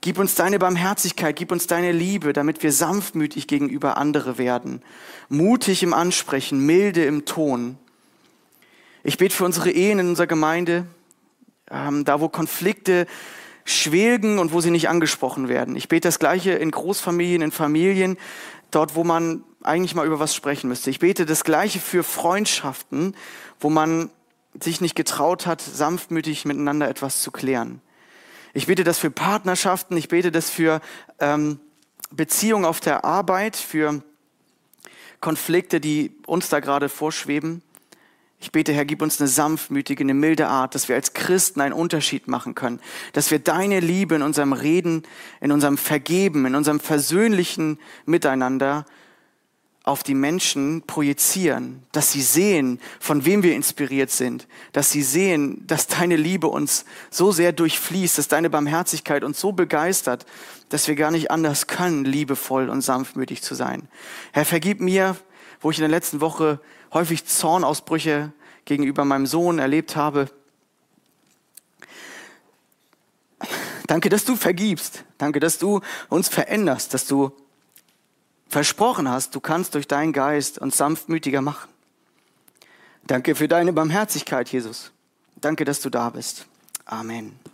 Gib 0.00 0.18
uns 0.18 0.34
deine 0.34 0.58
Barmherzigkeit, 0.58 1.34
gib 1.34 1.50
uns 1.50 1.66
deine 1.66 1.90
Liebe, 1.90 2.32
damit 2.32 2.62
wir 2.62 2.72
sanftmütig 2.72 3.48
gegenüber 3.48 3.96
andere 3.96 4.38
werden, 4.38 4.82
mutig 5.28 5.82
im 5.82 5.92
Ansprechen, 5.92 6.64
milde 6.64 7.04
im 7.04 7.24
Ton. 7.24 7.76
Ich 9.02 9.18
bete 9.18 9.34
für 9.34 9.44
unsere 9.44 9.70
Ehen 9.70 9.98
in 9.98 10.08
unserer 10.10 10.28
Gemeinde, 10.28 10.86
ähm, 11.70 12.04
da 12.04 12.20
wo 12.20 12.28
Konflikte 12.28 13.06
schwelgen 13.64 14.38
und 14.38 14.52
wo 14.52 14.60
sie 14.60 14.70
nicht 14.70 14.88
angesprochen 14.88 15.48
werden. 15.48 15.76
Ich 15.76 15.88
bete 15.88 16.08
das 16.08 16.18
Gleiche 16.18 16.52
in 16.52 16.70
Großfamilien, 16.70 17.42
in 17.42 17.52
Familien, 17.52 18.16
dort 18.70 18.94
wo 18.94 19.04
man 19.04 19.44
eigentlich 19.62 19.94
mal 19.94 20.06
über 20.06 20.20
was 20.20 20.34
sprechen 20.34 20.68
müsste. 20.68 20.90
Ich 20.90 20.98
bete 20.98 21.26
das 21.26 21.44
Gleiche 21.44 21.80
für 21.80 22.02
Freundschaften, 22.04 23.14
wo 23.60 23.70
man 23.70 24.10
sich 24.60 24.80
nicht 24.80 24.94
getraut 24.94 25.46
hat, 25.46 25.60
sanftmütig 25.60 26.44
miteinander 26.44 26.88
etwas 26.88 27.22
zu 27.22 27.30
klären. 27.30 27.80
Ich 28.54 28.66
bete 28.66 28.84
das 28.84 28.98
für 28.98 29.10
Partnerschaften, 29.10 29.96
ich 29.96 30.08
bete 30.08 30.32
das 30.32 30.50
für 30.50 30.80
ähm, 31.20 31.60
Beziehungen 32.10 32.64
auf 32.64 32.80
der 32.80 33.04
Arbeit, 33.04 33.56
für 33.56 34.02
Konflikte, 35.20 35.80
die 35.80 36.16
uns 36.26 36.48
da 36.48 36.60
gerade 36.60 36.88
vorschweben. 36.88 37.62
Ich 38.40 38.52
bete, 38.52 38.72
Herr, 38.72 38.84
gib 38.84 39.02
uns 39.02 39.20
eine 39.20 39.28
sanftmütige, 39.28 40.04
eine 40.04 40.14
milde 40.14 40.46
Art, 40.46 40.74
dass 40.74 40.88
wir 40.88 40.94
als 40.94 41.12
Christen 41.12 41.60
einen 41.60 41.72
Unterschied 41.72 42.28
machen 42.28 42.54
können, 42.54 42.80
dass 43.12 43.32
wir 43.32 43.40
deine 43.40 43.80
Liebe 43.80 44.14
in 44.14 44.22
unserem 44.22 44.52
Reden, 44.52 45.02
in 45.40 45.50
unserem 45.50 45.76
Vergeben, 45.76 46.46
in 46.46 46.54
unserem 46.54 46.78
versöhnlichen 46.78 47.78
Miteinander 48.06 48.86
auf 49.82 50.02
die 50.02 50.14
Menschen 50.14 50.82
projizieren, 50.86 51.82
dass 51.92 52.12
sie 52.12 52.20
sehen, 52.20 52.78
von 53.00 53.24
wem 53.24 53.42
wir 53.42 53.54
inspiriert 53.56 54.10
sind, 54.10 54.46
dass 54.72 54.92
sie 54.92 55.02
sehen, 55.02 55.66
dass 55.66 55.86
deine 55.86 56.16
Liebe 56.16 56.46
uns 56.46 56.84
so 57.10 57.32
sehr 57.32 57.52
durchfließt, 57.52 58.18
dass 58.18 58.28
deine 58.28 58.50
Barmherzigkeit 58.50 59.24
uns 59.24 59.40
so 59.40 59.50
begeistert, 59.52 60.26
dass 60.68 60.86
wir 60.86 60.94
gar 60.94 61.10
nicht 61.10 61.30
anders 61.30 61.66
können, 61.66 62.04
liebevoll 62.04 62.68
und 62.68 62.82
sanftmütig 62.82 63.42
zu 63.42 63.54
sein. 63.54 63.88
Herr, 64.32 64.44
vergib 64.44 64.80
mir, 64.80 65.16
wo 65.60 65.70
ich 65.70 65.78
in 65.78 65.82
der 65.82 65.88
letzten 65.88 66.20
Woche 66.20 66.60
häufig 66.92 67.26
Zornausbrüche 67.26 68.32
gegenüber 68.64 69.04
meinem 69.04 69.26
Sohn 69.26 69.58
erlebt 69.58 69.96
habe. 69.96 70.30
Danke, 73.86 74.10
dass 74.10 74.24
du 74.24 74.36
vergibst. 74.36 75.04
Danke, 75.16 75.40
dass 75.40 75.58
du 75.58 75.80
uns 76.08 76.28
veränderst, 76.28 76.92
dass 76.92 77.06
du 77.06 77.32
versprochen 78.48 79.08
hast, 79.08 79.34
du 79.34 79.40
kannst 79.40 79.74
durch 79.74 79.88
deinen 79.88 80.12
Geist 80.12 80.58
uns 80.58 80.76
sanftmütiger 80.76 81.42
machen. 81.42 81.68
Danke 83.06 83.34
für 83.34 83.48
deine 83.48 83.72
Barmherzigkeit, 83.72 84.48
Jesus. 84.50 84.92
Danke, 85.36 85.64
dass 85.64 85.80
du 85.80 85.90
da 85.90 86.10
bist. 86.10 86.46
Amen. 86.84 87.38